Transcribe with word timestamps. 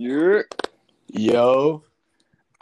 You're 0.00 0.46
Yo, 1.08 1.82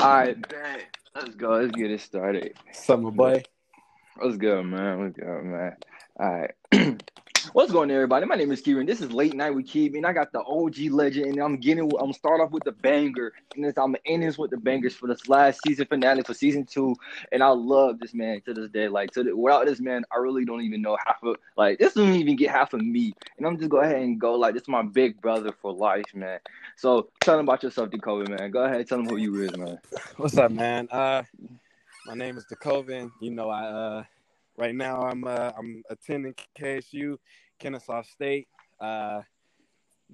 all 0.00 0.10
right, 0.10 0.48
bet. 0.48 0.86
Let's 1.14 1.36
go. 1.36 1.50
Let's 1.50 1.70
get 1.70 1.92
it 1.92 2.00
started. 2.00 2.54
summer 2.72 3.12
boy. 3.12 3.44
Let's 4.20 4.38
go, 4.38 4.60
man. 4.64 5.04
Let's 5.04 5.16
go, 5.16 5.40
man. 5.44 5.76
All 6.18 6.48
right. 6.72 7.00
What's 7.52 7.70
going 7.70 7.90
on, 7.90 7.94
everybody? 7.94 8.26
My 8.26 8.34
name 8.34 8.50
is 8.50 8.60
Kieran. 8.60 8.86
This 8.86 9.00
is 9.00 9.12
Late 9.12 9.34
Night 9.34 9.50
with 9.50 9.66
Keith, 9.66 9.94
and 9.94 10.04
I 10.04 10.12
got 10.12 10.32
the 10.32 10.42
OG 10.42 10.90
legend, 10.90 11.26
and 11.26 11.38
I'm 11.38 11.56
getting. 11.56 11.90
I'm 12.00 12.12
start 12.12 12.40
off 12.40 12.50
with 12.50 12.64
the 12.64 12.72
banger, 12.72 13.32
and 13.54 13.64
this, 13.64 13.78
I'm 13.78 13.94
ending 14.06 14.28
this 14.28 14.38
with 14.38 14.50
the 14.50 14.56
bangers 14.56 14.94
for 14.94 15.06
this 15.06 15.28
last 15.28 15.60
season 15.64 15.86
finale 15.86 16.22
for 16.22 16.34
season 16.34 16.64
two. 16.64 16.96
And 17.30 17.42
I 17.42 17.48
love 17.48 18.00
this 18.00 18.12
man 18.12 18.40
to 18.42 18.54
this 18.54 18.70
day. 18.70 18.88
Like 18.88 19.12
to 19.12 19.22
the, 19.22 19.36
without 19.36 19.66
this 19.66 19.80
man, 19.80 20.04
I 20.12 20.16
really 20.18 20.44
don't 20.44 20.62
even 20.62 20.82
know 20.82 20.98
half 21.06 21.22
of 21.22 21.36
like 21.56 21.78
this 21.78 21.94
doesn't 21.94 22.14
even 22.14 22.36
get 22.36 22.50
half 22.50 22.74
of 22.74 22.80
me. 22.80 23.14
And 23.36 23.46
I'm 23.46 23.56
just 23.56 23.70
go 23.70 23.78
ahead 23.78 24.02
and 24.02 24.20
go 24.20 24.34
like 24.34 24.54
this 24.54 24.62
is 24.62 24.68
my 24.68 24.82
big 24.82 25.20
brother 25.20 25.52
for 25.52 25.72
life, 25.72 26.14
man. 26.14 26.40
So 26.76 27.08
tell 27.20 27.36
them 27.36 27.46
about 27.46 27.62
yourself, 27.62 27.90
Dakota, 27.90 28.30
man. 28.30 28.50
Go 28.50 28.64
ahead, 28.64 28.80
and 28.80 28.88
tell 28.88 28.98
them 28.98 29.08
who 29.08 29.16
you 29.16 29.42
is, 29.42 29.56
man. 29.56 29.78
What's 30.16 30.36
up, 30.36 30.50
man? 30.50 30.88
Uh, 30.90 31.22
my 32.04 32.14
name 32.14 32.36
is 32.36 32.46
Decovin. 32.46 33.10
You 33.20 33.30
know, 33.30 33.48
I 33.48 33.64
uh, 33.64 34.04
right 34.58 34.74
now 34.74 35.02
I'm 35.02 35.24
uh, 35.24 35.52
I'm 35.56 35.82
attending 35.88 36.34
KSU, 36.58 37.16
Kennesaw 37.58 38.02
State. 38.02 38.48
Uh, 38.80 39.22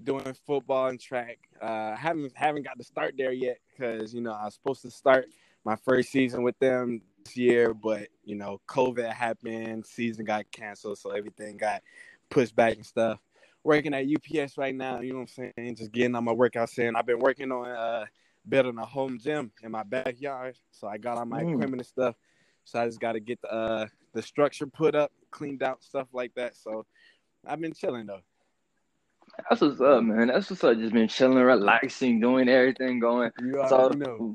doing 0.02 0.34
football 0.46 0.88
and 0.88 1.00
track. 1.00 1.38
Uh, 1.60 1.94
haven't 1.96 2.32
haven't 2.34 2.64
got 2.64 2.78
to 2.78 2.84
start 2.84 3.14
there 3.16 3.32
yet 3.32 3.58
because 3.70 4.12
you 4.14 4.20
know 4.20 4.32
I 4.32 4.44
was 4.44 4.54
supposed 4.54 4.82
to 4.82 4.90
start 4.90 5.26
my 5.64 5.76
first 5.76 6.10
season 6.10 6.42
with 6.42 6.58
them 6.58 7.02
this 7.24 7.36
year, 7.36 7.74
but 7.74 8.08
you 8.24 8.36
know 8.36 8.60
COVID 8.68 9.12
happened, 9.12 9.86
season 9.86 10.24
got 10.24 10.50
canceled, 10.50 10.98
so 10.98 11.10
everything 11.10 11.56
got 11.56 11.82
pushed 12.30 12.54
back 12.54 12.76
and 12.76 12.86
stuff. 12.86 13.20
Working 13.62 13.94
at 13.94 14.04
UPS 14.04 14.58
right 14.58 14.74
now, 14.74 15.00
you 15.00 15.12
know 15.12 15.20
what 15.20 15.30
I'm 15.38 15.52
saying? 15.56 15.76
Just 15.76 15.92
getting 15.92 16.14
on 16.14 16.24
my 16.24 16.34
workouts 16.34 16.78
in. 16.78 16.96
I've 16.96 17.06
been 17.06 17.18
working 17.20 17.50
on 17.50 17.68
uh 17.68 18.06
building 18.46 18.78
a 18.78 18.84
home 18.84 19.18
gym 19.18 19.52
in 19.62 19.70
my 19.70 19.84
backyard, 19.84 20.58
so 20.70 20.86
I 20.86 20.98
got 20.98 21.16
all 21.16 21.24
my 21.24 21.44
Mm. 21.44 21.54
equipment 21.54 21.80
and 21.80 21.86
stuff. 21.86 22.16
So 22.64 22.80
I 22.80 22.86
just 22.86 23.00
got 23.00 23.12
to 23.12 23.20
get 23.20 23.40
the 23.42 23.52
uh, 23.52 23.86
the 24.14 24.22
structure 24.22 24.66
put 24.66 24.94
up, 24.94 25.12
cleaned 25.30 25.62
out, 25.62 25.82
stuff 25.82 26.08
like 26.12 26.34
that. 26.34 26.56
So 26.56 26.86
I've 27.46 27.60
been 27.60 27.72
chilling 27.72 28.06
though. 28.06 28.20
That's 29.48 29.60
what's 29.60 29.80
up, 29.80 30.02
man. 30.04 30.28
That's 30.28 30.48
what's 30.50 30.64
up. 30.64 30.76
Just 30.78 30.92
been 30.92 31.08
chilling, 31.08 31.38
relaxing, 31.38 32.20
doing 32.20 32.48
everything 32.48 33.00
going. 33.00 33.30
You 33.42 33.54
So, 33.68 33.76
already 33.76 33.98
know. 33.98 34.34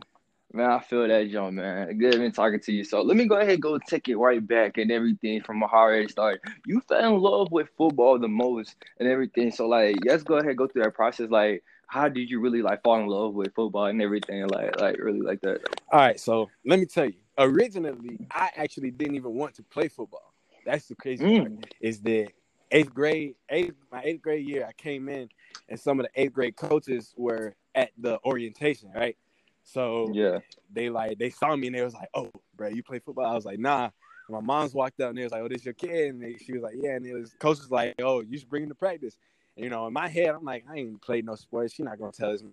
man, 0.54 0.70
I 0.72 0.80
feel 0.80 1.08
that, 1.08 1.32
John, 1.32 1.56
man. 1.56 1.98
Good 1.98 2.18
been 2.20 2.32
talking 2.32 2.60
to 2.60 2.72
you. 2.72 2.84
So 2.84 3.02
let 3.02 3.16
me 3.18 3.26
go 3.26 3.38
ahead 3.38 3.54
and 3.54 3.62
go 3.62 3.78
take 3.80 4.10
it 4.10 4.18
right 4.18 4.46
back 4.46 4.78
and 4.78 4.92
everything 4.92 5.42
from 5.42 5.62
how 5.62 5.68
I 5.68 5.80
already 5.80 6.08
started. 6.10 6.42
You 6.66 6.82
fell 6.82 7.16
in 7.16 7.22
love 7.22 7.52
with 7.52 7.70
football 7.78 8.20
the 8.20 8.28
most 8.28 8.76
and 9.00 9.08
everything. 9.08 9.52
So 9.52 9.68
like, 9.68 9.96
let's 10.06 10.24
go 10.24 10.36
ahead 10.36 10.50
and 10.50 10.58
go 10.58 10.68
through 10.68 10.84
that 10.84 10.96
process. 10.96 11.30
Like, 11.30 11.64
how 11.88 12.08
did 12.08 12.30
you 12.30 12.40
really 12.40 12.62
like 12.62 12.84
fall 12.84 13.00
in 13.00 13.08
love 13.08 13.34
with 13.34 13.54
football 13.56 13.86
and 13.86 14.02
everything? 14.02 14.48
Like, 14.48 14.80
like 14.80 14.98
really 14.98 15.22
like 15.22 15.42
that. 15.42 15.62
All 15.92 16.00
right, 16.00 16.20
so 16.20 16.50
let 16.66 16.80
me 16.80 16.86
tell 16.86 17.06
you. 17.06 17.16
Originally, 17.40 18.20
I 18.32 18.52
actually 18.58 18.92
didn't 18.92 19.16
even 19.16 19.34
want 19.34 19.56
to 19.56 19.64
play 19.64 19.88
football. 19.88 20.34
That's 20.66 20.88
the 20.88 20.96
crazy 20.96 21.26
Mm. 21.26 21.38
part. 21.38 21.54
Is 21.82 22.02
that 22.02 22.34
eighth 22.72 22.94
grade, 22.94 23.36
eighth 23.50 23.76
my 23.92 24.02
eighth 24.04 24.22
grade 24.22 24.48
year, 24.48 24.66
I 24.68 24.74
came 24.74 25.10
in, 25.10 25.30
and 25.70 25.80
some 25.80 26.02
of 26.02 26.06
the 26.08 26.22
eighth 26.22 26.34
grade 26.34 26.58
coaches 26.58 27.14
were 27.18 27.56
at 27.76 27.92
the 27.98 28.20
orientation, 28.26 28.92
right? 28.94 29.18
So 29.64 30.14
Yeah. 30.14 30.40
they 30.74 30.90
like 30.90 31.18
they 31.18 31.30
saw 31.32 31.56
me 31.56 31.68
and 31.68 31.76
they 31.78 31.84
was 31.84 31.96
like, 31.96 32.10
"Oh, 32.14 32.30
bro, 32.58 32.70
you 32.70 32.84
play 32.84 33.00
football?" 33.00 33.26
I 33.26 33.36
was 33.36 33.46
like, 33.46 33.60
"Nah." 33.60 33.86
And 33.86 34.36
my 34.36 34.42
mom's 34.42 34.74
walked 34.76 35.00
up 35.02 35.10
and 35.10 35.18
they 35.18 35.24
was 35.24 35.32
like, 35.32 35.42
"Oh, 35.42 35.48
this 35.48 35.66
your 35.66 35.74
kid?" 35.76 36.10
And 36.16 36.22
they, 36.22 36.36
she 36.38 36.54
was 36.54 36.64
like, 36.64 36.76
"Yeah." 36.78 36.96
And 36.96 37.06
it 37.06 37.14
was 37.14 37.34
coach 37.40 37.60
was 37.60 37.72
like, 37.72 37.96
"Oh, 38.02 38.22
you 38.22 38.38
should 38.38 38.50
bring 38.50 38.64
him 38.64 38.70
to 38.70 38.76
practice." 38.76 39.18
And, 39.56 39.64
you 39.64 39.70
know, 39.72 39.88
in 39.88 39.94
my 39.94 40.10
head, 40.10 40.30
I'm 40.36 40.44
like, 40.44 40.66
"I 40.70 40.78
ain't 40.78 41.02
played 41.02 41.26
no 41.26 41.36
sports. 41.36 41.74
She 41.74 41.84
not 41.84 42.00
gonna 42.00 42.12
tell 42.12 42.32
us." 42.32 42.44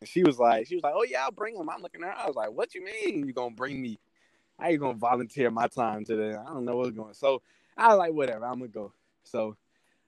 And 0.00 0.08
she 0.08 0.22
was 0.22 0.38
like, 0.38 0.66
"She 0.66 0.74
was 0.74 0.84
like, 0.84 0.94
oh 0.94 1.04
yeah, 1.04 1.24
I'll 1.24 1.32
bring 1.32 1.56
him." 1.56 1.70
I'm 1.70 1.82
looking 1.82 2.02
at 2.02 2.16
her. 2.16 2.18
I 2.18 2.26
was 2.26 2.36
like, 2.36 2.52
"What 2.52 2.74
you 2.74 2.84
mean 2.84 3.26
you 3.26 3.32
gonna 3.32 3.54
bring 3.54 3.80
me? 3.80 3.98
How 4.58 4.68
you 4.68 4.78
gonna 4.78 4.98
volunteer 4.98 5.50
my 5.50 5.68
time 5.68 6.04
today? 6.04 6.36
I 6.36 6.44
don't 6.44 6.64
know 6.64 6.76
what's 6.76 6.90
going." 6.90 7.14
So 7.14 7.42
I 7.76 7.88
was 7.88 7.98
like, 7.98 8.12
"Whatever, 8.12 8.46
I'm 8.46 8.58
gonna 8.58 8.68
go." 8.68 8.92
So 9.24 9.56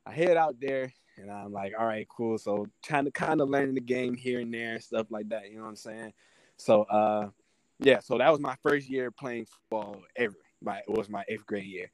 I 0.07 0.12
head 0.12 0.37
out 0.37 0.57
there 0.61 0.93
and 1.17 1.31
I'm 1.31 1.53
like, 1.53 1.73
"All 1.79 1.87
right, 1.87 2.07
cool." 2.09 2.39
So 2.39 2.67
trying 2.83 3.07
to 3.07 3.11
kind 3.11 3.41
of 3.41 3.49
learn 3.49 3.75
the 3.75 3.81
game 3.81 4.15
here 4.15 4.41
and 4.41 4.53
there 4.53 4.75
and 4.75 4.83
stuff 4.83 5.07
like 5.11 5.29
that. 5.31 5.51
You 5.51 5.57
know 5.57 5.62
what 5.62 5.71
I'm 5.71 5.77
saying? 5.77 6.12
So 6.57 6.83
uh 6.83 7.31
yeah, 7.81 8.01
so 8.01 8.19
that 8.19 8.31
was 8.31 8.41
my 8.41 8.57
first 8.62 8.89
year 8.91 9.11
playing 9.11 9.47
football 9.47 10.03
ever. 10.17 10.37
My 10.62 10.79
it 10.79 10.91
was 10.91 11.09
my 11.09 11.25
eighth 11.29 11.47
grade 11.47 11.65
year. 11.65 11.91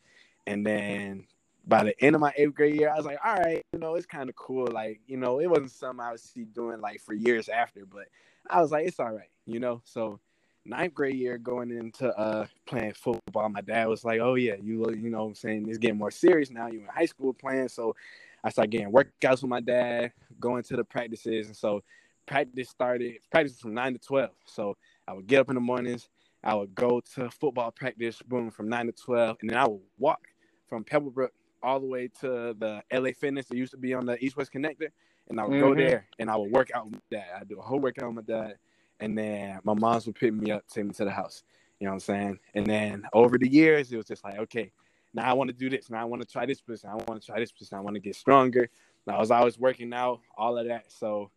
And 0.47 0.67
then 0.67 1.27
by 1.67 1.85
the 1.85 2.05
end 2.05 2.15
of 2.15 2.21
my 2.21 2.33
eighth 2.37 2.55
grade 2.55 2.77
year, 2.77 2.91
I 2.91 2.97
was 2.97 3.07
like, 3.07 3.19
all 3.25 3.37
right, 3.37 3.65
you 3.73 3.79
know, 3.79 3.95
it's 3.95 4.07
kind 4.07 4.29
of 4.29 4.37
cool. 4.37 4.67
Like, 4.67 5.01
you 5.07 5.17
know, 5.17 5.41
it 5.41 5.47
wasn't 5.47 5.71
something 5.71 6.05
I 6.05 6.17
see 6.17 6.45
doing 6.45 6.81
like 6.81 7.01
for 7.01 7.15
years 7.15 7.49
after, 7.49 7.87
but 7.87 8.05
I 8.49 8.61
was 8.61 8.71
like, 8.71 8.87
it's 8.87 9.01
all 9.01 9.13
right, 9.13 9.31
you 9.47 9.61
know. 9.61 9.81
So 9.85 10.21
ninth 10.67 10.95
grade 10.95 11.17
year 11.17 11.39
going 11.39 11.71
into 11.71 12.09
uh 12.19 12.47
playing 12.67 12.93
football, 12.93 13.49
my 13.49 13.63
dad 13.63 13.89
was 13.89 14.05
like, 14.05 14.21
Oh 14.21 14.35
yeah, 14.35 14.57
you 14.63 14.91
you 14.91 15.11
know 15.11 15.25
I'm 15.25 15.35
saying, 15.35 15.69
it's 15.69 15.79
getting 15.79 15.99
more 15.99 16.11
serious 16.11 16.51
now. 16.51 16.67
You 16.69 16.81
in 16.81 16.87
high 16.87 17.07
school 17.07 17.33
playing. 17.33 17.69
So 17.69 17.97
I 18.43 18.51
started 18.51 18.71
getting 18.71 18.93
workouts 18.93 19.43
with 19.43 19.45
my 19.45 19.61
dad, 19.61 20.13
going 20.39 20.63
to 20.65 20.77
the 20.77 20.85
practices, 20.85 21.47
and 21.47 21.57
so 21.57 21.83
practice 22.27 22.69
started 22.69 23.15
practice 23.31 23.59
from 23.59 23.73
nine 23.73 23.95
to 23.95 23.99
twelve. 23.99 24.33
So 24.45 24.77
I 25.09 25.15
would 25.15 25.27
get 25.27 25.41
up 25.41 25.49
in 25.49 25.55
the 25.55 25.61
mornings, 25.61 26.09
I 26.43 26.55
would 26.55 26.75
go 26.75 27.01
to 27.15 27.31
football 27.31 27.71
practice, 27.71 28.21
boom, 28.21 28.51
from 28.51 28.69
nine 28.69 28.87
to 28.87 28.93
twelve, 28.93 29.39
and 29.41 29.49
then 29.49 29.57
I 29.57 29.67
would 29.67 29.81
walk 29.99 30.29
from 30.69 30.85
Pebblebrook 30.85 31.29
all 31.65 31.81
the 31.81 31.87
way 31.87 32.09
to 32.21 32.55
the 32.59 32.83
LA 32.93 33.11
Fitness 33.19 33.47
that 33.47 33.57
used 33.57 33.73
to 33.73 33.79
be 33.79 33.95
on 33.95 34.07
the 34.07 34.23
East 34.23 34.37
West 34.37 34.53
Connector, 34.53 34.89
and 35.29 35.41
I 35.41 35.45
would 35.45 35.59
go 35.59 35.71
Mhm. 35.71 35.79
there 35.79 36.09
and 36.19 36.31
I 36.31 36.37
would 36.37 36.53
work 36.53 36.71
out 36.75 36.85
with 36.85 36.95
my 36.95 37.01
dad. 37.11 37.41
I 37.41 37.45
do 37.45 37.59
a 37.59 37.63
whole 37.63 37.81
workout 37.81 38.15
with 38.15 38.29
my 38.29 38.35
dad, 38.35 38.59
and 39.01 39.17
then 39.17 39.61
my 39.65 39.75
mom's 39.75 40.07
would 40.07 40.17
pick 40.17 40.33
me 40.33 40.51
up, 40.51 40.67
take 40.69 40.85
me 40.85 40.93
to 40.93 41.05
the 41.05 41.11
house. 41.11 41.43
You 41.81 41.87
know 41.87 41.93
what 41.93 41.95
I'm 41.95 42.01
saying? 42.01 42.39
And 42.55 42.67
then 42.67 43.05
over 43.13 43.39
the 43.39 43.49
years, 43.49 43.91
it 43.91 43.97
was 43.97 44.07
just 44.07 44.23
like, 44.23 44.39
okay, 44.39 44.71
now 45.13 45.29
I 45.29 45.33
want 45.33 45.49
to 45.49 45.55
do 45.55 45.71
this. 45.71 45.91
Now 45.91 46.01
I 46.01 46.05
want 46.05 46.23
to 46.23 46.29
try 46.29 46.47
this 46.47 46.61
position. 46.61 46.91
I 46.91 46.95
want 46.95 47.21
to 47.21 47.27
try 47.27 47.41
this 47.41 47.53
position. 47.53 47.79
I 47.79 47.81
want 47.81 47.95
to 47.95 48.01
get 48.01 48.17
stronger. 48.17 48.69
Now 49.07 49.17
I 49.17 49.21
was 49.21 49.31
always 49.31 49.59
working 49.59 49.93
out, 49.93 50.21
all 50.37 50.59
of 50.59 50.67
that. 50.69 50.93
So 50.93 51.31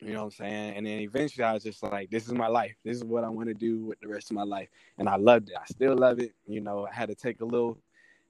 you 0.00 0.12
know 0.12 0.20
what 0.20 0.24
I'm 0.24 0.30
saying? 0.32 0.76
And 0.76 0.86
then 0.86 0.98
eventually 1.00 1.44
I 1.44 1.52
was 1.52 1.62
just 1.62 1.82
like, 1.82 2.10
this 2.10 2.26
is 2.26 2.32
my 2.32 2.48
life. 2.48 2.74
This 2.84 2.96
is 2.96 3.04
what 3.04 3.22
I 3.22 3.28
want 3.28 3.48
to 3.48 3.54
do 3.54 3.84
with 3.84 4.00
the 4.00 4.08
rest 4.08 4.30
of 4.30 4.34
my 4.34 4.42
life. 4.42 4.68
And 4.98 5.08
I 5.08 5.16
loved 5.16 5.50
it. 5.50 5.56
I 5.56 5.64
still 5.66 5.96
love 5.96 6.18
it. 6.18 6.32
You 6.46 6.60
know, 6.60 6.86
I 6.90 6.92
had 6.92 7.08
to 7.08 7.14
take 7.14 7.40
a 7.40 7.44
little 7.44 7.78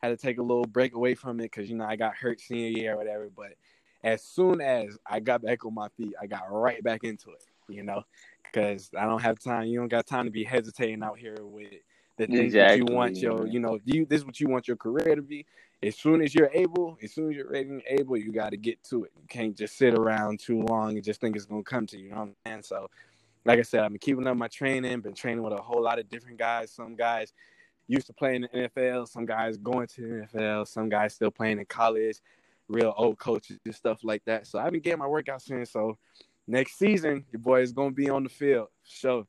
had 0.02 0.08
to 0.10 0.16
take 0.16 0.38
a 0.38 0.42
little 0.42 0.64
break 0.64 0.94
away 0.94 1.14
from 1.14 1.40
it 1.40 1.44
because 1.44 1.70
you 1.70 1.76
know 1.76 1.84
I 1.84 1.96
got 1.96 2.16
hurt 2.16 2.40
senior 2.40 2.68
year 2.68 2.94
or 2.94 2.96
whatever. 2.96 3.30
But 3.34 3.54
as 4.02 4.22
soon 4.22 4.60
as 4.60 4.98
I 5.06 5.20
got 5.20 5.42
back 5.42 5.64
on 5.64 5.74
my 5.74 5.88
feet, 5.96 6.14
I 6.20 6.26
got 6.26 6.50
right 6.50 6.82
back 6.82 7.04
into 7.04 7.30
it, 7.30 7.44
you 7.68 7.82
know, 7.82 8.02
because 8.42 8.90
I 8.98 9.04
don't 9.04 9.22
have 9.22 9.38
time. 9.38 9.66
You 9.66 9.78
don't 9.78 9.88
got 9.88 10.06
time 10.06 10.24
to 10.24 10.30
be 10.30 10.44
hesitating 10.44 11.02
out 11.02 11.18
here 11.18 11.38
with 11.40 11.72
the 12.18 12.26
things 12.26 12.52
that 12.54 12.76
you 12.76 12.84
want 12.84 13.16
your, 13.16 13.46
you 13.46 13.60
know, 13.60 13.78
you 13.84 14.04
this 14.04 14.20
is 14.20 14.26
what 14.26 14.40
you 14.40 14.48
want 14.48 14.66
your 14.66 14.76
career 14.76 15.14
to 15.14 15.22
be. 15.22 15.46
As 15.84 15.96
soon 15.96 16.22
as 16.22 16.32
you're 16.34 16.50
able, 16.52 16.96
as 17.02 17.12
soon 17.12 17.30
as 17.30 17.36
you're 17.36 17.50
ready 17.50 17.68
and 17.68 17.82
able, 17.86 18.16
you 18.16 18.32
got 18.32 18.50
to 18.50 18.56
get 18.56 18.82
to 18.84 19.04
it. 19.04 19.12
You 19.20 19.26
can't 19.28 19.56
just 19.56 19.76
sit 19.76 19.94
around 19.94 20.38
too 20.38 20.62
long 20.62 20.94
and 20.94 21.02
just 21.02 21.20
think 21.20 21.34
it's 21.34 21.44
gonna 21.44 21.62
come 21.62 21.86
to 21.88 21.98
you. 21.98 22.04
You 22.04 22.10
know 22.10 22.16
what 22.16 22.22
I'm 22.22 22.34
saying? 22.46 22.62
So, 22.62 22.88
like 23.44 23.58
I 23.58 23.62
said, 23.62 23.80
I've 23.80 23.90
been 23.90 23.98
keeping 23.98 24.26
up 24.26 24.36
my 24.36 24.46
training. 24.46 25.00
Been 25.00 25.14
training 25.14 25.42
with 25.42 25.52
a 25.52 25.62
whole 25.62 25.82
lot 25.82 25.98
of 25.98 26.08
different 26.08 26.38
guys. 26.38 26.70
Some 26.70 26.94
guys 26.94 27.32
used 27.92 28.06
to 28.08 28.12
play 28.12 28.36
in 28.36 28.42
the 28.42 28.48
NFL. 28.48 29.08
Some 29.08 29.26
guys 29.26 29.56
going 29.56 29.86
to 29.88 30.26
the 30.32 30.38
NFL. 30.38 30.68
Some 30.68 30.88
guys 30.88 31.14
still 31.14 31.30
playing 31.30 31.58
in 31.58 31.66
college. 31.66 32.18
Real 32.68 32.94
old 32.96 33.18
coaches 33.18 33.58
and 33.64 33.74
stuff 33.74 34.00
like 34.04 34.24
that. 34.26 34.46
So 34.46 34.58
I've 34.58 34.72
been 34.72 34.80
getting 34.80 35.00
my 35.00 35.06
workouts 35.06 35.50
in. 35.50 35.66
So 35.66 35.98
next 36.46 36.78
season, 36.78 37.24
your 37.32 37.40
boy 37.40 37.60
is 37.60 37.72
gonna 37.72 37.90
be 37.90 38.10
on 38.10 38.24
the 38.24 38.30
field. 38.30 38.68
So 38.84 39.26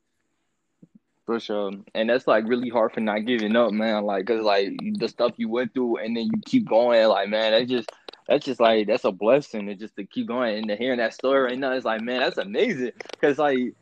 For 1.26 1.40
sure. 1.40 1.72
And 1.94 2.10
that's 2.10 2.26
like 2.26 2.44
really 2.46 2.68
hard 2.68 2.92
for 2.92 3.00
not 3.00 3.24
giving 3.24 3.56
up, 3.56 3.72
man. 3.72 4.04
Like, 4.04 4.26
cause 4.26 4.42
like 4.42 4.76
the 4.98 5.08
stuff 5.08 5.32
you 5.36 5.48
went 5.48 5.72
through 5.72 5.98
and 5.98 6.16
then 6.16 6.26
you 6.26 6.40
keep 6.44 6.68
going, 6.68 7.06
like, 7.08 7.30
man, 7.30 7.52
that's 7.52 7.70
just, 7.70 7.90
that's 8.28 8.44
just 8.44 8.60
like, 8.60 8.86
that's 8.86 9.04
a 9.04 9.12
blessing. 9.12 9.68
It's 9.68 9.80
just 9.80 9.96
to 9.96 10.04
keep 10.04 10.28
going 10.28 10.58
and 10.58 10.68
to 10.68 10.76
hearing 10.76 10.98
that 10.98 11.14
story 11.14 11.44
right 11.44 11.58
now, 11.58 11.72
it's 11.72 11.86
like, 11.86 12.02
man, 12.02 12.20
that's 12.20 12.36
amazing. 12.38 12.92
Cause 13.22 13.38
like, 13.38 13.74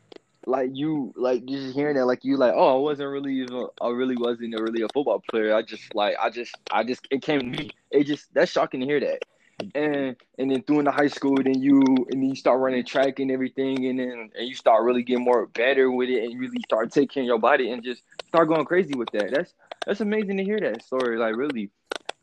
like 0.45 0.71
you, 0.73 1.13
like 1.15 1.45
just 1.45 1.75
hearing 1.75 1.95
that, 1.95 2.05
like 2.05 2.23
you, 2.23 2.37
like, 2.37 2.53
oh, 2.55 2.77
I 2.77 2.79
wasn't 2.79 3.09
really, 3.09 3.35
even, 3.41 3.67
I 3.81 3.89
really 3.89 4.17
wasn't 4.17 4.59
really 4.59 4.81
a 4.81 4.87
football 4.93 5.21
player. 5.29 5.55
I 5.55 5.61
just 5.61 5.93
like, 5.95 6.15
I 6.21 6.29
just, 6.29 6.55
I 6.71 6.83
just, 6.83 7.07
it 7.11 7.21
came 7.21 7.39
to 7.39 7.45
me. 7.45 7.71
It 7.91 8.05
just, 8.05 8.33
that's 8.33 8.51
shocking 8.51 8.79
to 8.81 8.85
hear 8.85 8.99
that. 8.99 9.19
And 9.75 10.15
and 10.39 10.51
then 10.51 10.63
through 10.63 10.83
the 10.83 10.91
high 10.91 11.07
school, 11.07 11.35
then 11.35 11.61
you 11.61 11.81
and 11.81 12.21
then 12.21 12.23
you 12.23 12.35
start 12.35 12.59
running 12.59 12.83
track 12.83 13.19
and 13.19 13.31
everything, 13.31 13.85
and 13.85 13.99
then 13.99 14.31
and 14.37 14.47
you 14.47 14.55
start 14.55 14.83
really 14.83 15.03
getting 15.03 15.23
more 15.23 15.45
better 15.45 15.91
with 15.91 16.09
it, 16.09 16.23
and 16.23 16.39
really 16.39 16.59
start 16.65 16.91
taking 16.91 17.23
your 17.23 17.37
body 17.37 17.71
and 17.71 17.83
just 17.83 18.01
start 18.27 18.47
going 18.47 18.65
crazy 18.65 18.95
with 18.95 19.09
that. 19.13 19.31
That's 19.31 19.53
that's 19.85 20.01
amazing 20.01 20.37
to 20.37 20.43
hear 20.43 20.59
that 20.59 20.83
story. 20.83 21.17
Like 21.17 21.35
really, 21.35 21.69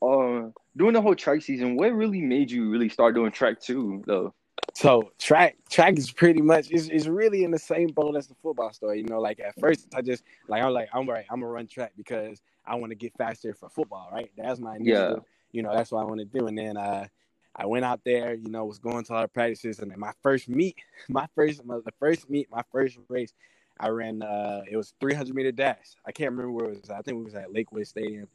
uh, 0.03 0.51
during 0.77 0.95
the 0.95 1.01
whole 1.01 1.15
track 1.15 1.43
season, 1.43 1.77
what 1.77 1.95
really 1.95 2.21
made 2.21 2.51
you 2.51 2.69
really 2.69 2.89
start 2.89 3.15
doing 3.15 3.31
track 3.31 3.61
too, 3.61 4.03
though? 4.07 4.35
So 4.75 5.13
track 5.19 5.57
track 5.71 5.99
is 5.99 6.11
pretty 6.13 6.43
much 6.43 6.71
is 6.71 6.89
is 6.91 7.09
really 7.09 7.45
in 7.45 7.51
the 7.51 7.59
same 7.59 7.89
boat 7.89 8.17
as 8.17 8.29
the 8.29 8.35
football 8.37 8.73
story. 8.73 8.99
You 8.99 9.07
know, 9.07 9.21
like 9.21 9.41
at 9.41 9.59
first 9.59 9.89
I 9.95 10.03
just 10.03 10.23
like 10.49 10.63
I'm 10.63 10.73
like 10.73 10.89
I'm 10.93 11.09
right, 11.09 11.25
I'm 11.31 11.41
gonna 11.41 11.53
run 11.53 11.67
track 11.67 11.93
because 11.97 12.41
I 12.67 12.77
want 12.77 12.91
to 12.91 12.97
get 12.97 13.13
faster 13.19 13.55
for 13.55 13.69
football, 13.69 14.09
right? 14.13 14.31
That's 14.37 14.61
my 14.61 14.77
initiative. 14.77 15.23
You 15.53 15.63
know, 15.63 15.75
that's 15.75 15.91
what 15.91 16.01
I 16.03 16.05
want 16.05 16.21
to 16.21 16.25
do. 16.27 16.47
And 16.47 16.57
then 16.57 16.77
uh, 16.77 17.07
I 17.57 17.67
went 17.67 17.85
out 17.85 18.01
there, 18.05 18.35
you 18.35 18.49
know, 18.51 18.65
was 18.65 18.79
going 18.79 19.05
to 19.05 19.15
all 19.15 19.23
the 19.23 19.29
practices, 19.29 19.81
and 19.81 19.91
then 19.91 19.99
my 19.99 20.13
first 20.23 20.49
meet, 20.49 20.77
my 21.09 21.27
first, 21.35 21.65
my, 21.65 21.79
the 21.85 21.93
first 21.99 22.31
meet, 22.31 22.49
my 22.51 22.63
first 22.71 22.99
race, 23.09 23.33
I 23.81 23.89
ran. 23.89 24.23
uh 24.23 24.63
It 24.71 24.77
was 24.77 24.95
300 25.01 25.35
meter 25.35 25.53
dash. 25.53 25.97
I 26.07 26.13
can't 26.13 26.31
remember 26.31 26.53
where 26.53 26.67
it 26.67 26.81
was. 26.81 26.91
I 26.91 27.03
think 27.03 27.19
it 27.21 27.25
was 27.25 27.35
at 27.35 27.53
Lakewood 27.53 27.87
Stadium. 27.87 28.29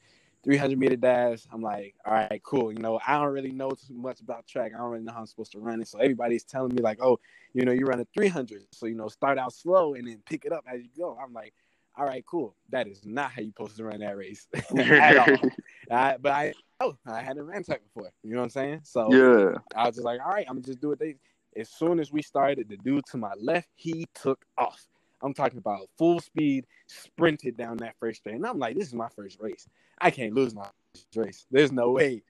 300 0.45 0.77
meter 0.77 0.95
dash. 0.95 1.39
I'm 1.51 1.61
like, 1.61 1.95
all 2.05 2.13
right, 2.13 2.41
cool. 2.43 2.71
You 2.71 2.79
know, 2.79 2.99
I 3.05 3.17
don't 3.17 3.33
really 3.33 3.51
know 3.51 3.71
too 3.71 3.95
much 3.95 4.21
about 4.21 4.47
track. 4.47 4.71
I 4.73 4.77
don't 4.77 4.91
really 4.91 5.03
know 5.03 5.11
how 5.11 5.19
I'm 5.19 5.25
supposed 5.25 5.51
to 5.53 5.59
run 5.59 5.81
it. 5.81 5.87
So 5.87 5.99
everybody's 5.99 6.43
telling 6.43 6.73
me 6.73 6.81
like, 6.81 6.99
oh, 7.01 7.19
you 7.53 7.65
know, 7.65 7.71
you 7.71 7.85
run 7.85 7.99
a 7.99 8.05
300. 8.13 8.61
So 8.71 8.85
you 8.85 8.95
know, 8.95 9.09
start 9.09 9.37
out 9.37 9.53
slow 9.53 9.95
and 9.95 10.07
then 10.07 10.21
pick 10.25 10.45
it 10.45 10.53
up 10.53 10.63
as 10.71 10.81
you 10.81 10.89
go. 10.97 11.17
I'm 11.21 11.33
like, 11.33 11.53
all 11.97 12.05
right, 12.05 12.23
cool. 12.25 12.55
That 12.69 12.87
is 12.87 13.01
not 13.05 13.31
how 13.31 13.41
you're 13.41 13.51
supposed 13.51 13.77
to 13.77 13.85
run 13.85 13.99
that 13.99 14.17
race 14.17 14.47
at 14.77 15.17
all. 15.17 15.49
I, 15.91 16.17
but 16.17 16.31
I 16.31 16.53
oh, 16.79 16.95
I 17.07 17.21
hadn't 17.21 17.43
ran 17.43 17.63
track 17.63 17.81
before. 17.83 18.11
You 18.21 18.33
know 18.33 18.37
what 18.37 18.43
I'm 18.43 18.49
saying? 18.51 18.81
So 18.83 19.11
yeah, 19.11 19.57
I 19.75 19.87
was 19.87 19.95
just 19.95 20.05
like, 20.05 20.19
all 20.23 20.31
right, 20.31 20.45
I'm 20.47 20.55
gonna 20.55 20.65
just 20.65 20.81
do 20.81 20.91
it. 20.91 21.17
As 21.57 21.69
soon 21.69 21.99
as 21.99 22.11
we 22.11 22.21
started, 22.21 22.69
the 22.69 22.77
dude 22.77 23.05
to 23.11 23.17
my 23.17 23.33
left, 23.39 23.69
he 23.75 24.05
took 24.13 24.45
off. 24.57 24.85
I'm 25.25 25.33
talking 25.33 25.57
about 25.57 25.89
full 25.97 26.19
speed, 26.19 26.67
sprinted 26.87 27.57
down 27.57 27.77
that 27.77 27.95
first 27.99 28.19
straight. 28.19 28.35
And 28.35 28.45
I'm 28.45 28.59
like, 28.59 28.77
this 28.77 28.87
is 28.87 28.93
my 28.93 29.09
first 29.09 29.39
race. 29.39 29.67
I 29.99 30.11
can't 30.11 30.33
lose 30.33 30.53
my 30.53 30.67
race. 31.15 31.45
There's 31.49 31.71
no 31.71 31.91
way. 31.91 32.23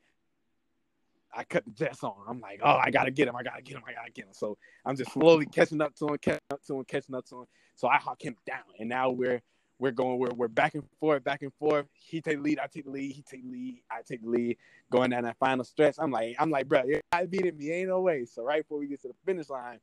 I 1.35 1.43
cut 1.43 1.65
the 1.65 1.71
jets 1.71 2.03
on. 2.03 2.15
I'm 2.27 2.39
like, 2.39 2.61
oh, 2.63 2.77
I 2.81 2.91
gotta 2.91 3.11
get 3.11 3.27
him. 3.27 3.35
I 3.35 3.43
gotta 3.43 3.61
get 3.61 3.75
him. 3.75 3.83
I 3.85 3.93
gotta 3.93 4.11
get 4.11 4.25
him. 4.25 4.33
So 4.33 4.57
I'm 4.85 4.95
just 4.95 5.11
slowly 5.11 5.45
catching 5.45 5.81
up 5.81 5.93
to 5.95 6.07
him, 6.07 6.17
catching 6.19 6.39
up 6.49 6.63
to 6.63 6.79
him, 6.79 6.85
catching 6.85 7.15
up 7.15 7.25
to 7.25 7.41
him. 7.41 7.45
So 7.75 7.89
I 7.89 7.97
hawk 7.97 8.23
him 8.23 8.37
down, 8.45 8.63
and 8.79 8.87
now 8.87 9.09
we're 9.09 9.41
we're 9.77 9.91
going 9.91 10.17
we're 10.17 10.33
we're 10.33 10.47
back 10.47 10.75
and 10.75 10.83
forth, 11.01 11.25
back 11.25 11.41
and 11.41 11.53
forth. 11.55 11.87
He 11.91 12.21
take 12.21 12.37
the 12.37 12.43
lead, 12.43 12.59
I 12.59 12.67
take 12.67 12.85
the 12.85 12.91
lead. 12.91 13.11
He 13.11 13.21
take 13.21 13.43
the 13.43 13.51
lead, 13.51 13.81
I 13.91 14.01
take 14.07 14.23
the 14.23 14.29
lead. 14.29 14.57
Going 14.89 15.09
down 15.09 15.23
that 15.23 15.37
final 15.37 15.65
stretch, 15.65 15.95
I'm 15.99 16.11
like, 16.11 16.37
I'm 16.39 16.49
like, 16.49 16.69
bro, 16.69 16.83
I 17.11 17.25
beat 17.25 17.53
me, 17.57 17.71
ain't 17.71 17.89
no 17.89 17.99
way. 17.99 18.25
So 18.25 18.43
right 18.43 18.61
before 18.61 18.79
we 18.79 18.87
get 18.87 19.01
to 19.01 19.09
the 19.09 19.15
finish 19.25 19.49
line, 19.49 19.79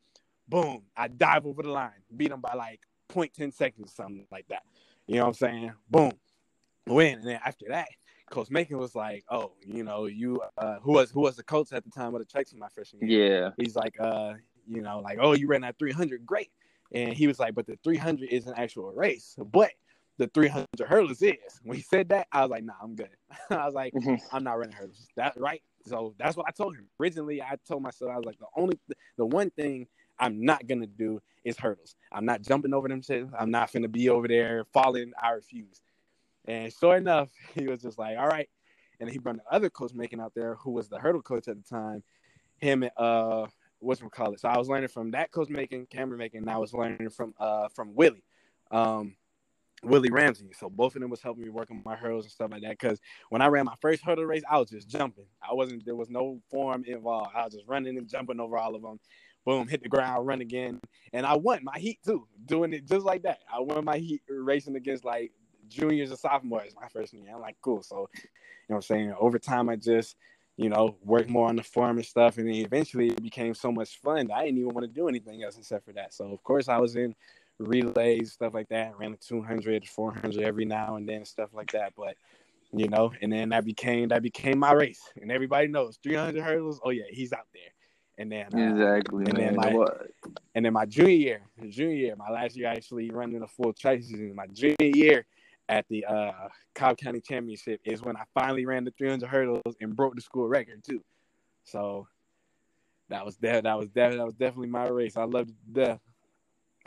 boom, 0.49 0.83
I 0.97 1.09
dive 1.09 1.45
over 1.45 1.63
the 1.63 1.71
line, 1.71 1.91
beat 2.17 2.31
him 2.31 2.41
by 2.41 2.55
like 2.55 2.81
0.10 3.13 3.53
seconds, 3.53 3.93
something 3.95 4.27
like 4.31 4.47
that. 4.49 4.63
You 5.07 5.17
know 5.17 5.23
what 5.23 5.29
I'm 5.29 5.35
saying? 5.35 5.73
Boom, 5.91 6.13
win. 6.87 7.19
And 7.19 7.29
then 7.29 7.41
after 7.45 7.67
that, 7.69 7.89
Coach 8.31 8.51
Macon 8.51 8.79
was 8.79 8.95
like, 8.95 9.25
"Oh, 9.29 9.53
you 9.65 9.85
know, 9.85 10.07
you 10.07 10.41
uh, 10.57 10.79
who 10.81 10.93
was 10.93 11.11
who 11.11 11.21
was 11.21 11.37
the 11.37 11.43
coach 11.43 11.73
at 11.73 11.85
the 11.85 11.91
time 11.91 12.15
of 12.15 12.21
the 12.21 12.25
Tracy 12.25 12.57
my 12.57 12.69
freshman 12.69 13.09
year? 13.09 13.43
Yeah, 13.43 13.51
he's 13.59 13.77
like, 13.77 14.01
uh, 14.01 14.35
you 14.67 14.81
know, 14.81 15.01
like, 15.01 15.19
oh, 15.21 15.33
you 15.33 15.47
ran 15.47 15.61
that 15.63 15.79
300, 15.79 16.25
great." 16.25 16.51
And 16.93 17.13
he 17.13 17.27
was 17.27 17.39
like, 17.39 17.55
"But 17.55 17.67
the 17.67 17.79
300 17.85 18.29
is 18.31 18.47
an 18.47 18.55
actual 18.57 18.93
race, 18.93 19.37
but 19.53 19.71
the 20.17 20.29
300 20.29 20.67
hurdles 20.87 21.21
is." 21.21 21.61
When 21.63 21.77
he 21.77 21.83
said 21.83 22.09
that, 22.09 22.27
I 22.33 22.43
was 22.43 22.51
like, 22.51 22.65
"Nah, 22.65 22.75
I'm 22.83 22.95
good." 22.95 23.11
I 23.51 23.67
was 23.67 23.75
like, 23.75 23.93
mm-hmm. 23.93 24.15
"I'm 24.35 24.45
not 24.45 24.59
running 24.59 24.75
hurdles." 24.75 25.07
That's 25.15 25.37
right? 25.37 25.63
So 25.85 26.15
that's 26.19 26.37
what 26.37 26.47
I 26.49 26.53
told 26.53 26.77
him. 26.77 26.87
Originally, 27.01 27.43
I 27.43 27.57
told 27.67 27.83
myself 27.83 28.13
I 28.13 28.17
was 28.17 28.25
like, 28.25 28.39
the 28.39 28.47
only, 28.57 28.79
the 29.17 29.27
one 29.27 29.51
thing 29.51 29.89
I'm 30.23 30.45
not 30.45 30.67
gonna 30.69 30.87
do 30.87 31.21
is 31.45 31.59
hurdles. 31.59 31.97
I'm 32.13 32.25
not 32.25 32.43
jumping 32.43 32.73
over 32.73 32.87
them 32.89 33.03
shit. 33.03 33.27
I'm 33.37 33.51
not 33.51 33.73
gonna 33.73 33.89
be 33.89 34.09
over 34.09 34.29
there 34.29 34.65
falling. 34.73 35.13
I 35.21 35.31
refuse. 35.31 35.83
And 36.47 36.73
sure 36.73 36.97
enough, 36.97 37.29
he 37.55 37.67
was 37.67 37.83
just 37.83 37.99
like, 37.99 38.17
all 38.17 38.29
right. 38.29 38.49
And 39.01 39.11
he 39.11 39.19
brought 39.19 39.37
the 39.37 39.55
other 39.55 39.69
coach 39.69 39.93
making 39.95 40.21
out 40.21 40.33
there 40.35 40.55
who 40.55 40.71
was 40.71 40.89
the 40.89 40.99
hurdle 40.99 41.23
coach 41.23 41.49
at 41.49 41.57
the 41.57 41.69
time. 41.69 42.05
Him 42.59 42.89
uh 42.97 43.47
what's 43.81 44.01
call 44.13 44.33
it. 44.33 44.39
So 44.39 44.49
I 44.49 44.57
was 44.57 44.69
learning 44.69 44.91
from 44.91 45.11
that 45.11 45.33
coach 45.33 45.49
making, 45.49 45.87
Cameron 45.87 46.19
making, 46.21 46.43
and 46.43 46.51
I 46.51 46.59
was 46.59 46.73
learning 46.73 47.11
from 47.11 47.35
uh 47.41 47.69
from 47.75 47.95
Willie. 47.97 48.23
Um 48.71 49.17
Willie 49.83 50.13
Ramsey. 50.13 50.51
So 50.57 50.71
both 50.71 50.95
of 50.95 51.03
them 51.03 51.11
was 51.11 51.21
helping 51.21 51.43
me 51.43 51.51
work 51.51 51.69
on 51.73 51.83
my 51.85 51.97
hurdles 51.97 52.27
and 52.27 52.33
stuff 52.33 52.53
like 52.53 52.63
that. 52.63 52.79
Cause 52.79 53.01
when 53.31 53.43
I 53.43 53.49
ran 53.49 53.65
my 53.65 53.75
first 53.81 54.05
hurdle 54.05 54.25
race, 54.25 54.45
I 54.49 54.59
was 54.59 54.71
just 54.71 54.89
jumping. 54.89 55.25
I 55.43 55.53
wasn't 55.53 55.85
there 55.85 55.97
was 55.97 56.09
no 56.09 56.41
form 56.49 56.85
involved. 56.87 57.31
I 57.35 57.45
was 57.45 57.55
just 57.55 57.67
running 57.67 57.99
and 57.99 58.09
jumping 58.09 58.39
over 58.39 58.57
all 58.57 58.77
of 58.77 58.83
them 58.83 59.01
boom, 59.45 59.69
hit 59.69 59.83
the 59.83 59.89
ground, 59.89 60.27
run 60.27 60.41
again. 60.41 60.81
And 61.13 61.27
I 61.27 61.37
won 61.37 61.65
my 61.65 61.79
heat 61.79 61.99
too, 62.05 62.27
doing 62.47 62.73
it 62.73 62.87
just 62.87 63.05
like 63.05 63.23
that. 63.23 63.41
I 63.53 63.61
won 63.61 63.85
my 63.85 63.99
heat 63.99 64.23
racing 64.29 64.77
against 64.77 65.05
like 65.05 65.33
juniors 65.69 66.11
and 66.11 66.19
sophomores 66.19 66.75
my 66.81 66.89
first 66.89 67.13
year. 67.13 67.25
I'm 67.35 67.41
like, 67.41 67.57
cool. 67.61 67.83
So, 67.83 68.09
you 68.15 68.21
know 68.69 68.77
what 68.77 68.77
I'm 68.77 68.83
saying? 68.83 69.15
Over 69.19 69.39
time, 69.39 69.69
I 69.69 69.77
just, 69.77 70.17
you 70.57 70.69
know, 70.69 70.97
worked 71.03 71.29
more 71.29 71.49
on 71.49 71.57
the 71.57 71.63
form 71.63 71.97
and 71.97 72.07
stuff. 72.07 72.39
And 72.39 72.47
then 72.47 72.57
eventually 72.57 73.09
it 73.09 73.23
became 73.23 73.55
so 73.55 73.73
much 73.73 74.01
fun 74.01 74.29
that 74.29 74.35
I 74.35 74.45
didn't 74.45 74.59
even 74.59 74.75
want 74.75 74.87
to 74.87 74.93
do 74.93 75.09
anything 75.09 75.43
else 75.43 75.59
except 75.59 75.85
for 75.85 75.93
that. 75.93 76.15
So, 76.15 76.27
of 76.27 76.43
course, 76.43 76.69
I 76.69 76.79
was 76.79 76.97
in 76.97 77.15
relays, 77.59 78.33
stuff 78.33 78.55
like 78.55 78.69
that, 78.69 78.99
ran 78.99 79.13
a 79.13 79.17
200, 79.17 79.87
400 79.87 80.43
every 80.43 80.65
now 80.65 80.97
and 80.97 81.09
then, 81.09 81.25
stuff 81.25 81.51
like 81.53 81.73
that. 81.73 81.93
But, 81.97 82.17
you 82.73 82.89
know, 82.89 83.13
and 83.21 83.33
then 83.33 83.51
that 83.51 83.65
became 83.65 84.09
that 84.09 84.23
became 84.23 84.59
my 84.59 84.73
race, 84.73 85.03
and 85.21 85.31
everybody 85.31 85.69
knows 85.69 85.99
300 86.03 86.43
hurdles. 86.43 86.81
Oh 86.83 86.91
yeah, 86.91 87.05
he's 87.11 87.33
out 87.33 87.47
there. 87.53 87.71
And 88.23 88.31
then 88.31 88.47
uh, 88.55 88.71
exactly, 88.73 89.25
and 89.25 89.37
man. 89.37 89.57
then 89.57 89.57
my 89.57 89.87
and 90.55 90.65
then 90.65 90.73
my 90.73 90.87
junior 90.87 91.11
year, 91.11 91.43
junior 91.69 91.97
year, 91.97 92.17
my 92.17 92.31
last 92.31 92.55
year 92.55 92.69
actually 92.69 93.11
running 93.11 93.43
a 93.43 93.49
full 93.49 93.73
track 93.73 94.01
season. 94.01 94.33
My 94.37 94.47
junior 94.47 94.77
year 94.81 95.27
at 95.69 95.85
the 95.89 96.05
uh, 96.05 96.49
Cobb 96.73 96.99
County 96.99 97.21
Championship 97.21 97.81
is 97.85 98.01
when 98.01 98.17
I 98.17 98.23
finally 98.33 98.65
ran 98.65 98.85
the 98.85 98.93
300 98.93 99.29
hurdles 99.29 99.75
and 99.81 99.97
broke 99.97 100.15
the 100.15 100.21
school 100.21 100.47
record 100.47 100.85
too. 100.85 101.03
So 101.65 102.07
that 103.09 103.25
was 103.25 103.37
that. 103.39 103.65
That 103.65 103.77
was 103.77 103.89
that. 103.95 104.13
That 104.13 104.25
was 104.25 104.35
definitely 104.35 104.69
my 104.69 104.87
race. 104.87 105.17
I 105.17 105.25
loved 105.25 105.51
it 105.51 105.57
to 105.75 105.85
death. 105.85 106.01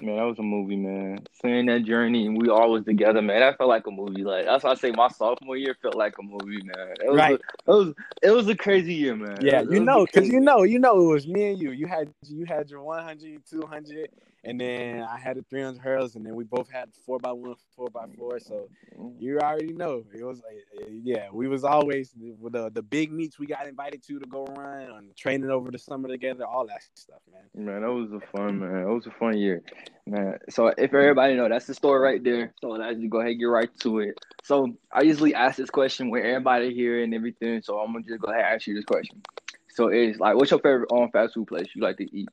Man, 0.01 0.17
that 0.17 0.23
was 0.23 0.37
a 0.39 0.43
movie, 0.43 0.75
man. 0.75 1.19
Seeing 1.41 1.67
that 1.67 1.85
journey 1.85 2.25
and 2.25 2.41
we 2.41 2.49
all 2.49 2.71
was 2.71 2.83
together, 2.83 3.21
man. 3.21 3.39
That 3.39 3.57
felt 3.57 3.69
like 3.69 3.87
a 3.87 3.91
movie. 3.91 4.23
Like 4.23 4.45
that's 4.45 4.63
why 4.63 4.71
I 4.71 4.75
say 4.75 4.91
my 4.91 5.07
sophomore 5.07 5.55
year 5.55 5.75
felt 5.81 5.95
like 5.95 6.15
a 6.19 6.21
movie, 6.21 6.61
man. 6.63 6.95
It 6.99 7.09
was 7.09 7.17
right. 7.17 7.39
A, 7.67 7.71
it 7.71 7.75
was 7.75 7.93
it 8.23 8.31
was 8.31 8.47
a 8.49 8.55
crazy 8.55 8.93
year, 8.93 9.15
man. 9.15 9.37
Yeah, 9.39 9.61
you 9.61 9.79
know, 9.79 10.05
because 10.05 10.27
you 10.27 10.41
know, 10.41 10.63
you 10.63 10.79
know, 10.79 10.99
it 10.99 11.13
was 11.13 11.27
me 11.27 11.51
and 11.51 11.61
you. 11.61 11.71
You 11.71 11.87
had 11.87 12.11
you 12.27 12.45
had 12.45 12.69
your 12.69 12.83
100, 12.83 13.41
200, 13.49 14.09
and 14.45 14.61
then 14.61 15.01
I 15.01 15.17
had 15.17 15.37
the 15.37 15.43
300 15.49 15.81
hurdles, 15.81 16.15
and 16.15 16.25
then 16.25 16.35
we 16.35 16.43
both 16.43 16.69
had 16.69 16.89
four 17.05 17.17
by 17.17 17.31
one, 17.31 17.55
four 17.75 17.89
by 17.89 18.05
four. 18.15 18.39
So 18.39 18.69
you 19.17 19.39
already 19.39 19.73
know 19.73 20.03
it 20.13 20.23
was 20.23 20.41
like, 20.43 20.87
yeah, 21.03 21.29
we 21.33 21.47
was 21.47 21.63
always 21.63 22.11
the 22.11 22.69
the 22.71 22.83
big 22.83 23.11
meets 23.11 23.39
we 23.39 23.47
got 23.47 23.67
invited 23.67 24.03
to 24.03 24.19
to 24.19 24.25
go 24.27 24.45
run 24.45 24.83
and 24.83 25.15
training 25.17 25.49
over 25.49 25.71
the 25.71 25.79
summer 25.79 26.07
together, 26.07 26.45
all 26.45 26.67
that 26.67 26.81
stuff, 26.93 27.21
man. 27.33 27.65
Man, 27.65 27.81
that 27.81 27.91
was 27.91 28.11
a 28.11 28.19
fun 28.31 28.59
man. 28.59 28.83
It 28.83 28.93
was 28.93 29.07
a 29.07 29.11
fun 29.11 29.35
year, 29.35 29.63
man. 30.05 30.37
So 30.49 30.67
if 30.67 30.93
everybody 30.93 31.35
know, 31.35 31.49
that's 31.49 31.65
the 31.65 31.73
story 31.73 31.99
right 31.99 32.23
there. 32.23 32.53
So 32.61 32.69
let's 32.69 32.99
go 33.09 33.19
ahead 33.19 33.31
and 33.31 33.39
get 33.39 33.45
right 33.45 33.69
to 33.79 33.99
it. 33.99 34.19
So 34.43 34.77
I 34.93 35.01
usually 35.01 35.33
ask 35.33 35.57
this 35.57 35.71
question 35.71 36.11
with 36.11 36.23
everybody 36.23 36.73
here 36.73 37.03
and 37.03 37.13
everything. 37.15 37.63
So 37.63 37.79
I'm 37.79 37.93
gonna 37.93 38.05
just 38.07 38.21
go 38.21 38.31
ahead 38.31 38.45
and 38.45 38.55
ask 38.55 38.67
you 38.67 38.75
this 38.75 38.85
question. 38.85 39.23
So 39.69 39.87
it's 39.87 40.19
like, 40.19 40.35
what's 40.35 40.51
your 40.51 40.59
favorite 40.59 40.91
on 40.91 41.03
um, 41.03 41.11
fast 41.11 41.33
food 41.33 41.47
place 41.47 41.67
you 41.75 41.81
like 41.81 41.97
to 41.97 42.15
eat? 42.15 42.29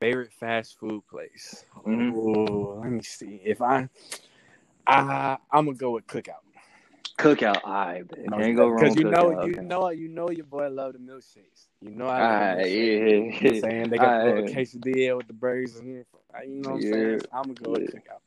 Favorite 0.00 0.32
fast 0.32 0.78
food 0.78 1.02
place. 1.08 1.64
Mm-hmm. 1.86 2.14
Ooh, 2.14 2.80
let 2.80 2.90
me 2.90 3.02
see. 3.02 3.40
If 3.44 3.62
I, 3.62 3.88
I, 4.86 5.38
I'm 5.50 5.66
gonna 5.66 5.76
go 5.76 5.92
with 5.92 6.06
Cookout. 6.06 6.44
Cookout, 7.18 7.60
all 7.64 7.72
right, 7.72 8.04
can't 8.30 8.56
go 8.56 8.68
wrong. 8.68 8.80
Because 8.84 8.96
you 8.96 9.04
know, 9.04 9.30
cookout, 9.30 9.56
you 9.56 9.62
know, 9.62 9.90
you 9.90 10.08
know, 10.08 10.30
your 10.30 10.46
boy 10.46 10.68
love 10.68 10.92
the 10.92 10.98
milkshakes. 11.00 11.66
You 11.80 11.90
know, 11.90 12.06
I 12.06 12.20
right, 12.20 12.64
yeah, 12.64 12.70
You 12.70 13.20
know 13.20 13.26
what 13.26 13.54
I'm 13.54 13.60
saying 13.60 13.90
they 13.90 13.98
got 13.98 14.20
the 14.20 14.26
right. 14.26 14.36
little 14.36 14.50
quesadilla 14.50 15.16
with 15.16 15.26
the 15.26 15.32
burgers 15.32 15.76
and 15.76 15.88
you 15.88 16.04
know 16.62 16.70
what 16.70 16.76
I'm 16.76 16.82
Yeah. 16.82 16.90
saying. 16.90 17.20
I'm 17.32 17.42
gonna 17.42 17.54
go 17.54 17.70
with 17.72 17.82
Yeah. 17.82 17.88
Cookout. 17.88 18.20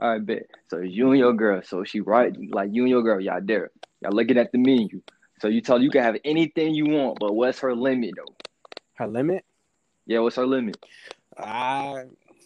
All 0.00 0.10
right, 0.10 0.24
bet. 0.26 0.46
So 0.68 0.78
you 0.78 1.10
and 1.10 1.18
your 1.18 1.32
girl. 1.34 1.62
So 1.62 1.84
she 1.84 2.00
right, 2.00 2.34
like 2.50 2.70
you 2.72 2.82
and 2.82 2.90
your 2.90 3.02
girl, 3.02 3.20
y'all 3.20 3.40
there. 3.42 3.70
Y'all 4.00 4.12
looking 4.12 4.38
at 4.38 4.52
the 4.52 4.58
menu. 4.58 5.02
So 5.40 5.48
you 5.48 5.60
tell 5.60 5.80
you 5.80 5.90
can 5.90 6.02
have 6.02 6.16
anything 6.24 6.74
you 6.74 6.86
want, 6.86 7.18
but 7.20 7.34
what's 7.34 7.60
her 7.60 7.74
limit 7.74 8.14
though? 8.16 8.34
Her 8.94 9.06
limit. 9.06 9.44
Yeah, 10.06 10.18
what's 10.20 10.38
our 10.38 10.46
limit? 10.46 10.76
I 11.36 12.04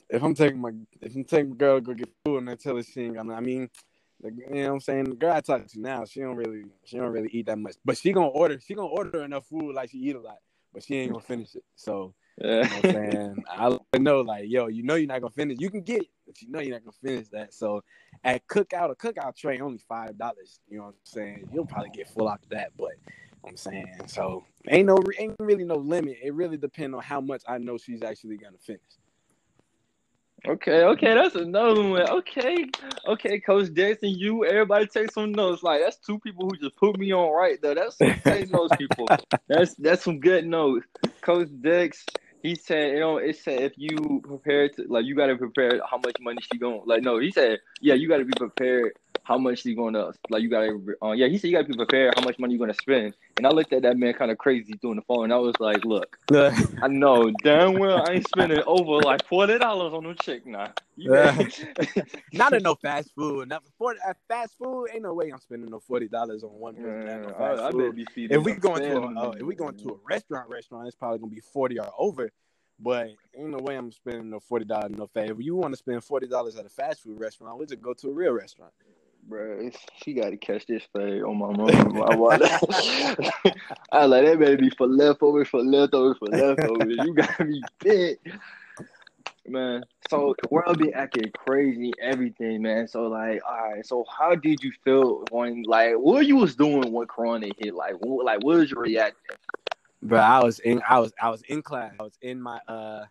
if 0.09 0.23
I'm 0.23 0.35
taking 0.35 0.61
my 0.61 0.71
if 1.01 1.15
I'm 1.15 1.25
taking 1.25 1.51
my 1.51 1.57
girl 1.57 1.77
to 1.79 1.81
go 1.81 1.95
get 1.95 2.09
food 2.25 2.39
and 2.39 2.51
I 2.51 2.55
tell 2.55 2.77
her 2.77 2.83
she 2.83 3.03
ain't 3.03 3.15
gonna 3.15 3.35
I 3.35 3.41
mean 3.41 3.69
you 4.23 4.31
know 4.51 4.61
what 4.63 4.73
I'm 4.75 4.81
saying? 4.81 5.05
The 5.05 5.15
girl 5.15 5.33
I 5.33 5.41
talk 5.41 5.67
to 5.67 5.81
now 5.81 6.05
she 6.05 6.21
don't 6.21 6.37
really 6.37 6.65
she 6.85 6.97
don't 6.99 7.13
really 7.13 7.29
eat 7.33 7.47
that 7.47 7.59
much. 7.59 7.77
But 7.85 7.97
she 7.99 8.13
gonna 8.13 8.29
order 8.29 8.61
she 8.61 8.75
gonna 8.75 8.89
order 8.89 9.25
enough 9.25 9.47
food 9.47 9.75
like 9.75 9.91
she 9.91 9.99
eat 9.99 10.17
a 10.17 10.21
lot 10.21 10.39
but 10.73 10.85
she 10.85 10.97
ain't 10.97 11.13
gonna 11.13 11.23
finish 11.25 11.55
it. 11.57 11.65
So 11.75 12.15
you 12.41 12.47
know 12.47 12.77
what 12.77 12.87
I'm 12.87 12.93
saying? 12.93 13.45
I 13.95 13.99
know 13.99 14.21
like 14.21 14.45
yo 14.49 14.69
you 14.69 14.85
know 14.85 14.95
you're 14.95 15.09
not 15.09 15.21
gonna 15.21 15.31
finish 15.33 15.59
you 15.61 15.71
can 15.71 15.83
get 15.83 16.03
it 16.03 16.11
but 16.27 16.41
you 16.41 16.51
know 16.51 16.61
you're 16.61 16.75
not 16.75 16.85
gonna 16.85 16.97
finish 17.03 17.29
that. 17.29 17.53
So 17.55 17.83
at 18.25 18.47
cookout 18.47 18.91
a 18.91 18.95
cookout 18.95 19.37
tray 19.37 19.59
only 19.61 19.79
five 19.89 20.17
dollars 20.17 20.61
you 20.69 20.79
know 20.79 20.85
what 20.85 20.91
I'm 20.91 20.95
saying? 21.05 21.49
You'll 21.53 21.67
probably 21.67 21.91
get 21.91 22.09
full 22.09 22.31
after 22.31 22.49
that 22.51 22.71
but 22.79 22.93
I'm 23.47 23.57
saying 23.57 23.95
so 24.07 24.45
ain't 24.69 24.87
no 24.87 24.99
ain't 25.19 25.37
really 25.39 25.65
no 25.65 25.77
limit 25.77 26.19
it 26.23 26.35
really 26.35 26.57
depends 26.57 26.95
on 26.95 27.03
how 27.03 27.21
much 27.21 27.43
I 27.49 27.59
know 27.59 27.79
she's 27.79 28.03
actually 28.03 28.37
gonna 28.37 28.59
finish. 28.59 28.81
Okay, 30.47 30.85
okay, 30.85 31.15
that's 31.15 31.35
another 31.35 31.83
one. 31.83 32.09
Okay, 32.09 32.65
okay, 33.09 33.41
Coach 33.41 33.69
and 33.77 33.99
you, 34.03 34.45
everybody 34.45 34.87
take 34.87 35.11
some 35.11 35.33
notes. 35.33 35.65
Like 35.65 35.81
that's 35.83 35.97
two 35.97 36.19
people 36.21 36.49
who 36.49 36.57
just 36.57 36.77
put 36.77 36.97
me 36.97 37.13
on 37.13 37.33
right 37.35 37.61
though. 37.61 37.75
That's 37.75 37.99
some 37.99 38.15
take 38.25 38.51
notes, 38.53 38.75
people. 38.77 39.09
That's 39.49 39.75
that's 39.75 40.05
some 40.05 40.21
good 40.21 40.47
notes. 40.47 40.87
Coach 41.23 41.49
Dex, 41.61 42.05
he 42.43 42.55
said, 42.55 42.93
you 42.93 43.01
know, 43.01 43.17
it 43.17 43.37
said 43.37 43.63
if 43.63 43.73
you 43.77 44.23
prepare 44.25 44.69
to 44.69 44.85
like 44.89 45.07
you 45.07 45.17
gotta 45.17 45.37
prepare 45.37 45.81
how 45.91 45.99
much 45.99 46.17
money 46.21 46.39
she 46.53 46.59
going 46.59 46.83
like 46.87 47.03
no, 47.03 47.19
he 47.19 47.33
said, 47.33 47.59
yeah, 47.81 47.95
you 47.95 48.09
gotta 48.09 48.25
be 48.25 48.33
prepared 48.37 48.93
how 49.25 49.37
much 49.37 49.63
she 49.63 49.75
gonna 49.75 50.13
like 50.31 50.43
you 50.43 50.49
gotta 50.49 50.79
uh, 51.03 51.13
yeah, 51.13 51.27
he 51.27 51.37
said 51.37 51.49
you 51.49 51.57
gotta 51.57 51.69
be 51.69 51.77
prepared 51.77 52.15
how 52.17 52.25
much 52.25 52.39
money 52.39 52.55
you 52.55 52.61
gonna 52.61 52.73
spend 52.75 53.13
And 53.39 53.47
I 53.47 53.51
looked 53.51 53.73
at 53.73 53.83
that 53.83 53.97
man 53.97 54.15
kind 54.15 54.31
of 54.33 54.39
crazy 54.39 54.75
doing 54.83 54.97
the 54.97 55.03
phone, 55.03 55.25
and 55.25 55.33
I 55.33 55.39
was 55.39 55.55
like, 55.61 55.85
"Look, 55.85 56.19
I 56.83 56.89
know 56.89 57.31
damn 57.45 57.79
well 57.79 58.05
I 58.07 58.15
ain't 58.15 58.29
spending 58.29 58.61
over 58.67 59.01
like 59.01 59.25
forty 59.27 59.59
dollars 59.59 59.95
on 59.95 60.03
no 60.03 60.13
chick 60.13 60.45
now. 60.45 60.73
Not 62.33 62.53
in 62.55 62.65
no 62.65 62.75
fast 62.75 63.15
food. 63.15 63.49
Not 63.49 63.63
for 63.79 63.95
uh, 64.07 64.13
fast 64.27 64.55
food. 64.59 64.89
Ain't 64.93 65.05
no 65.05 65.15
way 65.15 65.31
I'm 65.31 65.41
spending 65.41 65.71
no 65.71 65.79
forty 65.79 66.09
dollars 66.09 66.43
on 66.43 66.51
one 66.51 66.75
person. 66.75 67.05
Man, 67.05 67.23
no 67.23 67.29
I, 67.29 67.57
fast 67.57 67.63
I 67.63 67.71
be 67.93 68.05
feeding 68.07 68.39
if 68.41 68.45
we 68.45 68.55
going 68.55 68.83
to 68.83 68.97
a, 68.97 69.29
uh, 69.29 69.31
if 69.39 69.43
we 69.43 69.55
going 69.55 69.77
to 69.77 69.91
a 69.91 69.97
restaurant 70.05 70.49
restaurant, 70.49 70.89
it's 70.89 70.97
probably 70.97 71.21
gonna 71.21 71.33
be 71.33 71.41
forty 71.41 71.79
or 71.79 71.93
over. 71.97 72.31
But 72.81 73.11
ain't 73.37 73.51
no 73.51 73.59
way 73.59 73.77
I'm 73.77 73.93
spending 73.93 74.31
no 74.31 74.41
forty 74.41 74.65
dollars 74.65 74.91
in 74.91 74.99
no 74.99 75.07
fast. 75.07 75.31
If 75.31 75.39
you 75.41 75.55
want 75.55 75.73
to 75.75 75.79
spend 75.79 76.03
forty 76.03 76.27
dollars 76.27 76.57
at 76.57 76.67
a 76.67 76.69
fast 76.69 77.05
food 77.05 77.21
restaurant, 77.21 77.59
we 77.59 77.67
just 77.67 77.81
go 77.81 77.95
to 77.95 78.09
a 78.09 78.13
real 78.13 78.33
restaurant. 78.33 78.73
Bro, 79.27 79.71
she 80.03 80.15
got 80.15 80.31
to 80.31 80.37
catch 80.37 80.67
this 80.67 80.83
fade 80.93 81.23
on 81.23 81.39
my 81.39 81.53
mom. 81.53 82.01
I 82.03 82.11
like 84.05 84.25
that 84.25 84.39
baby 84.39 84.71
for 84.71 84.87
leftovers, 84.87 85.49
for 85.49 85.63
leftovers, 85.63 86.17
for 86.19 86.29
leftovers. 86.29 86.97
You 86.99 87.15
gotta 87.15 87.45
be 87.45 87.65
fit, 87.83 88.21
man. 89.47 89.85
So 90.09 90.35
the 90.41 90.49
world 90.51 90.79
be 90.79 90.93
acting 90.93 91.31
crazy, 91.37 91.93
everything, 92.01 92.63
man. 92.63 92.87
So 92.89 93.03
like, 93.09 93.41
all 93.49 93.71
right. 93.71 93.87
So 93.87 94.05
how 94.19 94.35
did 94.35 94.63
you 94.63 94.73
feel 94.85 95.25
when, 95.31 95.63
like, 95.67 95.95
what 95.95 96.27
you 96.27 96.37
was 96.37 96.57
doing 96.57 96.93
when 96.93 97.07
Corona 97.07 97.47
hit? 97.59 97.75
Like, 97.75 97.95
what, 97.95 98.25
like, 98.25 98.43
what 98.43 98.59
was 98.59 98.71
your 98.71 98.83
reaction? 98.83 99.17
But 100.03 100.21
I 100.21 100.43
was 100.43 100.59
in 100.61 100.81
I 100.89 100.99
was 100.99 101.13
I 101.21 101.31
was 101.31 101.43
in 101.43 101.63
class. 101.63 101.95
I 101.99 102.03
was 102.03 102.19
in 102.21 102.41
my 102.41 102.59
uh 102.69 103.05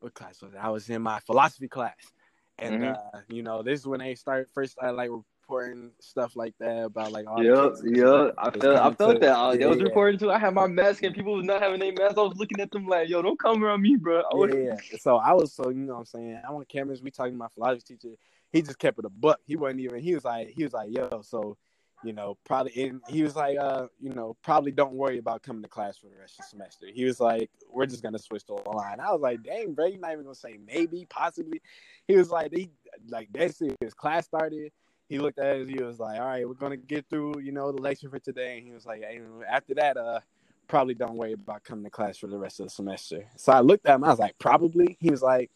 what 0.00 0.14
class 0.14 0.40
was 0.42 0.54
it? 0.54 0.58
I 0.60 0.70
was 0.70 0.88
in 0.88 1.02
my 1.02 1.20
philosophy 1.20 1.68
class. 1.68 2.12
And 2.58 2.82
Mhm. 2.82 2.84
uh, 2.84 3.20
you 3.28 3.42
know, 3.42 3.62
this 3.62 3.80
is 3.80 3.86
when 3.86 4.00
they 4.00 4.14
start 4.14 4.48
first 4.52 4.72
started 4.72 4.96
like 4.96 5.10
reporting 5.48 5.90
stuff 5.98 6.36
like 6.36 6.54
that 6.58 6.84
about 6.84 7.10
like 7.10 7.26
all 7.26 7.42
Yeah, 7.42 7.70
yeah. 7.84 8.30
I 8.36 8.50
felt, 8.50 8.76
I 8.76 8.92
felt 8.92 9.14
to- 9.14 9.18
that. 9.20 9.36
I, 9.36 9.52
yeah, 9.52 9.58
they 9.58 9.66
was 9.66 9.78
yeah. 9.78 9.84
recording 9.84 10.18
too. 10.18 10.30
I 10.30 10.38
had 10.38 10.52
my 10.54 10.66
mask 10.66 11.02
and 11.02 11.14
people 11.14 11.34
was 11.34 11.44
not 11.44 11.62
having 11.62 11.80
their 11.80 11.92
mask. 11.92 12.18
I 12.18 12.22
was 12.22 12.36
looking 12.36 12.60
at 12.60 12.70
them 12.70 12.86
like, 12.86 13.08
yo, 13.08 13.22
don't 13.22 13.38
come 13.38 13.64
around 13.64 13.80
me, 13.80 13.96
bro. 13.96 14.20
I 14.20 14.34
was, 14.34 14.52
Yeah, 14.54 14.76
yeah. 14.92 14.98
So 15.00 15.16
I 15.16 15.32
was 15.32 15.52
so 15.52 15.70
you 15.70 15.78
know 15.80 15.94
what 15.94 16.00
I'm 16.00 16.06
saying. 16.06 16.40
I 16.46 16.52
want 16.52 16.68
cameras. 16.68 17.02
We 17.02 17.10
talking 17.10 17.32
to 17.32 17.38
my 17.38 17.48
philosophy 17.54 17.96
teacher. 17.96 18.14
He 18.52 18.62
just 18.62 18.78
kept 18.78 18.98
it 18.98 19.04
a 19.04 19.10
buck. 19.10 19.40
He 19.46 19.56
wasn't 19.56 19.80
even. 19.80 20.00
He 20.00 20.14
was 20.14 20.24
like 20.24 20.48
he 20.48 20.64
was 20.64 20.72
like 20.72 20.90
yo. 20.94 21.22
So 21.22 21.56
you 22.04 22.12
know 22.12 22.36
probably 22.44 22.72
in, 22.72 23.00
he 23.08 23.24
was 23.24 23.34
like 23.34 23.58
uh 23.58 23.88
you 23.98 24.10
know 24.10 24.36
probably 24.42 24.70
don't 24.70 24.94
worry 24.94 25.18
about 25.18 25.42
coming 25.42 25.62
to 25.62 25.68
class 25.68 25.96
for 25.96 26.06
the 26.08 26.16
rest 26.16 26.34
of 26.34 26.44
the 26.44 26.50
semester. 26.50 26.86
He 26.92 27.04
was 27.04 27.20
like 27.20 27.50
we're 27.70 27.86
just 27.86 28.02
gonna 28.02 28.18
switch 28.18 28.44
to 28.46 28.52
online. 28.52 29.00
I 29.00 29.10
was 29.12 29.20
like 29.20 29.42
dang, 29.42 29.72
bro, 29.72 29.86
you're 29.86 29.98
not 29.98 30.12
even 30.12 30.24
gonna 30.24 30.34
say 30.34 30.58
maybe 30.64 31.06
possibly. 31.08 31.60
He 32.06 32.16
was 32.16 32.30
like 32.30 32.52
he 32.54 32.70
like 33.08 33.28
that's 33.32 33.60
it. 33.62 33.76
His 33.80 33.94
class 33.94 34.26
started. 34.26 34.72
He 35.08 35.18
looked 35.18 35.38
at 35.38 35.56
it. 35.56 35.68
He 35.68 35.82
was 35.82 35.98
like, 35.98 36.20
all 36.20 36.26
right, 36.26 36.46
we're 36.46 36.54
gonna 36.54 36.76
get 36.76 37.08
through 37.08 37.40
you 37.40 37.52
know 37.52 37.72
the 37.72 37.80
lecture 37.80 38.10
for 38.10 38.18
today. 38.18 38.58
And 38.58 38.66
he 38.66 38.72
was 38.72 38.86
like, 38.86 39.02
hey, 39.02 39.20
after 39.50 39.74
that 39.74 39.96
uh 39.96 40.20
probably 40.68 40.94
don't 40.94 41.16
worry 41.16 41.32
about 41.32 41.64
coming 41.64 41.84
to 41.84 41.90
class 41.90 42.18
for 42.18 42.26
the 42.26 42.36
rest 42.36 42.60
of 42.60 42.66
the 42.66 42.70
semester. 42.70 43.24
So 43.36 43.52
I 43.52 43.60
looked 43.60 43.86
at 43.86 43.94
him. 43.94 44.04
I 44.04 44.10
was 44.10 44.18
like, 44.18 44.38
probably. 44.38 44.98
He 45.00 45.10
was 45.10 45.22
like, 45.22 45.50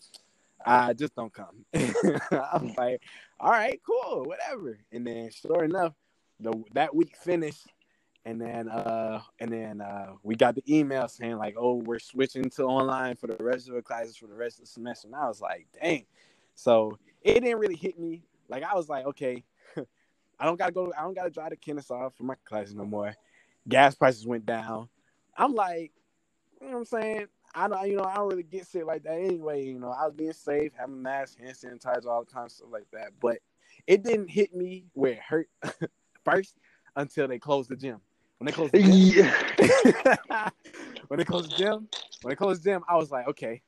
I 0.65 0.95
just 0.95 1.15
don't 1.15 1.33
come. 1.33 1.65
I 1.75 2.59
was 2.61 2.75
like, 2.77 3.03
all 3.39 3.51
right, 3.51 3.81
cool, 3.87 4.25
whatever. 4.25 4.79
And 4.91 5.07
then 5.07 5.31
sure 5.31 5.65
enough, 5.65 5.93
the 6.41 6.53
that 6.75 6.95
week 6.95 7.17
finished. 7.17 7.67
And 8.25 8.41
then 8.41 8.69
uh 8.69 9.21
and 9.41 9.51
then 9.51 9.81
uh 9.81 10.13
we 10.23 10.37
got 10.37 10.55
the 10.55 10.63
email 10.69 11.09
saying 11.09 11.37
like, 11.37 11.57
oh, 11.59 11.75
we're 11.75 11.99
switching 11.99 12.49
to 12.51 12.65
online 12.65 13.17
for 13.17 13.27
the 13.27 13.43
rest 13.43 13.69
of 13.69 13.75
the 13.75 13.83
classes 13.83 14.17
for 14.17 14.29
the 14.29 14.35
rest 14.35 14.59
of 14.59 14.65
the 14.65 14.71
semester. 14.71 15.09
And 15.09 15.17
I 15.17 15.27
was 15.27 15.41
like, 15.41 15.67
dang. 15.81 16.07
So 16.55 16.99
it 17.23 17.41
didn't 17.41 17.59
really 17.59 17.77
hit 17.77 17.99
me. 17.99 18.23
Like 18.53 18.65
I 18.65 18.75
was 18.75 18.87
like, 18.87 19.07
okay, 19.07 19.43
I 20.39 20.45
don't 20.45 20.59
gotta 20.59 20.73
go, 20.73 20.93
I 20.97 21.01
don't 21.01 21.15
gotta 21.15 21.31
drive 21.31 21.51
to 21.51 21.57
Kennesaw 21.57 22.11
for 22.11 22.25
my 22.25 22.35
classes 22.45 22.75
no 22.75 22.85
more. 22.85 23.15
Gas 23.67 23.95
prices 23.95 24.27
went 24.27 24.45
down. 24.45 24.91
I'm 25.35 25.55
like, 25.55 25.93
you 26.61 26.67
know 26.67 26.75
what 26.75 26.79
I'm 26.81 26.85
saying? 26.85 27.27
I 27.55 27.69
don't, 27.69 27.89
you 27.89 27.97
know, 27.97 28.05
I 28.05 28.17
don't 28.17 28.29
really 28.29 28.43
get 28.43 28.67
sick 28.67 28.85
like 28.85 29.05
that 29.05 29.15
anyway. 29.15 29.65
You 29.65 29.79
know, 29.79 29.89
I 29.89 30.05
was 30.05 30.13
being 30.15 30.35
safe, 30.35 30.73
having 30.79 31.01
masks, 31.01 31.37
hand 31.41 31.57
sanitizer, 31.57 32.07
all 32.07 32.25
the 32.25 32.41
of 32.41 32.53
stuff 32.53 32.69
like 32.71 32.91
that. 32.93 33.13
But 33.23 33.39
it 33.87 34.03
didn't 34.03 34.29
hit 34.29 34.55
me 34.55 34.85
where 34.93 35.13
it 35.13 35.21
hurt 35.21 35.49
first 36.25 36.59
until 36.95 37.29
they 37.29 37.39
closed 37.39 37.71
the 37.71 37.77
gym. 37.77 38.03
When 38.37 38.47
they 38.47 38.53
closed 38.53 38.73
the 38.73 38.83
gym, 38.83 39.31
yeah. 40.29 40.51
when 41.09 41.17
they 41.17 41.25
closed 41.25 41.53
the 41.53 41.57
gym, 41.57 41.89
when 42.21 42.33
they 42.33 42.37
closed 42.37 42.63
the 42.63 42.71
gym, 42.71 42.85
I 42.87 42.97
was 42.97 43.11
like, 43.11 43.29
okay, 43.29 43.63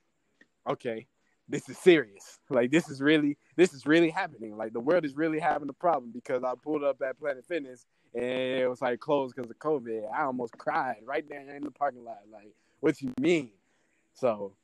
okay, 0.68 1.06
this 1.48 1.70
is 1.70 1.78
serious. 1.78 2.38
Like 2.50 2.70
this 2.70 2.90
is 2.90 3.00
really, 3.00 3.38
this 3.56 3.72
is 3.72 3.86
really 3.86 4.10
happening. 4.10 4.56
Like 4.56 4.72
the 4.72 4.80
world 4.80 5.04
is 5.04 5.16
really 5.16 5.38
having 5.38 5.68
a 5.68 5.74
problem 5.74 6.10
because 6.12 6.42
I 6.44 6.52
pulled 6.62 6.84
up 6.84 7.00
at 7.02 7.18
Planet 7.18 7.44
Fitness 7.46 7.86
and 8.14 8.24
it 8.24 8.68
was 8.68 8.80
like 8.80 9.00
closed 9.00 9.34
because 9.34 9.50
of 9.50 9.58
COVID. 9.58 10.02
I 10.12 10.22
almost 10.22 10.56
cried 10.58 10.98
right 11.04 11.24
there 11.28 11.40
in 11.40 11.64
the 11.64 11.70
parking 11.70 12.04
lot. 12.04 12.18
Like, 12.32 12.54
what 12.80 13.00
you 13.00 13.12
mean? 13.20 13.50
So 14.14 14.54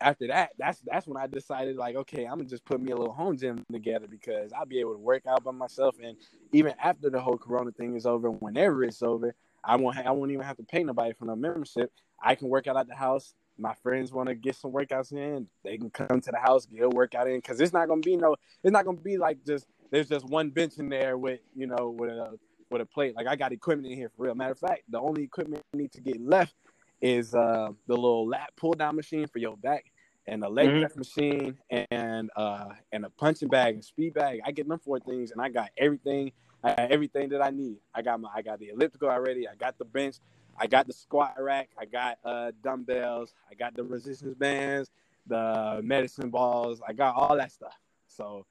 after 0.00 0.26
that, 0.28 0.50
that's 0.58 0.80
that's 0.80 1.06
when 1.06 1.16
I 1.16 1.26
decided 1.26 1.76
like, 1.76 1.96
okay, 1.96 2.24
I'm 2.24 2.38
gonna 2.38 2.48
just 2.48 2.64
put 2.64 2.80
me 2.80 2.92
a 2.92 2.96
little 2.96 3.14
home 3.14 3.36
gym 3.36 3.64
together 3.72 4.06
because 4.06 4.52
I'll 4.52 4.66
be 4.66 4.80
able 4.80 4.92
to 4.92 4.98
work 4.98 5.24
out 5.26 5.44
by 5.44 5.52
myself. 5.52 5.96
And 6.02 6.16
even 6.52 6.74
after 6.82 7.10
the 7.10 7.20
whole 7.20 7.38
Corona 7.38 7.70
thing 7.72 7.96
is 7.96 8.06
over, 8.06 8.30
whenever 8.30 8.84
it's 8.84 9.02
over, 9.02 9.34
I 9.64 9.76
won't 9.76 9.96
ha- 9.96 10.02
I 10.06 10.10
won't 10.10 10.32
even 10.32 10.44
have 10.44 10.58
to 10.58 10.64
pay 10.64 10.84
nobody 10.84 11.14
for 11.14 11.24
no 11.24 11.36
membership. 11.36 11.90
I 12.22 12.34
can 12.34 12.48
work 12.48 12.66
out 12.66 12.76
at 12.76 12.88
the 12.88 12.94
house. 12.94 13.34
My 13.58 13.74
friends 13.82 14.12
want 14.12 14.28
to 14.28 14.34
get 14.34 14.56
some 14.56 14.72
workouts 14.72 15.12
in, 15.12 15.48
they 15.64 15.78
can 15.78 15.90
come 15.90 16.20
to 16.20 16.30
the 16.30 16.38
house, 16.38 16.66
get 16.66 16.82
a 16.84 16.88
workout 16.88 17.28
in, 17.28 17.36
because 17.36 17.60
it's 17.60 17.72
not 17.72 17.88
gonna 17.88 18.00
be 18.02 18.16
no, 18.16 18.36
it's 18.64 18.72
not 18.72 18.84
gonna 18.84 18.98
be 18.98 19.16
like 19.18 19.44
just 19.46 19.66
there's 19.90 20.08
just 20.08 20.26
one 20.26 20.50
bench 20.50 20.74
in 20.78 20.88
there 20.88 21.18
with 21.18 21.40
you 21.54 21.66
know 21.66 21.94
with 21.98 22.10
a 22.10 22.38
with 22.70 22.82
a 22.82 22.86
plate. 22.86 23.16
Like 23.16 23.26
I 23.28 23.36
got 23.36 23.52
equipment 23.52 23.92
in 23.92 23.98
here 23.98 24.10
for 24.16 24.24
real. 24.24 24.34
Matter 24.34 24.52
of 24.52 24.58
fact, 24.58 24.82
the 24.90 25.00
only 25.00 25.24
equipment 25.24 25.62
I 25.74 25.78
need 25.78 25.92
to 25.92 26.00
get 26.00 26.20
left 26.20 26.54
is 27.02 27.34
uh, 27.34 27.70
the 27.86 27.94
little 27.94 28.28
lat 28.28 28.50
pull 28.56 28.72
down 28.74 28.96
machine 28.96 29.26
for 29.28 29.38
your 29.38 29.56
back 29.56 29.84
and 30.26 30.44
a 30.44 30.48
leg 30.48 30.68
Mhm. 30.68 30.80
press 30.80 30.96
machine 30.96 31.58
and 31.90 32.30
uh 32.36 32.70
and 32.92 33.04
a 33.06 33.10
punching 33.10 33.48
bag 33.48 33.74
and 33.74 33.84
speed 33.84 34.14
bag. 34.14 34.40
I 34.44 34.52
get 34.52 34.68
them 34.68 34.78
four 34.80 35.00
things 35.00 35.32
and 35.32 35.40
I 35.42 35.48
got 35.50 35.70
everything 35.78 36.32
I 36.64 36.70
got 36.74 36.90
everything 36.92 37.28
that 37.30 37.42
I 37.42 37.50
need. 37.50 37.78
I 37.94 38.02
got 38.02 38.20
my 38.20 38.30
I 38.34 38.42
got 38.42 38.58
the 38.60 38.70
elliptical 38.70 39.08
already, 39.10 39.48
I 39.48 39.54
got 39.56 39.78
the 39.78 39.84
bench, 39.86 40.16
I 40.58 40.66
got 40.66 40.86
the 40.86 40.92
squat 40.92 41.34
rack, 41.38 41.70
I 41.78 41.84
got 41.84 42.18
uh 42.24 42.52
dumbbells, 42.62 43.34
I 43.50 43.54
got 43.54 43.74
the 43.74 43.84
resistance 43.84 44.34
bands, 44.34 44.90
the 45.26 45.80
medicine 45.82 46.30
balls, 46.30 46.80
I 46.86 46.92
got 46.92 47.14
all 47.16 47.36
that 47.36 47.52
stuff. 47.52 47.78
So 48.08 48.46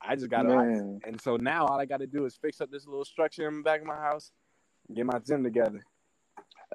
I 0.00 0.16
just 0.16 0.30
got 0.30 0.42
to 0.42 0.56
Man. 0.56 1.00
and 1.04 1.20
so 1.20 1.36
now 1.36 1.66
all 1.66 1.78
I 1.78 1.86
got 1.86 2.00
to 2.00 2.06
do 2.06 2.24
is 2.24 2.36
fix 2.36 2.60
up 2.60 2.70
this 2.70 2.86
little 2.86 3.04
structure 3.04 3.46
in 3.48 3.58
the 3.58 3.62
back 3.62 3.80
of 3.80 3.86
my 3.86 3.96
house, 3.96 4.32
get 4.94 5.06
my 5.06 5.18
gym 5.18 5.44
together. 5.44 5.84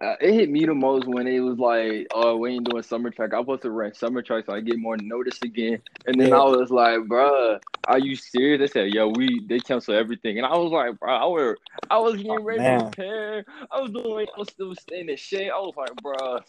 Uh, 0.02 0.16
it 0.22 0.34
hit 0.34 0.50
me 0.50 0.66
the 0.66 0.74
most 0.74 1.08
when 1.08 1.28
it 1.28 1.40
was 1.40 1.58
like, 1.58 2.08
oh, 2.14 2.38
we 2.38 2.52
ain't 2.54 2.66
doing 2.66 2.84
summer 2.84 3.10
track. 3.12 3.34
I 3.34 3.38
was 3.40 3.46
supposed 3.46 3.62
to 3.64 3.72
run 3.72 3.94
summer 3.94 4.22
track 4.22 4.46
so 4.46 4.54
I 4.54 4.62
get 4.62 4.80
more 4.80 4.98
notice 4.98 5.42
again. 5.44 5.82
And 6.06 6.20
then 6.20 6.32
Yeah. 6.32 6.42
I 6.42 6.44
was 6.44 6.70
like, 6.72 7.00
bruh, 7.02 7.60
are 7.88 8.00
you 8.00 8.16
serious? 8.16 8.60
They 8.60 8.68
said, 8.82 8.92
yo, 8.92 9.10
we 9.10 9.46
they 9.48 9.62
cancel 9.62 9.96
everything. 9.96 10.38
And 10.38 10.46
I 10.46 10.56
was 10.56 10.72
like, 10.72 11.00
bro, 11.00 11.14
I 11.16 11.26
was 11.26 11.58
I 11.90 11.98
was 12.00 12.18
getting 12.18 12.40
Oh, 12.40 12.44
ready 12.44 12.66
man. 12.66 12.76
to 12.76 12.94
prepare. 12.96 13.46
I 13.72 13.80
was 13.82 13.92
doing 13.92 14.28
I 14.36 14.40
was 14.40 14.50
still 14.50 14.76
staying 14.76 15.10
in 15.10 15.18
shape. 15.18 15.52
I 15.54 15.60
was 15.60 15.74
like, 15.78 15.92
bruh, 16.02 16.42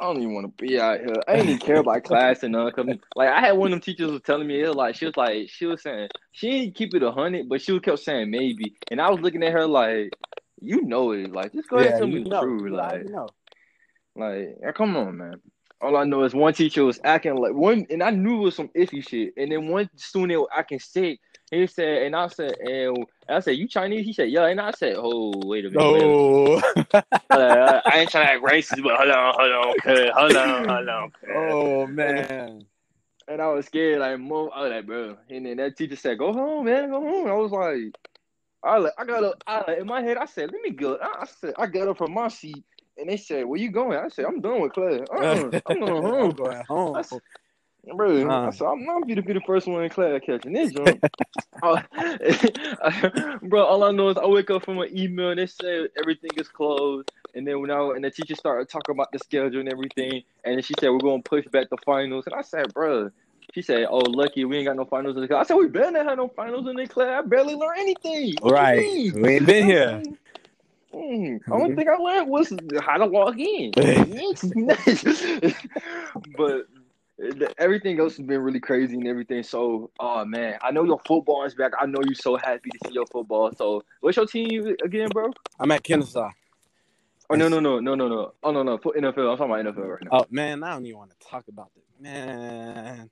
I 0.00 0.04
don't 0.04 0.18
even 0.18 0.34
want 0.34 0.46
to 0.56 0.62
be 0.62 0.78
out 0.78 1.00
here. 1.00 1.22
I 1.28 1.32
didn't 1.34 1.48
even 1.50 1.58
care 1.60 1.78
about 1.78 2.04
class 2.04 2.42
and 2.42 2.52
none. 2.52 2.70
Cause 2.72 2.86
like 3.14 3.28
I 3.28 3.40
had 3.40 3.52
one 3.52 3.68
of 3.68 3.70
them 3.72 3.80
teachers 3.80 4.10
was 4.10 4.22
telling 4.22 4.46
me, 4.46 4.62
it 4.62 4.68
was 4.68 4.76
like 4.76 4.94
she 4.96 5.06
was 5.06 5.16
like 5.16 5.48
she 5.50 5.66
was 5.66 5.82
saying 5.82 6.08
she 6.32 6.50
didn't 6.50 6.74
keep 6.76 6.94
it 6.94 7.02
a 7.02 7.12
hundred, 7.12 7.48
but 7.48 7.60
she 7.60 7.78
kept 7.80 8.00
saying 8.00 8.30
maybe. 8.30 8.74
And 8.90 9.00
I 9.00 9.10
was 9.10 9.20
looking 9.20 9.42
at 9.42 9.52
her 9.52 9.66
like, 9.66 10.12
you 10.62 10.82
know 10.82 11.12
it. 11.12 11.32
Like 11.32 11.52
just 11.52 11.68
go 11.68 11.78
ahead 11.78 11.92
and 11.92 11.98
tell 12.00 12.08
me 12.08 12.22
the 12.22 12.40
truth. 12.40 12.72
Like 12.72 13.04
know. 13.06 13.28
like, 14.16 14.74
come 14.74 14.96
on, 14.96 15.16
man. 15.16 15.40
All 15.80 15.96
I 15.96 16.04
know 16.04 16.22
is 16.22 16.32
one 16.32 16.54
teacher 16.54 16.84
was 16.84 17.00
acting 17.02 17.34
like 17.36 17.54
one, 17.54 17.86
and 17.90 18.02
I 18.02 18.10
knew 18.10 18.38
it 18.38 18.44
was 18.44 18.56
some 18.56 18.68
iffy 18.68 19.06
shit. 19.06 19.34
And 19.36 19.50
then 19.50 19.66
one 19.66 19.90
student 19.96 20.40
was 20.40 20.48
acting 20.56 20.78
sick. 20.78 21.18
He 21.50 21.66
said, 21.66 22.04
and 22.04 22.16
I 22.16 22.28
said, 22.28 22.54
and 22.60 23.04
I 23.28 23.40
said, 23.40 23.56
"You 23.56 23.68
Chinese?" 23.68 24.06
He 24.06 24.12
said, 24.12 24.30
"Yeah." 24.30 24.46
And 24.46 24.60
I 24.60 24.70
said, 24.70 24.94
"Oh, 24.96 25.32
wait 25.44 25.66
a 25.66 25.70
minute." 25.70 25.92
wait 25.92 26.02
a 26.02 26.06
minute. 26.06 26.64
Oh, 26.94 27.02
Uh, 27.30 27.80
I 27.84 27.98
ain't 28.00 28.10
trying 28.10 28.26
to 28.26 28.32
act 28.32 28.44
racist, 28.44 28.82
but 28.82 28.96
hold 28.96 29.10
on, 29.10 29.34
hold 29.36 29.52
on, 29.52 29.74
okay, 29.80 30.10
hold 30.14 30.36
on, 30.36 30.68
hold 30.68 30.88
on. 30.88 31.12
okay. 31.24 31.32
oh 31.34 31.86
man. 31.86 32.66
And 33.28 33.40
I 33.40 33.48
was 33.48 33.66
scared, 33.66 34.00
like, 34.00 34.18
move. 34.18 34.50
I 34.54 34.62
was 34.62 34.70
like, 34.70 34.86
bro. 34.86 35.16
And 35.30 35.46
then 35.46 35.56
that 35.58 35.76
teacher 35.76 35.96
said, 35.96 36.18
"Go 36.18 36.32
home, 36.32 36.66
man, 36.66 36.90
go 36.90 37.00
home." 37.00 37.26
I 37.28 37.34
was 37.34 37.50
like, 37.50 37.94
I 38.64 38.78
like, 38.78 38.92
I 38.98 39.04
got 39.04 39.24
up. 39.24 39.42
I 39.46 39.76
in 39.80 39.86
my 39.86 40.02
head, 40.02 40.16
I 40.16 40.26
said, 40.26 40.50
"Let 40.52 40.62
me 40.62 40.70
go." 40.70 40.98
I 41.00 41.26
said, 41.26 41.54
I 41.58 41.66
got 41.66 41.88
up 41.88 41.98
from 41.98 42.14
my 42.14 42.28
seat, 42.28 42.64
and 42.96 43.08
they 43.08 43.16
said, 43.16 43.44
"Where 43.44 43.58
you 43.58 43.70
going?" 43.70 43.98
I 43.98 44.08
said, 44.08 44.24
"I'm 44.24 44.40
done 44.40 44.60
with 44.60 44.72
class. 44.72 45.00
Uh-uh, 45.10 45.60
I'm 45.66 45.80
going 45.80 46.02
home." 46.02 46.30
I'm 46.30 46.36
going 46.36 46.64
home. 46.68 46.96
I 46.96 47.02
said, 47.02 47.20
Bro, 47.96 48.30
Uh. 48.30 48.46
I 48.46 48.50
said, 48.50 48.66
I'm 48.66 48.84
not 48.84 49.08
gonna 49.08 49.22
be 49.22 49.32
the 49.32 49.40
first 49.40 49.66
one 49.66 49.82
in 49.82 49.90
class 49.90 50.20
catching 50.24 50.52
this 50.52 50.72
jump. 50.72 51.04
bro, 53.42 53.64
all 53.64 53.82
I 53.84 53.90
know 53.90 54.08
is 54.10 54.16
I 54.16 54.26
wake 54.26 54.50
up 54.50 54.64
from 54.64 54.78
an 54.78 54.96
email 54.96 55.30
and 55.30 55.38
they 55.38 55.46
say 55.46 55.88
everything 55.98 56.30
is 56.36 56.48
closed. 56.48 57.10
And 57.34 57.46
then 57.46 57.60
when 57.60 57.70
I 57.70 57.80
and 57.90 58.04
the 58.04 58.10
teacher 58.10 58.36
started 58.36 58.68
talking 58.68 58.94
about 58.94 59.10
the 59.10 59.18
schedule 59.18 59.60
and 59.60 59.68
everything, 59.68 60.22
and 60.44 60.56
then 60.56 60.62
she 60.62 60.74
said 60.78 60.90
we're 60.90 60.98
gonna 60.98 61.22
push 61.22 61.46
back 61.46 61.70
the 61.70 61.76
finals. 61.84 62.26
And 62.26 62.34
I 62.34 62.42
said, 62.42 62.72
bro, 62.72 63.10
she 63.52 63.62
said, 63.62 63.86
oh, 63.88 63.98
lucky 63.98 64.44
we 64.44 64.58
ain't 64.58 64.66
got 64.66 64.76
no 64.76 64.84
finals 64.84 65.14
in 65.16 65.22
the 65.22 65.28
class. 65.28 65.46
I 65.46 65.48
said, 65.48 65.56
we 65.56 65.68
not 65.68 65.94
have 65.94 66.18
no 66.18 66.28
finals 66.28 66.66
in 66.68 66.76
the 66.76 66.86
class. 66.86 67.22
I 67.22 67.26
barely 67.26 67.54
learned 67.54 67.78
anything. 67.78 68.34
What 68.40 68.52
Right. 68.52 69.12
We 69.14 69.36
ain't 69.36 69.46
been 69.46 69.66
here. 69.66 70.02
Mm, 70.94 71.40
only 71.50 71.74
thing 71.74 71.88
I 71.88 71.94
learned 71.94 72.28
was 72.28 72.52
how 72.80 72.98
to 72.98 73.06
log 73.06 73.38
in. 73.40 73.72
but 76.36 76.66
everything 77.58 78.00
else 78.00 78.16
has 78.16 78.26
been 78.26 78.40
really 78.40 78.60
crazy 78.60 78.96
and 78.96 79.06
everything. 79.06 79.42
So, 79.42 79.90
oh 80.00 80.24
man, 80.24 80.58
I 80.62 80.70
know 80.70 80.84
your 80.84 81.00
football 81.06 81.44
is 81.44 81.54
back. 81.54 81.72
I 81.80 81.86
know 81.86 82.00
you're 82.04 82.14
so 82.14 82.36
happy 82.36 82.70
to 82.70 82.78
see 82.86 82.94
your 82.94 83.06
football. 83.06 83.52
So, 83.56 83.84
what's 84.00 84.16
your 84.16 84.26
team 84.26 84.74
again, 84.84 85.08
bro? 85.08 85.30
I'm 85.58 85.70
at 85.70 85.82
Kennesaw. 85.82 86.30
Oh 87.30 87.34
no 87.34 87.48
no 87.48 87.60
no 87.60 87.80
no 87.80 87.94
no 87.94 88.08
no! 88.08 88.34
Oh 88.42 88.50
no 88.50 88.62
no! 88.62 88.76
For 88.76 88.92
NFL, 88.92 89.30
I'm 89.30 89.38
talking 89.38 89.44
about 89.44 89.74
NFL 89.74 89.88
right 89.88 90.02
now. 90.02 90.10
Oh 90.12 90.26
man, 90.30 90.62
I 90.62 90.72
don't 90.72 90.84
even 90.84 90.98
want 90.98 91.12
to 91.18 91.26
talk 91.26 91.48
about 91.48 91.70
this. 91.74 91.84
Man, 91.98 93.08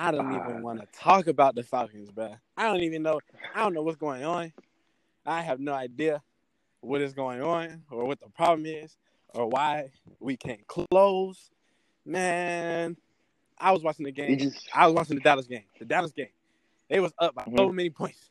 I 0.00 0.12
don't 0.12 0.32
even 0.32 0.62
want 0.62 0.80
to 0.80 0.86
talk 0.96 1.26
about 1.26 1.56
the 1.56 1.64
Falcons, 1.64 2.12
bro. 2.12 2.36
I 2.56 2.68
don't 2.68 2.82
even 2.82 3.02
know. 3.02 3.18
I 3.52 3.64
don't 3.64 3.74
know 3.74 3.82
what's 3.82 3.96
going 3.96 4.24
on. 4.24 4.52
I 5.26 5.42
have 5.42 5.58
no 5.58 5.74
idea 5.74 6.22
what 6.80 7.00
is 7.00 7.12
going 7.12 7.42
on 7.42 7.82
or 7.90 8.04
what 8.04 8.20
the 8.20 8.28
problem 8.28 8.64
is 8.64 8.96
or 9.34 9.48
why 9.48 9.90
we 10.20 10.36
can't 10.36 10.64
close. 10.68 11.50
Man, 12.06 12.96
I 13.58 13.72
was 13.72 13.82
watching 13.82 14.04
the 14.04 14.12
game. 14.12 14.38
Just... 14.38 14.68
I 14.72 14.86
was 14.86 14.94
watching 14.94 15.16
the 15.16 15.22
Dallas 15.22 15.48
game. 15.48 15.64
The 15.80 15.84
Dallas 15.84 16.12
game. 16.12 16.28
They 16.88 17.00
was 17.00 17.12
up 17.18 17.34
by 17.34 17.42
mm-hmm. 17.42 17.56
so 17.56 17.72
many 17.72 17.90
points. 17.90 18.30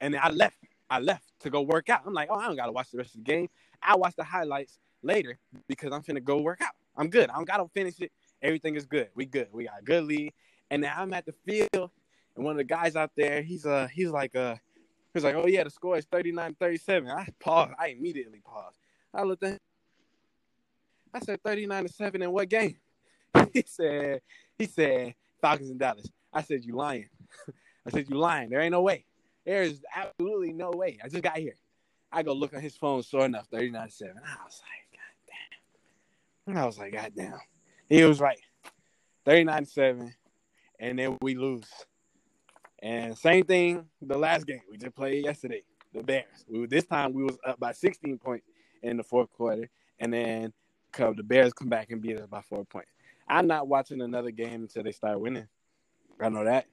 And 0.00 0.14
then 0.14 0.22
I 0.24 0.30
left. 0.30 0.56
I 0.88 1.00
left 1.00 1.24
to 1.40 1.50
go 1.50 1.60
work 1.60 1.90
out. 1.90 2.00
I'm 2.06 2.14
like, 2.14 2.28
oh, 2.30 2.36
I 2.36 2.46
don't 2.46 2.56
gotta 2.56 2.72
watch 2.72 2.90
the 2.90 2.98
rest 2.98 3.14
of 3.14 3.24
the 3.24 3.30
game. 3.30 3.50
I 3.82 3.94
watch 3.96 4.16
the 4.16 4.24
highlights 4.24 4.78
later 5.02 5.38
because 5.68 5.92
I'm 5.92 6.02
finna 6.02 6.24
go 6.24 6.38
work 6.40 6.62
out. 6.62 6.74
I'm 6.96 7.10
good. 7.10 7.28
I 7.28 7.34
don't 7.34 7.46
gotta 7.46 7.68
finish 7.74 8.00
it. 8.00 8.10
Everything 8.40 8.76
is 8.76 8.86
good. 8.86 9.08
We 9.14 9.26
good. 9.26 9.48
We 9.52 9.64
got 9.64 9.80
a 9.80 9.84
good 9.84 10.04
lead. 10.04 10.32
And 10.70 10.82
then 10.82 10.92
I'm 10.96 11.12
at 11.12 11.26
the 11.26 11.34
field, 11.46 11.90
and 12.36 12.44
one 12.44 12.52
of 12.52 12.58
the 12.58 12.64
guys 12.64 12.96
out 12.96 13.12
there, 13.16 13.42
he's 13.42 13.66
uh 13.66 13.88
he's 13.92 14.10
like 14.10 14.34
uh 14.34 14.56
he's 15.12 15.24
like, 15.24 15.34
oh 15.36 15.46
yeah, 15.46 15.64
the 15.64 15.70
score 15.70 15.96
is 15.96 16.06
39-37. 16.06 17.10
I 17.10 17.28
paused. 17.40 17.72
I 17.78 17.88
immediately 17.88 18.40
paused. 18.44 18.76
I 19.12 19.22
looked 19.22 19.44
at 19.44 19.52
him. 19.52 19.58
I 21.12 21.20
said 21.20 21.40
39 21.44 21.84
to 21.84 21.92
7 21.92 22.22
in 22.22 22.32
what 22.32 22.48
game? 22.48 22.76
he 23.52 23.64
said, 23.66 24.20
he 24.58 24.66
said 24.66 25.14
Falcons 25.40 25.70
and 25.70 25.78
Dallas. 25.78 26.10
I 26.32 26.42
said, 26.42 26.64
you 26.64 26.74
lying. 26.74 27.08
I 27.86 27.90
said, 27.90 28.10
you 28.10 28.16
lying. 28.16 28.50
There 28.50 28.60
ain't 28.60 28.72
no 28.72 28.82
way. 28.82 29.04
There 29.46 29.62
is 29.62 29.84
absolutely 29.94 30.52
no 30.52 30.72
way. 30.72 30.98
I 31.04 31.08
just 31.08 31.22
got 31.22 31.36
here. 31.36 31.54
I 32.10 32.22
go 32.22 32.32
look 32.32 32.54
on 32.54 32.60
his 32.60 32.76
phone, 32.76 33.02
sure 33.02 33.24
enough, 33.24 33.46
39 33.52 33.90
7. 33.90 34.14
I 34.16 34.44
was 34.44 34.62
like, 34.62 35.00
God 36.46 36.54
damn. 36.54 36.56
I 36.56 36.66
was 36.66 36.78
like, 36.78 36.92
God 36.92 37.12
damn. 37.16 37.40
He 37.88 38.02
was 38.04 38.20
right. 38.20 38.40
39 39.24 39.66
7. 39.66 40.14
And 40.84 40.98
then 40.98 41.16
we 41.22 41.34
lose. 41.34 41.64
And 42.82 43.16
same 43.16 43.46
thing 43.46 43.86
the 44.02 44.18
last 44.18 44.46
game 44.46 44.60
we 44.70 44.76
just 44.76 44.94
played 44.94 45.24
yesterday, 45.24 45.62
the 45.94 46.02
Bears. 46.02 46.44
We, 46.46 46.66
this 46.66 46.84
time 46.84 47.14
we 47.14 47.22
was 47.22 47.38
up 47.46 47.58
by 47.58 47.72
16 47.72 48.18
points 48.18 48.46
in 48.82 48.98
the 48.98 49.02
fourth 49.02 49.32
quarter. 49.32 49.70
And 49.98 50.12
then 50.12 50.52
the 50.98 51.22
Bears 51.22 51.54
come 51.54 51.70
back 51.70 51.90
and 51.90 52.02
beat 52.02 52.18
us 52.18 52.26
by 52.26 52.42
four 52.42 52.66
points. 52.66 52.90
I'm 53.26 53.46
not 53.46 53.66
watching 53.66 54.02
another 54.02 54.30
game 54.30 54.60
until 54.60 54.82
they 54.82 54.92
start 54.92 55.18
winning. 55.18 55.48
I 56.20 56.28
know 56.28 56.44
that. 56.44 56.66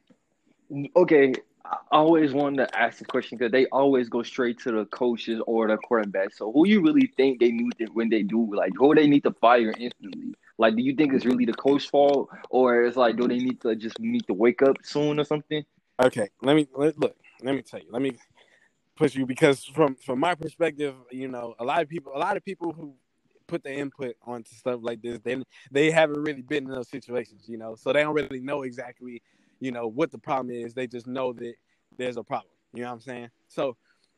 Okay, 0.98 1.34
I 1.64 1.78
always 1.94 2.34
wanted 2.34 2.68
to 2.68 2.78
ask 2.78 3.00
the 3.00 3.06
question 3.06 3.38
because 3.38 3.54
they 3.54 3.66
always 3.68 4.10
go 4.10 4.24
straight 4.24 4.60
to 4.60 4.74
the 4.74 4.86
coaches 4.88 5.42
or 5.48 5.70
the 5.70 5.78
quarterback. 5.78 6.34
So 6.34 6.52
who 6.52 6.68
you 6.68 6.82
really 6.82 7.08
think 7.16 7.40
they 7.40 7.52
need 7.52 7.78
to, 7.78 7.86
when 7.94 8.10
they 8.10 8.24
do 8.24 8.54
like 8.54 8.74
who 8.76 8.94
they 8.94 9.08
need 9.08 9.24
to 9.24 9.32
fire 9.32 9.74
instantly? 9.80 10.31
Like, 10.62 10.76
do 10.76 10.84
you 10.84 10.94
think 10.94 11.12
it's 11.12 11.26
really 11.26 11.46
the 11.46 11.54
coach's 11.54 11.90
fault, 11.90 12.30
or 12.52 12.84
it's 12.84 12.96
like 12.96 13.18
do 13.18 13.28
they 13.28 13.40
need 13.40 13.60
to 13.62 13.76
just 13.76 14.00
need 14.00 14.28
to 14.28 14.36
wake 14.36 14.62
up 14.62 14.78
soon 14.84 15.20
or 15.20 15.24
something? 15.24 15.66
Okay, 16.06 16.30
let 16.44 16.56
me 16.56 16.68
let, 16.76 17.00
look. 17.00 17.16
Let 17.42 17.56
me 17.56 17.64
tell 17.64 17.80
you. 17.80 17.88
Let 17.90 18.04
me 18.04 18.12
push 18.96 19.16
you 19.16 19.26
because 19.26 19.66
from 19.66 19.96
from 19.96 20.20
my 20.20 20.36
perspective, 20.36 20.94
you 21.10 21.28
know, 21.30 21.56
a 21.58 21.64
lot 21.64 21.82
of 21.82 21.90
people, 21.90 22.12
a 22.16 22.20
lot 22.20 22.38
of 22.38 22.46
people 22.46 22.74
who 22.74 22.94
put 23.48 23.64
the 23.64 23.74
input 23.74 24.16
onto 24.24 24.54
stuff 24.54 24.82
like 24.84 25.02
this, 25.02 25.18
then 25.24 25.44
they 25.72 25.90
haven't 25.90 26.22
really 26.22 26.44
been 26.44 26.66
in 26.66 26.70
those 26.70 26.90
situations, 26.90 27.50
you 27.50 27.58
know, 27.58 27.74
so 27.74 27.92
they 27.92 28.04
don't 28.04 28.14
really 28.14 28.40
know 28.40 28.62
exactly, 28.62 29.20
you 29.60 29.72
know, 29.72 29.88
what 29.88 30.12
the 30.12 30.20
problem 30.20 30.56
is. 30.56 30.76
They 30.76 30.86
just 30.86 31.08
know 31.08 31.34
that 31.34 31.56
there's 31.98 32.18
a 32.18 32.24
problem. 32.24 32.54
You 32.76 32.84
know 32.84 32.90
what 32.90 32.94
I'm 32.94 33.02
saying? 33.02 33.30
So 33.48 33.78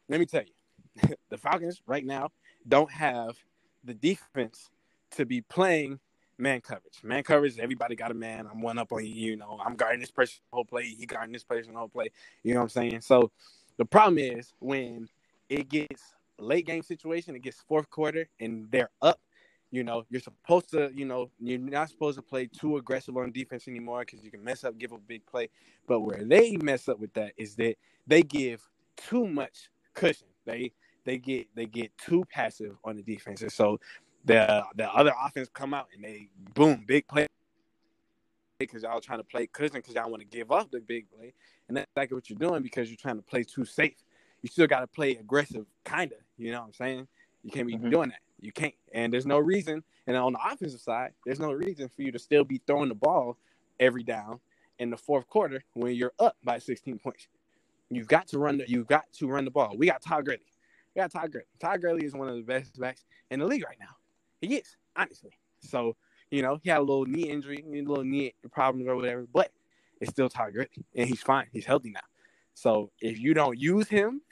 let 0.09 0.19
me 0.19 0.25
tell 0.25 0.43
you, 0.43 1.15
the 1.29 1.37
Falcons 1.37 1.81
right 1.87 2.05
now 2.05 2.31
don't 2.67 2.91
have 2.91 3.37
the 3.85 3.93
defense 3.93 4.69
to 5.11 5.25
be 5.25 5.39
playing 5.39 5.99
man 6.37 6.61
coverage. 6.61 7.03
Man 7.03 7.23
coverage, 7.23 7.59
everybody 7.59 7.95
got 7.95 8.11
a 8.11 8.15
man. 8.15 8.47
I'm 8.51 8.61
one 8.61 8.77
up 8.77 8.91
on 8.91 9.05
you, 9.05 9.13
you 9.13 9.35
know. 9.37 9.59
I'm 9.65 9.75
guarding 9.75 10.01
this 10.01 10.11
person 10.11 10.41
whole 10.51 10.65
play. 10.65 10.85
He 10.85 11.05
guarding 11.05 11.33
this 11.33 11.43
person 11.43 11.73
whole 11.73 11.89
play. 11.89 12.11
You 12.43 12.53
know 12.53 12.61
what 12.61 12.65
I'm 12.65 12.69
saying? 12.69 13.01
So 13.01 13.31
the 13.77 13.85
problem 13.85 14.17
is 14.17 14.53
when 14.59 15.09
it 15.49 15.69
gets 15.69 16.15
late 16.39 16.65
game 16.65 16.83
situation, 16.83 17.35
it 17.35 17.43
gets 17.43 17.61
fourth 17.61 17.89
quarter 17.89 18.27
and 18.39 18.67
they're 18.71 18.91
up. 19.01 19.19
You 19.71 19.83
know, 19.83 20.05
you're 20.09 20.21
supposed 20.21 20.69
to, 20.71 20.91
you 20.93 21.05
know, 21.05 21.31
you're 21.39 21.57
not 21.59 21.89
supposed 21.89 22.17
to 22.17 22.21
play 22.21 22.47
too 22.47 22.77
aggressive 22.77 23.17
on 23.17 23.31
defense 23.31 23.67
anymore 23.67 24.01
because 24.01 24.23
you 24.23 24.29
can 24.29 24.43
mess 24.43 24.63
up, 24.63 24.77
give 24.77 24.91
a 24.91 24.99
big 24.99 25.25
play. 25.25 25.49
But 25.87 26.01
where 26.01 26.23
they 26.23 26.57
mess 26.57 26.87
up 26.87 26.99
with 26.99 27.13
that 27.15 27.33
is 27.37 27.55
that 27.55 27.75
they 28.05 28.21
give 28.21 28.61
too 28.97 29.27
much 29.27 29.69
cushion. 29.95 30.27
They 30.45 30.73
they 31.05 31.17
get 31.17 31.47
they 31.55 31.65
get 31.65 31.91
too 31.97 32.23
passive 32.31 32.77
on 32.83 32.95
the 32.97 33.01
defense, 33.03 33.41
and 33.41 33.51
so 33.51 33.79
the 34.25 34.63
the 34.75 34.91
other 34.91 35.13
offense 35.23 35.49
come 35.53 35.73
out 35.73 35.87
and 35.93 36.03
they 36.03 36.29
boom 36.53 36.83
big 36.87 37.07
play 37.07 37.27
because 38.59 38.83
y'all 38.83 39.01
trying 39.01 39.19
to 39.19 39.25
play 39.25 39.47
cushion 39.47 39.75
because 39.75 39.95
y'all 39.95 40.09
want 40.09 40.21
to 40.21 40.27
give 40.27 40.51
up 40.51 40.71
the 40.71 40.79
big 40.79 41.09
play, 41.11 41.33
and 41.67 41.77
that's 41.77 41.87
exactly 41.95 42.15
what 42.15 42.29
you're 42.29 42.39
doing 42.39 42.63
because 42.63 42.89
you're 42.89 42.97
trying 42.97 43.17
to 43.17 43.21
play 43.23 43.43
too 43.43 43.65
safe 43.65 43.95
you 44.43 44.49
still 44.49 44.67
got 44.67 44.81
to 44.81 44.87
play 44.87 45.11
aggressive, 45.11 45.65
kind 45.83 46.11
of. 46.11 46.19
You 46.37 46.51
know 46.51 46.59
what 46.59 46.67
I'm 46.67 46.73
saying? 46.73 47.07
You 47.43 47.51
can't 47.51 47.65
be 47.65 47.75
mm-hmm. 47.75 47.89
doing 47.89 48.09
that. 48.09 48.19
You 48.39 48.51
can't. 48.51 48.75
And 48.93 49.11
there's 49.11 49.25
no 49.25 49.39
reason. 49.39 49.83
And 50.05 50.17
on 50.17 50.33
the 50.33 50.39
offensive 50.45 50.81
side, 50.81 51.13
there's 51.25 51.39
no 51.39 51.51
reason 51.53 51.89
for 51.89 52.01
you 52.01 52.11
to 52.11 52.19
still 52.19 52.43
be 52.43 52.61
throwing 52.67 52.89
the 52.89 52.95
ball 52.95 53.37
every 53.79 54.03
down 54.03 54.39
in 54.79 54.89
the 54.89 54.97
fourth 54.97 55.27
quarter 55.29 55.63
when 55.73 55.95
you're 55.95 56.11
up 56.19 56.35
by 56.43 56.59
16 56.59 56.99
points. 56.99 57.27
You've 57.89 58.07
got 58.07 58.27
to 58.29 58.39
run 58.39 58.57
the. 58.57 58.65
You've 58.67 58.87
got 58.87 59.05
to 59.13 59.27
run 59.27 59.45
the 59.45 59.51
ball. 59.51 59.75
We 59.77 59.87
got 59.87 60.01
Todd 60.01 60.25
Gurley. 60.25 60.39
We 60.93 60.99
got 61.01 61.11
Todd 61.11 61.31
Gurley. 61.31 61.45
Todd 61.59 61.81
Gurley 61.81 62.05
is 62.05 62.13
one 62.13 62.27
of 62.27 62.35
the 62.35 62.41
best 62.41 62.77
backs 62.79 63.05
in 63.29 63.39
the 63.39 63.45
league 63.45 63.63
right 63.63 63.77
now. 63.79 63.95
He 64.43 64.55
is 64.55 64.75
honestly. 64.95 65.31
So 65.59 65.95
you 66.31 66.41
know 66.41 66.59
he 66.61 66.69
had 66.69 66.79
a 66.79 66.81
little 66.81 67.05
knee 67.05 67.29
injury, 67.29 67.63
a 67.67 67.81
little 67.81 68.03
knee 68.03 68.33
problems 68.51 68.87
or 68.87 68.95
whatever, 68.95 69.25
but 69.33 69.51
it's 70.01 70.11
still 70.11 70.29
Todd 70.29 70.53
Gurley, 70.53 70.69
and 70.95 71.07
he's 71.07 71.21
fine. 71.21 71.47
He's 71.51 71.65
healthy 71.65 71.91
now. 71.91 72.01
So 72.53 72.91
if 73.01 73.19
you 73.19 73.33
don't 73.33 73.57
use 73.57 73.87
him 73.87 74.21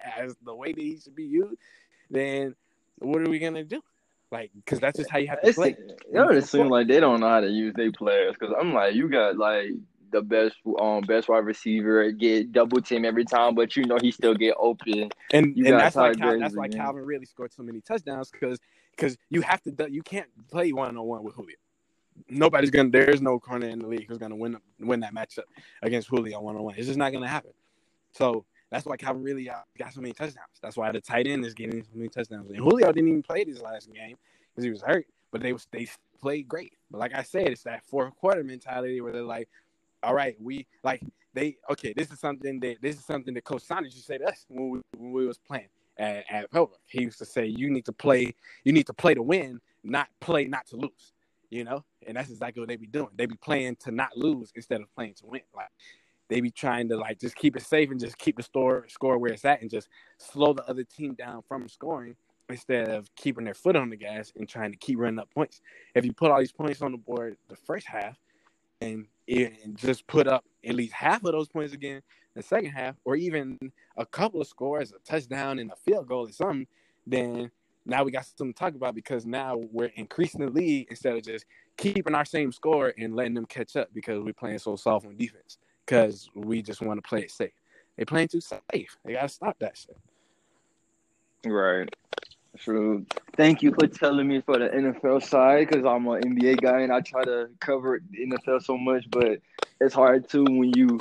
as 0.00 0.34
the 0.44 0.54
way 0.54 0.72
that 0.72 0.80
he 0.80 0.98
should 0.98 1.14
be 1.14 1.24
used, 1.24 1.56
then 2.10 2.54
what 2.98 3.20
are 3.20 3.30
we 3.30 3.38
gonna 3.38 3.64
do? 3.64 3.82
Like, 4.30 4.50
because 4.54 4.78
that's 4.78 4.96
just 4.96 5.10
how 5.10 5.18
you 5.18 5.28
have 5.28 5.42
to 5.42 5.52
play. 5.52 5.76
It 6.12 6.26
would 6.26 6.44
seem 6.44 6.68
like 6.68 6.86
they 6.86 7.00
don't 7.00 7.20
know 7.20 7.28
how 7.28 7.40
to 7.40 7.48
use 7.48 7.74
their 7.74 7.90
players. 7.90 8.36
Because 8.38 8.54
I'm 8.58 8.72
like, 8.72 8.94
you 8.94 9.08
got 9.08 9.36
like 9.36 9.70
the 10.12 10.22
best 10.22 10.56
um 10.80 11.02
best 11.02 11.28
wide 11.28 11.44
receiver 11.44 12.10
get 12.10 12.52
double 12.52 12.80
team 12.80 13.04
every 13.04 13.24
time, 13.24 13.54
but 13.54 13.76
you 13.76 13.84
know 13.84 13.98
he 14.00 14.10
still 14.10 14.34
get 14.34 14.54
open. 14.58 15.10
And 15.32 15.56
and 15.56 15.78
that's 15.78 15.96
why 15.96 16.14
Cal- 16.14 16.38
that's 16.38 16.56
why 16.56 16.68
Calvin 16.68 17.04
really 17.04 17.26
scored 17.26 17.52
so 17.52 17.62
many 17.62 17.80
touchdowns 17.80 18.30
because 18.30 18.58
because 19.00 19.16
you 19.30 19.40
have 19.40 19.62
to 19.62 19.88
you 19.90 20.02
can't 20.02 20.28
play 20.50 20.72
one 20.72 20.96
on 20.96 21.04
one 21.04 21.22
with 21.24 21.34
Julio 21.34 21.56
nobody's 22.28 22.70
gonna. 22.70 22.90
There's 22.90 23.22
no 23.22 23.38
corner 23.38 23.68
in 23.68 23.78
the 23.78 23.86
league 23.86 24.06
who's 24.08 24.18
gonna 24.18 24.36
win 24.36 24.56
win 24.78 25.00
that 25.00 25.14
matchup 25.14 25.44
against 25.82 26.08
Julio 26.08 26.40
one 26.40 26.56
on 26.56 26.62
one. 26.62 26.74
It's 26.76 26.86
just 26.86 26.98
not 26.98 27.12
gonna 27.12 27.28
happen. 27.28 27.52
So 28.12 28.44
that's 28.70 28.84
why 28.84 28.96
Calvin 28.96 29.22
really 29.22 29.48
uh, 29.48 29.56
got 29.78 29.92
so 29.92 30.00
many 30.00 30.12
touchdowns. 30.12 30.58
That's 30.62 30.76
why 30.76 30.92
the 30.92 31.00
tight 31.00 31.26
end 31.26 31.44
is 31.44 31.54
getting 31.54 31.82
so 31.82 31.90
many 31.94 32.08
touchdowns. 32.08 32.50
And 32.50 32.58
Julio 32.58 32.92
didn't 32.92 33.08
even 33.08 33.22
play 33.22 33.44
this 33.44 33.60
last 33.60 33.92
game 33.92 34.16
because 34.50 34.64
he 34.64 34.70
was 34.70 34.82
hurt, 34.82 35.06
but 35.32 35.40
they 35.40 35.52
was 35.52 35.66
they 35.70 35.88
played 36.20 36.48
great. 36.48 36.74
But 36.90 36.98
like 36.98 37.14
I 37.14 37.22
said, 37.22 37.48
it's 37.48 37.62
that 37.64 37.84
fourth 37.84 38.14
quarter 38.16 38.44
mentality 38.44 39.00
where 39.00 39.12
they're 39.12 39.22
like, 39.22 39.48
all 40.02 40.14
right, 40.14 40.36
we 40.40 40.66
like 40.82 41.02
they 41.34 41.56
okay. 41.70 41.92
This 41.96 42.10
is 42.10 42.20
something 42.20 42.60
that 42.60 42.76
this 42.80 42.96
is 42.96 43.04
something 43.04 43.34
that 43.34 43.44
Coach 43.44 43.62
Saunders 43.62 43.94
used 43.94 44.06
say 44.06 44.18
to 44.18 44.26
us 44.26 44.44
when 44.48 44.70
we 44.70 44.80
when 44.96 45.12
we 45.12 45.26
was 45.26 45.38
playing 45.38 45.68
at, 46.00 46.24
at 46.30 46.46
He 46.86 47.02
used 47.02 47.18
to 47.18 47.24
say, 47.24 47.46
you 47.46 47.70
need 47.70 47.84
to 47.84 47.92
play, 47.92 48.34
you 48.64 48.72
need 48.72 48.86
to 48.86 48.94
play 48.94 49.14
to 49.14 49.22
win, 49.22 49.60
not 49.84 50.08
play 50.20 50.46
not 50.46 50.66
to 50.68 50.76
lose 50.76 51.12
you 51.50 51.64
know, 51.64 51.84
and 52.06 52.16
that's 52.16 52.30
exactly 52.30 52.60
what 52.60 52.68
they 52.68 52.76
be 52.76 52.86
doing. 52.86 53.08
They 53.16 53.26
be 53.26 53.36
playing 53.36 53.76
to 53.80 53.90
not 53.90 54.16
lose 54.16 54.52
instead 54.54 54.80
of 54.80 54.94
playing 54.94 55.14
to 55.14 55.26
win. 55.26 55.42
Like 55.54 55.68
they 56.28 56.40
be 56.40 56.50
trying 56.50 56.88
to 56.88 56.96
like 56.96 57.20
just 57.20 57.34
keep 57.34 57.56
it 57.56 57.62
safe 57.62 57.90
and 57.90 58.00
just 58.00 58.16
keep 58.18 58.36
the 58.36 58.42
store 58.42 58.86
score 58.88 59.18
where 59.18 59.32
it's 59.32 59.44
at 59.44 59.60
and 59.60 59.70
just 59.70 59.88
slow 60.18 60.52
the 60.52 60.66
other 60.68 60.84
team 60.84 61.14
down 61.14 61.42
from 61.46 61.68
scoring 61.68 62.14
instead 62.48 62.88
of 62.88 63.14
keeping 63.16 63.44
their 63.44 63.54
foot 63.54 63.76
on 63.76 63.90
the 63.90 63.96
gas 63.96 64.32
and 64.36 64.48
trying 64.48 64.70
to 64.70 64.78
keep 64.78 64.98
running 64.98 65.18
up 65.18 65.32
points. 65.34 65.60
If 65.94 66.04
you 66.04 66.12
put 66.12 66.30
all 66.30 66.38
these 66.38 66.52
points 66.52 66.82
on 66.82 66.92
the 66.92 66.98
board 66.98 67.36
the 67.48 67.56
first 67.56 67.86
half 67.86 68.16
and, 68.80 69.06
and 69.28 69.76
just 69.76 70.06
put 70.06 70.26
up 70.26 70.44
at 70.64 70.74
least 70.74 70.92
half 70.92 71.24
of 71.24 71.32
those 71.32 71.48
points 71.48 71.72
again 71.72 71.96
in 71.96 72.02
the 72.34 72.42
second 72.42 72.70
half, 72.70 72.96
or 73.04 73.16
even 73.16 73.58
a 73.96 74.06
couple 74.06 74.40
of 74.40 74.46
scores, 74.46 74.92
a 74.92 74.98
touchdown 75.10 75.58
and 75.58 75.70
a 75.70 75.76
field 75.76 76.06
goal 76.06 76.28
or 76.28 76.32
something, 76.32 76.66
then 77.06 77.50
now 77.86 78.04
we 78.04 78.10
got 78.10 78.26
something 78.26 78.52
to 78.52 78.58
talk 78.58 78.74
about 78.74 78.94
because 78.94 79.26
now 79.26 79.56
we're 79.72 79.90
increasing 79.96 80.40
the 80.40 80.50
lead 80.50 80.86
instead 80.90 81.16
of 81.16 81.22
just 81.22 81.44
keeping 81.76 82.14
our 82.14 82.24
same 82.24 82.52
score 82.52 82.92
and 82.98 83.16
letting 83.16 83.34
them 83.34 83.46
catch 83.46 83.76
up 83.76 83.88
because 83.92 84.20
we're 84.22 84.32
playing 84.32 84.58
so 84.58 84.76
soft 84.76 85.06
on 85.06 85.16
defense 85.16 85.58
because 85.84 86.28
we 86.34 86.62
just 86.62 86.80
want 86.82 87.02
to 87.02 87.08
play 87.08 87.20
it 87.20 87.30
safe. 87.30 87.50
They're 87.96 88.06
playing 88.06 88.28
too 88.28 88.40
safe. 88.40 88.96
They 89.04 89.12
gotta 89.12 89.28
stop 89.28 89.56
that 89.60 89.76
shit. 89.76 89.96
Right. 91.44 91.88
True. 92.60 93.06
Thank 93.36 93.62
you 93.62 93.72
for 93.72 93.86
telling 93.86 94.28
me 94.28 94.42
for 94.42 94.58
the 94.58 94.68
NFL 94.68 95.22
side 95.22 95.68
because 95.68 95.84
I'm 95.86 96.06
an 96.08 96.22
NBA 96.22 96.60
guy 96.60 96.80
and 96.80 96.92
I 96.92 97.00
try 97.00 97.24
to 97.24 97.48
cover 97.58 98.02
the 98.10 98.26
NFL 98.26 98.62
so 98.62 98.76
much, 98.76 99.10
but 99.10 99.40
it's 99.80 99.94
hard 99.94 100.28
too 100.28 100.44
when 100.44 100.72
you 100.76 100.98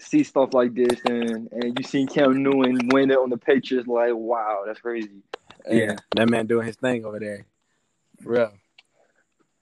see 0.00 0.22
stuff 0.22 0.52
like 0.52 0.74
this 0.74 1.00
and 1.06 1.50
and 1.52 1.78
you 1.78 1.84
see 1.84 2.06
Cam 2.06 2.42
Newton 2.42 2.88
win 2.92 3.10
it 3.10 3.18
on 3.18 3.30
the 3.30 3.38
Patriots. 3.38 3.88
Like, 3.88 4.12
wow, 4.14 4.64
that's 4.66 4.80
crazy. 4.80 5.22
Yeah, 5.70 5.96
that 6.14 6.28
man 6.28 6.46
doing 6.46 6.66
his 6.66 6.76
thing 6.76 7.06
over 7.06 7.18
there. 7.18 7.46
For 8.22 8.32
real. 8.32 8.52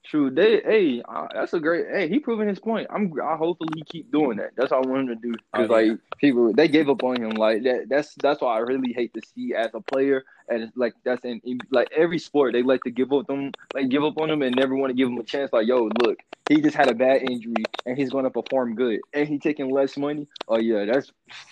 True. 0.03 0.29
They, 0.29 0.61
hey, 0.61 1.01
uh, 1.07 1.27
that's 1.33 1.53
a 1.53 1.59
great. 1.59 1.87
Hey, 1.91 2.07
he 2.07 2.19
proving 2.19 2.47
his 2.47 2.59
point. 2.59 2.87
I'm. 2.89 3.11
I 3.21 3.35
hopefully 3.35 3.69
he 3.75 3.83
keep 3.83 4.11
doing 4.11 4.37
that. 4.37 4.51
That's 4.55 4.71
all 4.71 4.85
I 4.85 4.89
want 4.89 5.09
him 5.09 5.15
to 5.15 5.15
do. 5.15 5.31
Because 5.51 5.69
oh, 5.69 5.77
yeah. 5.77 5.91
like 5.91 5.99
people, 6.17 6.53
they 6.53 6.69
gave 6.69 6.89
up 6.89 7.03
on 7.03 7.21
him. 7.21 7.31
Like 7.31 7.63
that. 7.63 7.87
That's 7.89 8.15
that's 8.15 8.41
why 8.41 8.55
I 8.55 8.59
really 8.59 8.93
hate 8.93 9.13
to 9.15 9.21
see 9.35 9.53
as 9.53 9.71
a 9.73 9.81
player. 9.81 10.23
And 10.49 10.71
like 10.75 10.93
that's 11.03 11.23
in, 11.25 11.41
like 11.71 11.89
every 11.95 12.19
sport 12.19 12.53
they 12.53 12.63
like 12.63 12.83
to 12.83 12.91
give 12.91 13.11
up 13.11 13.27
them, 13.27 13.51
like 13.73 13.89
give 13.89 14.03
up 14.03 14.17
on 14.17 14.29
them 14.29 14.41
and 14.41 14.55
never 14.55 14.75
want 14.75 14.91
to 14.91 14.95
give 14.95 15.09
him 15.09 15.17
a 15.17 15.23
chance. 15.23 15.51
Like 15.51 15.67
yo, 15.67 15.89
look, 16.01 16.19
he 16.47 16.61
just 16.61 16.75
had 16.75 16.87
a 16.87 16.93
bad 16.93 17.21
injury 17.21 17.65
and 17.85 17.97
he's 17.97 18.09
going 18.09 18.23
to 18.23 18.29
perform 18.29 18.75
good, 18.75 19.01
and 19.13 19.27
he 19.27 19.39
taking 19.39 19.69
less 19.71 19.97
money. 19.97 20.27
Oh 20.47 20.57
yeah, 20.57 20.85
that's 20.85 21.11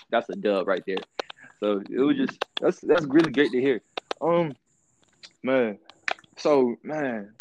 that's 0.09 0.29
a 0.29 0.35
dub 0.35 0.67
right 0.67 0.83
there. 0.87 0.99
So 1.59 1.81
it 1.89 1.99
was 1.99 2.17
just 2.17 2.39
that's 2.59 2.79
that's 2.81 3.05
really 3.05 3.31
great 3.31 3.51
to 3.51 3.61
hear. 3.61 3.81
Um, 4.21 4.55
man. 5.43 5.77
So 6.37 6.75
man, 6.83 7.33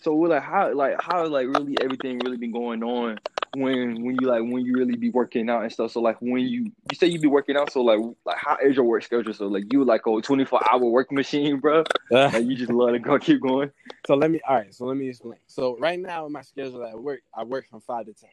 so 0.00 0.14
we're 0.14 0.28
like 0.28 0.42
how 0.42 0.72
like 0.74 0.96
how 1.00 1.26
like 1.26 1.46
really 1.46 1.76
everything 1.80 2.18
really 2.18 2.36
been 2.36 2.52
going 2.52 2.82
on 2.82 3.18
when 3.54 4.04
when 4.04 4.16
you 4.20 4.28
like 4.28 4.42
when 4.42 4.64
you 4.64 4.74
really 4.74 4.96
be 4.96 5.10
working 5.10 5.48
out 5.50 5.62
and 5.62 5.72
stuff. 5.72 5.92
So 5.92 6.00
like 6.00 6.16
when 6.20 6.42
you 6.42 6.64
you 6.64 6.96
say 6.96 7.06
you 7.06 7.20
be 7.20 7.28
working 7.28 7.56
out, 7.56 7.72
so 7.72 7.82
like 7.82 7.98
like 8.24 8.36
how 8.38 8.56
is 8.62 8.76
your 8.76 8.84
work 8.84 9.02
schedule? 9.02 9.32
So 9.32 9.46
like 9.46 9.72
you 9.72 9.84
like 9.84 10.06
a 10.06 10.20
twenty 10.20 10.44
four 10.44 10.60
hour 10.70 10.84
work 10.84 11.12
machine, 11.12 11.58
bro. 11.58 11.80
Uh, 11.80 11.84
like 12.32 12.44
you 12.44 12.56
just 12.56 12.72
love 12.72 12.94
it 12.94 13.02
go, 13.02 13.18
keep 13.20 13.40
going. 13.40 13.70
So 14.06 14.14
let 14.14 14.30
me 14.30 14.40
all 14.48 14.56
right. 14.56 14.74
So 14.74 14.86
let 14.86 14.96
me 14.96 15.08
explain. 15.08 15.38
So 15.46 15.76
right 15.78 15.98
now 15.98 16.26
in 16.26 16.32
my 16.32 16.42
schedule 16.42 16.84
at 16.84 16.98
work, 16.98 17.20
I 17.34 17.44
work 17.44 17.68
from 17.68 17.80
five 17.80 18.06
to 18.06 18.12
ten, 18.12 18.30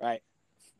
right? 0.00 0.22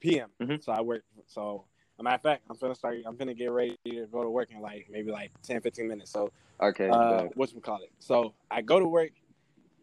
PM. 0.00 0.30
Mm-hmm. 0.40 0.56
So 0.60 0.72
I 0.72 0.80
work. 0.80 1.04
So 1.26 1.64
a 1.98 2.02
matter 2.02 2.16
of 2.16 2.22
fact, 2.22 2.42
I'm 2.50 2.56
gonna 2.56 2.74
start. 2.74 2.98
I'm 3.06 3.16
gonna 3.16 3.34
get 3.34 3.50
ready 3.50 3.76
to 3.86 4.06
go 4.06 4.22
to 4.22 4.30
work 4.30 4.50
in 4.50 4.60
like 4.60 4.88
maybe 4.90 5.10
like 5.10 5.30
10, 5.42 5.60
15 5.60 5.88
minutes. 5.88 6.10
So 6.10 6.30
okay, 6.60 6.88
uh, 6.88 7.24
what's 7.34 7.54
we 7.54 7.60
call 7.60 7.82
it? 7.82 7.90
So 7.98 8.34
I 8.50 8.62
go 8.62 8.78
to 8.78 8.86
work 8.86 9.12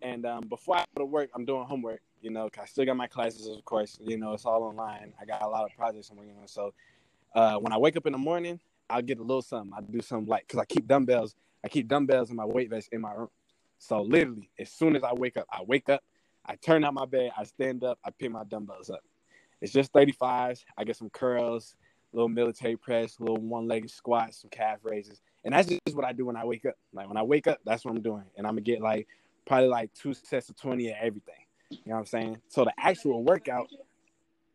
and 0.03 0.25
um, 0.25 0.43
before 0.47 0.77
I 0.77 0.85
go 0.95 1.01
to 1.01 1.05
work, 1.05 1.29
I'm 1.33 1.45
doing 1.45 1.63
homework. 1.65 2.01
You 2.23 2.29
know, 2.29 2.49
I 2.57 2.65
still 2.65 2.85
got 2.85 2.95
my 2.95 3.07
classes, 3.07 3.47
of 3.47 3.65
course. 3.65 3.99
You 4.01 4.17
know, 4.17 4.31
it's 4.31 4.45
all 4.45 4.63
online. 4.63 5.13
I 5.21 5.25
got 5.25 5.41
a 5.41 5.47
lot 5.47 5.65
of 5.65 5.75
projects 5.75 6.09
I'm 6.09 6.15
working 6.15 6.37
on. 6.41 6.47
So 6.47 6.73
uh, 7.35 7.57
when 7.57 7.73
I 7.73 7.77
wake 7.77 7.97
up 7.97 8.05
in 8.05 8.13
the 8.13 8.17
morning, 8.17 8.61
I'll 8.89 9.01
get 9.01 9.19
a 9.19 9.21
little 9.21 9.41
something. 9.41 9.73
I 9.77 9.81
do 9.81 10.01
something 10.01 10.29
like 10.29 10.47
because 10.47 10.59
I 10.61 10.63
keep 10.63 10.87
dumbbells. 10.87 11.35
I 11.65 11.67
keep 11.67 11.89
dumbbells 11.89 12.29
in 12.29 12.37
my 12.37 12.45
weight 12.45 12.69
vest 12.69 12.87
in 12.93 13.01
my 13.01 13.11
room. 13.11 13.27
So 13.77 14.01
literally, 14.01 14.49
as 14.57 14.71
soon 14.71 14.95
as 14.95 15.03
I 15.03 15.11
wake 15.11 15.35
up, 15.35 15.47
I 15.51 15.63
wake 15.67 15.89
up, 15.89 16.01
I 16.45 16.55
turn 16.55 16.85
out 16.85 16.93
my 16.93 17.05
bed, 17.05 17.31
I 17.37 17.43
stand 17.43 17.83
up, 17.83 17.99
I 18.05 18.11
pick 18.11 18.31
my 18.31 18.45
dumbbells 18.45 18.89
up. 18.89 19.01
It's 19.59 19.73
just 19.73 19.91
35s. 19.91 20.63
I 20.77 20.85
get 20.85 20.95
some 20.95 21.09
curls, 21.09 21.75
little 22.13 22.29
military 22.29 22.77
press, 22.77 23.19
little 23.19 23.35
one-legged 23.35 23.89
squats, 23.89 24.39
some 24.41 24.49
calf 24.49 24.79
raises, 24.83 25.19
and 25.43 25.53
that's 25.53 25.67
just 25.67 25.93
what 25.93 26.05
I 26.05 26.13
do 26.13 26.25
when 26.25 26.37
I 26.37 26.45
wake 26.45 26.65
up. 26.65 26.75
Like 26.93 27.09
when 27.09 27.17
I 27.17 27.23
wake 27.23 27.47
up, 27.47 27.59
that's 27.65 27.83
what 27.83 27.93
I'm 27.93 28.01
doing, 28.01 28.23
and 28.37 28.47
I'm 28.47 28.53
gonna 28.53 28.61
get 28.61 28.81
like 28.81 29.09
probably 29.45 29.67
like 29.67 29.93
two 29.93 30.13
sets 30.13 30.47
of 30.47 30.55
20 30.55 30.89
of 30.89 30.95
everything. 31.01 31.42
You 31.85 31.89
know 31.91 31.95
what 31.95 31.99
I'm 31.99 32.05
saying? 32.05 32.37
So 32.47 32.63
the 32.63 32.73
actual 32.77 33.23
workout, 33.23 33.69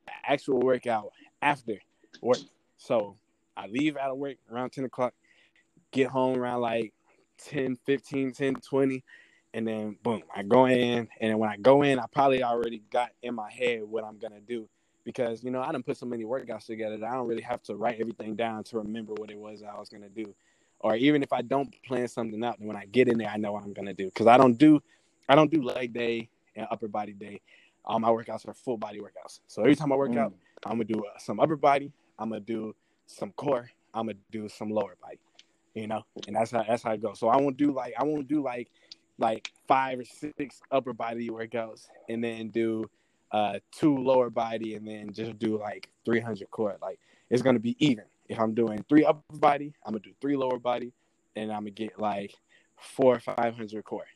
the 0.07 0.13
actual 0.27 0.61
workout 0.61 1.13
after 1.43 1.79
work. 2.23 2.39
So 2.77 3.17
I 3.57 3.67
leave 3.67 3.97
out 3.97 4.11
of 4.11 4.19
work 4.19 4.37
around 4.51 4.71
10 4.71 4.85
o'clock, 4.85 5.15
get 5.91 6.09
home 6.09 6.39
around 6.39 6.61
like 6.61 6.93
10, 7.39 7.77
15, 7.87 8.33
10, 8.33 8.55
20, 8.55 9.05
and 9.55 9.67
then 9.67 9.97
boom, 10.03 10.23
I 10.35 10.43
go 10.43 10.67
in. 10.67 11.09
And 11.21 11.39
when 11.39 11.51
I 11.51 11.57
go 11.57 11.83
in, 11.83 11.99
I 11.99 12.05
probably 12.13 12.43
already 12.43 12.83
got 12.91 13.11
in 13.23 13.35
my 13.35 13.51
head 13.51 13.83
what 13.83 14.05
I'm 14.05 14.19
gonna 14.19 14.41
do. 14.41 14.69
Because 15.05 15.43
you 15.43 15.51
know, 15.51 15.63
I 15.63 15.73
didn't 15.73 15.87
put 15.87 15.97
so 15.97 16.07
many 16.07 16.25
workouts 16.25 16.67
together 16.67 16.99
that 16.99 17.09
I 17.09 17.15
don't 17.15 17.27
really 17.27 17.43
have 17.43 17.63
to 17.65 17.77
write 17.77 18.01
everything 18.01 18.37
down 18.37 18.65
to 18.65 18.79
remember 18.79 19.15
what 19.15 19.31
it 19.31 19.39
was 19.39 19.63
I 19.63 19.79
was 19.79 19.89
gonna 19.89 20.09
do 20.09 20.35
or 20.81 20.97
even 20.97 21.23
if 21.23 21.33
I 21.33 21.43
don't 21.43 21.75
plan 21.83 22.09
something 22.09 22.43
out, 22.45 22.59
then 22.59 22.69
when 22.69 22.77
I 22.77 22.87
get 22.87 23.09
in 23.09 23.19
there, 23.19 23.29
I 23.29 23.37
know 23.37 23.53
what 23.53 23.65
I'm 23.65 23.73
gonna 23.73 23.95
do. 23.95 24.07
Because 24.07 24.27
I 24.27 24.37
don't 24.37 24.57
do, 24.57 24.81
I 25.29 25.35
don't 25.35 25.51
do 25.51 25.63
leg 25.63 25.93
day 25.93 26.29
and 26.59 26.67
upper 26.71 26.89
body 26.89 27.13
day. 27.13 27.41
All 27.85 27.99
my 27.99 28.09
workouts 28.09 28.47
are 28.47 28.55
full 28.55 28.77
body 28.77 28.99
workouts. 28.99 29.41
So 29.47 29.63
every 29.63 29.77
time 29.77 29.93
I 29.93 29.97
work 29.97 30.11
mm. 30.11 30.19
out, 30.19 30.35
I'm 30.67 30.73
gonna 30.73 30.85
do 30.85 31.01
uh, 31.01 31.19
some 31.19 31.41
upper 31.41 31.57
body. 31.57 31.93
I'm 32.19 32.31
gonna 32.31 32.41
do 32.41 32.75
some 33.07 33.33
core. 33.33 33.71
I'm 33.95 34.07
gonna 34.07 34.19
do 34.31 34.49
some 34.49 34.71
lower 34.71 34.97
body. 35.01 35.19
You 35.75 35.87
know, 35.87 36.05
and 36.27 36.37
that's 36.37 36.51
how 36.51 36.65
that's 36.65 36.83
how 36.83 36.93
it 36.93 37.01
goes. 37.01 37.19
So 37.19 37.29
I 37.29 37.37
won't 37.37 37.57
do 37.57 37.73
like 37.73 37.95
I 37.99 38.05
won't 38.05 38.29
do 38.29 38.43
like 38.43 38.69
like 39.19 39.51
five 39.67 40.01
or 40.01 40.05
six 40.05 40.61
upper 40.71 40.93
body 40.93 41.29
workouts 41.29 41.87
and 42.09 42.23
then 42.23 42.49
do 42.49 42.89
uh 43.33 43.59
two 43.73 43.97
lower 43.97 44.31
body 44.31 44.75
and 44.75 44.87
then 44.87 45.13
just 45.13 45.39
do 45.39 45.59
like 45.59 45.89
300 46.05 46.51
core. 46.51 46.77
Like 46.83 46.99
it's 47.31 47.43
gonna 47.43 47.59
be 47.61 47.77
even. 47.79 48.05
If 48.29 48.39
I'm 48.39 48.55
doing 48.55 48.85
three 48.89 49.05
upper 49.05 49.23
body, 49.39 49.73
I'm 49.87 49.93
gonna 49.93 50.03
do 50.03 50.13
three 50.21 50.37
lower 50.37 50.59
body, 50.59 50.93
and 51.37 51.51
I'm 51.51 51.61
gonna 51.61 51.71
get 51.71 51.99
like 51.99 52.35
four 52.77 53.17
or 53.17 53.21
five 53.21 53.57
hundred 53.57 53.85
core. 53.85 54.07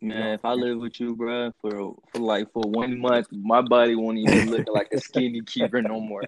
Man, 0.00 0.34
if 0.34 0.44
I 0.44 0.52
live 0.52 0.78
with 0.78 1.00
you, 1.00 1.16
bro, 1.16 1.52
for 1.60 1.96
for 2.12 2.18
like 2.20 2.52
for 2.52 2.62
one 2.62 2.98
month, 2.98 3.26
my 3.32 3.60
body 3.60 3.96
won't 3.96 4.18
even 4.18 4.50
look 4.50 4.66
like 4.72 4.88
a 4.92 5.00
skinny 5.00 5.40
keeper 5.40 5.82
no 5.82 6.00
more. 6.00 6.22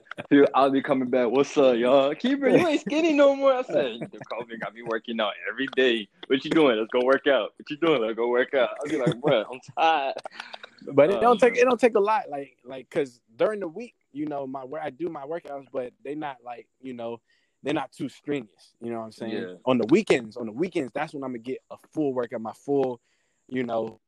I'll 0.54 0.70
be 0.70 0.82
coming 0.82 1.08
back. 1.08 1.28
What's 1.28 1.56
up, 1.56 1.76
y'all? 1.76 2.12
Keeper, 2.14 2.48
you 2.48 2.66
ain't 2.66 2.80
skinny 2.80 3.12
no 3.12 3.36
more. 3.36 3.54
I 3.54 3.62
said, 3.62 4.00
the 4.00 4.18
COVID 4.32 4.60
got 4.60 4.74
me 4.74 4.82
working 4.82 5.20
out 5.20 5.34
every 5.48 5.68
day. 5.76 6.08
What 6.26 6.44
you 6.44 6.50
doing? 6.50 6.78
Let's 6.78 6.90
go 6.90 7.04
work 7.04 7.28
out. 7.28 7.52
What 7.56 7.70
you 7.70 7.76
doing? 7.76 8.02
Let's 8.02 8.16
go 8.16 8.28
work 8.28 8.54
out. 8.54 8.70
I'll 8.80 8.90
be 8.90 8.98
like, 8.98 9.20
bro, 9.20 9.44
I'm 9.52 9.60
tired. 9.78 10.14
But 10.92 11.10
it 11.10 11.20
don't 11.20 11.36
oh, 11.36 11.48
take 11.48 11.56
it 11.56 11.64
don't 11.64 11.78
take 11.78 11.94
a 11.94 12.00
lot, 12.00 12.28
like 12.28 12.56
like 12.64 12.88
because 12.90 13.20
during 13.36 13.60
the 13.60 13.68
week 13.68 13.94
you 14.12 14.26
know, 14.26 14.46
my 14.46 14.64
where 14.64 14.82
I 14.82 14.90
do 14.90 15.08
my 15.08 15.22
workouts, 15.22 15.66
but 15.72 15.92
they're 16.04 16.16
not 16.16 16.38
like, 16.44 16.66
you 16.80 16.92
know, 16.92 17.20
they're 17.62 17.74
not 17.74 17.92
too 17.92 18.08
strenuous. 18.08 18.74
You 18.80 18.90
know 18.90 18.98
what 18.98 19.06
I'm 19.06 19.12
saying? 19.12 19.32
Yeah. 19.32 19.54
On 19.66 19.78
the 19.78 19.86
weekends, 19.86 20.36
on 20.36 20.46
the 20.46 20.52
weekends, 20.52 20.92
that's 20.92 21.12
when 21.12 21.22
I'm 21.22 21.30
gonna 21.30 21.38
get 21.38 21.58
a 21.70 21.76
full 21.92 22.12
workout, 22.12 22.40
my 22.40 22.52
full, 22.52 23.00
you 23.50 23.64
know, 23.64 24.00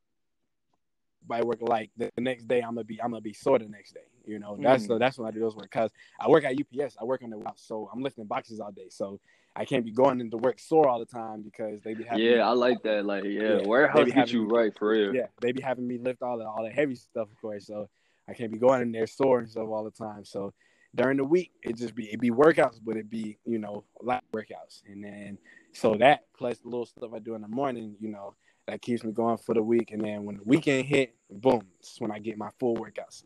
by 1.27 1.43
work 1.43 1.59
like 1.61 1.91
the, 1.97 2.11
next 2.19 2.49
day 2.49 2.61
I'm 2.61 2.75
gonna 2.75 2.85
be 2.85 3.01
I'm 3.01 3.11
gonna 3.11 3.21
be 3.21 3.33
sore 3.33 3.59
the 3.59 3.69
next 3.69 3.93
day. 3.93 4.01
You 4.27 4.39
know, 4.39 4.57
that's 4.61 4.87
mm. 4.87 4.99
that's 4.99 5.19
when 5.19 5.29
I 5.29 5.31
do 5.33 5.41
those 5.41 5.57
work 5.57 5.71
because 5.71 5.91
I 6.21 6.29
work 6.29 6.45
at 6.45 6.55
UPS. 6.55 6.97
I 7.01 7.05
work 7.05 7.23
on 7.23 7.31
the 7.31 7.37
route, 7.37 7.59
so 7.59 7.91
I'm 7.93 8.03
lifting 8.03 8.25
boxes 8.25 8.61
all 8.61 8.73
day. 8.73 8.89
So 8.89 9.21
I 9.55 9.65
can't 9.65 9.85
be 9.85 9.93
going 9.93 10.21
into 10.21 10.37
work 10.37 10.59
sore 10.59 10.89
all 10.89 10.99
the 10.99 11.07
time 11.07 11.43
because 11.43 11.83
they 11.83 11.95
be 11.95 12.05
having 12.05 12.25
Yeah, 12.25 12.37
me, 12.37 12.41
I 12.41 12.51
like 12.51 12.83
that. 12.85 13.05
Like, 13.05 13.25
yeah, 13.25 13.59
yeah 13.59 13.67
warehouse 13.67 14.11
get 14.11 14.33
you 14.33 14.47
right 14.47 14.73
for 14.77 14.89
real. 14.89 15.15
Yeah, 15.15 15.27
they 15.41 15.53
be 15.53 15.61
having 15.61 15.87
me 15.87 15.99
lift 15.99 16.23
all 16.23 16.39
the 16.39 16.45
all 16.45 16.65
the 16.65 16.71
heavy 16.71 16.95
stuff, 16.95 17.29
of 17.31 17.41
course. 17.41 17.67
So 17.67 17.89
I 18.29 18.35
can't 18.35 18.53
be 18.53 18.59
going 18.59 18.83
in 18.83 18.93
there 18.93 19.07
sore 19.07 19.41
and 19.41 19.49
stuff 19.49 19.69
all 19.69 19.85
the 19.85 19.91
time. 19.91 20.25
So 20.25 20.55
during 20.95 21.17
the 21.17 21.25
week, 21.25 21.53
it 21.63 21.77
just 21.77 21.95
be 21.95 22.05
it 22.05 22.21
be 22.21 22.31
workouts, 22.31 22.79
but 22.83 22.97
it 22.97 23.11
be 23.11 23.39
you 23.45 23.59
know 23.59 23.85
light 24.01 24.23
workouts, 24.33 24.83
and 24.87 25.05
then 25.05 25.39
so 25.73 25.97
that 25.97 26.25
plus 26.37 26.59
the 26.59 26.69
little 26.69 26.87
stuff 26.87 27.11
I 27.15 27.19
do 27.19 27.35
in 27.35 27.43
the 27.43 27.49
morning, 27.49 27.97
you 28.01 28.11
know, 28.11 28.35
that 28.73 28.81
keeps 28.81 29.05
me 29.05 29.13
going 29.13 29.37
for 29.37 29.55
the 29.55 29.63
week. 29.63 29.91
And 29.91 30.03
then 30.03 30.25
when 30.25 30.39
the 30.39 30.45
weekend 30.45 30.87
hit, 30.87 31.15
boom, 31.31 31.61
it's 31.79 32.01
when 32.01 32.11
I 32.11 32.19
get 32.19 32.39
my 32.39 32.49
full 32.59 32.75
workouts. 32.75 33.25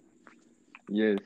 Yes. 0.89 1.19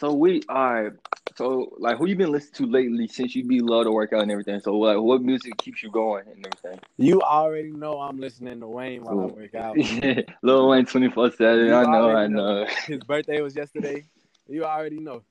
So 0.00 0.12
we 0.12 0.42
are. 0.48 0.96
So 1.36 1.76
like, 1.78 1.96
who 1.96 2.08
you 2.08 2.16
been 2.16 2.32
listening 2.32 2.70
to 2.70 2.72
lately 2.72 3.06
since 3.06 3.36
you 3.36 3.44
be 3.44 3.60
love 3.60 3.84
to 3.84 3.92
work 3.92 4.12
out 4.12 4.22
and 4.22 4.32
everything? 4.32 4.58
So 4.60 4.76
like, 4.76 4.98
what 4.98 5.22
music 5.22 5.56
keeps 5.58 5.80
you 5.80 5.92
going 5.92 6.24
and 6.26 6.44
everything? 6.44 6.80
You 6.96 7.20
already 7.22 7.70
know 7.70 8.00
I'm 8.00 8.18
listening 8.18 8.58
to 8.60 8.66
Wayne 8.66 9.04
while 9.04 9.20
Ooh. 9.20 9.28
I 9.28 9.32
work 9.32 9.54
out. 9.54 9.76
Lil 10.42 10.68
Wayne 10.68 10.84
twenty 10.84 11.08
four 11.08 11.30
seven. 11.30 11.72
I 11.72 11.84
know. 11.84 12.10
I 12.10 12.26
know. 12.26 12.66
His 12.86 12.98
birthday 13.04 13.40
was 13.40 13.54
yesterday. 13.54 14.04
You 14.48 14.64
already 14.64 14.98
know. 14.98 15.22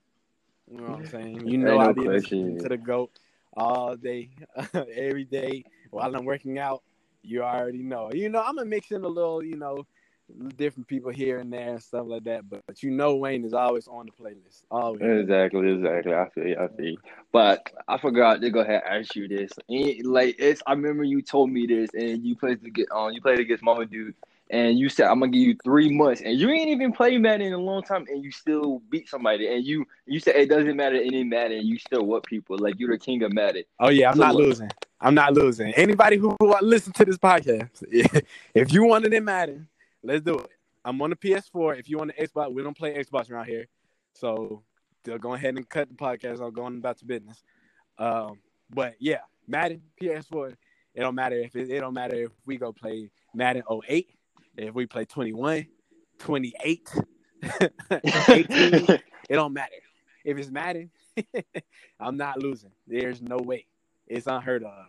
You 0.71 0.77
know 0.77 0.83
what 0.83 0.99
I'm 0.99 1.07
saying? 1.07 1.47
You 1.47 1.57
know 1.57 1.77
no 1.77 1.79
I 1.79 1.91
be 1.91 2.07
listening 2.07 2.59
to 2.59 2.69
the 2.69 2.77
goat 2.77 3.11
all 3.57 3.95
day, 3.97 4.29
every 4.73 5.25
day 5.25 5.65
while 5.91 6.15
I'm 6.15 6.23
working 6.23 6.59
out. 6.59 6.83
You 7.27 7.43
already 7.43 7.83
know. 7.83 8.11
You 8.13 8.29
know 8.29 8.41
I'm 8.41 8.55
gonna 8.55 8.69
mix 8.69 8.91
in 8.91 9.03
a 9.03 9.07
little, 9.07 9.43
you 9.43 9.57
know 9.57 9.85
different 10.57 10.87
people 10.87 11.11
here 11.11 11.39
and 11.39 11.51
there 11.51 11.69
and 11.69 11.81
stuff 11.81 12.05
like 12.07 12.23
that. 12.25 12.49
But, 12.49 12.61
but 12.67 12.83
you 12.83 12.91
know, 12.91 13.15
Wayne 13.15 13.45
is 13.45 13.53
always 13.53 13.87
on 13.87 14.07
the 14.07 14.11
playlist. 14.11 14.63
Always. 14.69 15.01
Exactly, 15.01 15.71
exactly. 15.71 16.13
I 16.13 16.29
feel 16.29 16.47
you. 16.47 16.57
I 16.57 16.67
feel 16.67 16.85
you. 16.85 16.97
But 17.31 17.71
I 17.87 17.97
forgot 17.97 18.41
to 18.41 18.49
go 18.49 18.59
ahead 18.59 18.83
and 18.85 19.01
ask 19.01 19.15
you 19.15 19.27
this. 19.27 19.51
And, 19.69 20.05
like 20.05 20.35
it's, 20.39 20.61
I 20.67 20.73
remember 20.73 21.03
you 21.03 21.21
told 21.21 21.49
me 21.49 21.65
this, 21.65 21.89
and 21.93 22.23
you 22.23 22.35
played 22.35 22.63
to 22.63 22.69
get 22.69 22.91
on. 22.91 23.09
Um, 23.09 23.13
you 23.13 23.21
played 23.21 23.39
against 23.39 23.63
Mama 23.63 23.85
Dude, 23.85 24.15
and 24.49 24.77
you 24.77 24.89
said 24.89 25.07
I'm 25.07 25.19
gonna 25.19 25.31
give 25.31 25.41
you 25.41 25.57
three 25.63 25.91
months, 25.91 26.21
and 26.21 26.37
you 26.37 26.49
ain't 26.49 26.69
even 26.69 26.91
played 26.91 27.21
Madden 27.21 27.47
in 27.47 27.53
a 27.53 27.57
long 27.57 27.83
time, 27.83 28.05
and 28.09 28.23
you 28.23 28.31
still 28.31 28.81
beat 28.89 29.07
somebody, 29.07 29.47
and 29.47 29.65
you 29.65 29.85
you 30.05 30.19
said 30.19 30.35
it 30.35 30.49
doesn't 30.49 30.75
matter 30.75 30.95
any 30.95 31.23
Madden, 31.23 31.65
you 31.65 31.77
still 31.77 32.03
what 32.03 32.23
people 32.25 32.57
like 32.57 32.79
you're 32.79 32.91
the 32.91 32.97
king 32.97 33.23
of 33.23 33.31
Madden. 33.33 33.63
Oh 33.79 33.89
yeah, 33.89 34.09
I'm 34.09 34.15
so 34.15 34.23
not 34.23 34.35
losing. 34.35 34.69
I'm 34.99 35.13
not 35.13 35.33
losing. 35.33 35.73
Anybody 35.73 36.17
who, 36.17 36.35
who 36.39 36.55
listen 36.61 36.93
to 36.93 37.05
this 37.05 37.17
podcast, 37.17 37.83
if 38.53 38.73
you 38.73 38.85
wanted 38.85 39.13
it 39.13 39.17
in 39.17 39.25
Madden 39.25 39.67
Let's 40.03 40.23
do 40.23 40.37
it. 40.39 40.51
I'm 40.85 41.01
on 41.01 41.09
the 41.09 41.15
PS4. 41.15 41.79
If 41.79 41.89
you 41.89 41.97
want 41.97 42.13
the 42.15 42.27
Xbox, 42.27 42.53
we 42.53 42.63
don't 42.63 42.77
play 42.77 42.95
Xbox 42.95 43.29
around 43.29 43.45
here. 43.45 43.67
So 44.13 44.63
they'll 45.03 45.17
go 45.17 45.33
ahead 45.33 45.55
and 45.55 45.67
cut 45.67 45.89
the 45.89 45.95
podcast. 45.95 46.39
I'll 46.39 46.51
go 46.51 46.63
on 46.63 46.77
about 46.77 46.97
to 46.99 47.05
business. 47.05 47.43
Um, 47.97 48.39
but 48.69 48.95
yeah, 48.99 49.19
Madden 49.47 49.81
PS4. 50.01 50.55
It 50.93 51.01
don't 51.01 51.15
matter 51.15 51.35
if 51.35 51.55
it, 51.55 51.69
it 51.69 51.79
don't 51.81 51.93
matter 51.93 52.15
if 52.15 52.31
we 52.45 52.57
go 52.57 52.71
play 52.71 53.11
Madden 53.33 53.63
08, 53.69 54.09
if 54.55 54.73
we 54.73 54.85
play 54.87 55.05
21, 55.05 55.67
28, 56.17 56.89
18, 57.43 57.67
it 58.89 59.01
don't 59.29 59.53
matter. 59.53 59.75
If 60.23 60.37
it's 60.37 60.49
Madden, 60.49 60.89
I'm 61.99 62.17
not 62.17 62.41
losing. 62.41 62.71
There's 62.87 63.21
no 63.21 63.37
way. 63.37 63.65
It's 64.07 64.27
unheard 64.27 64.63
of. 64.63 64.85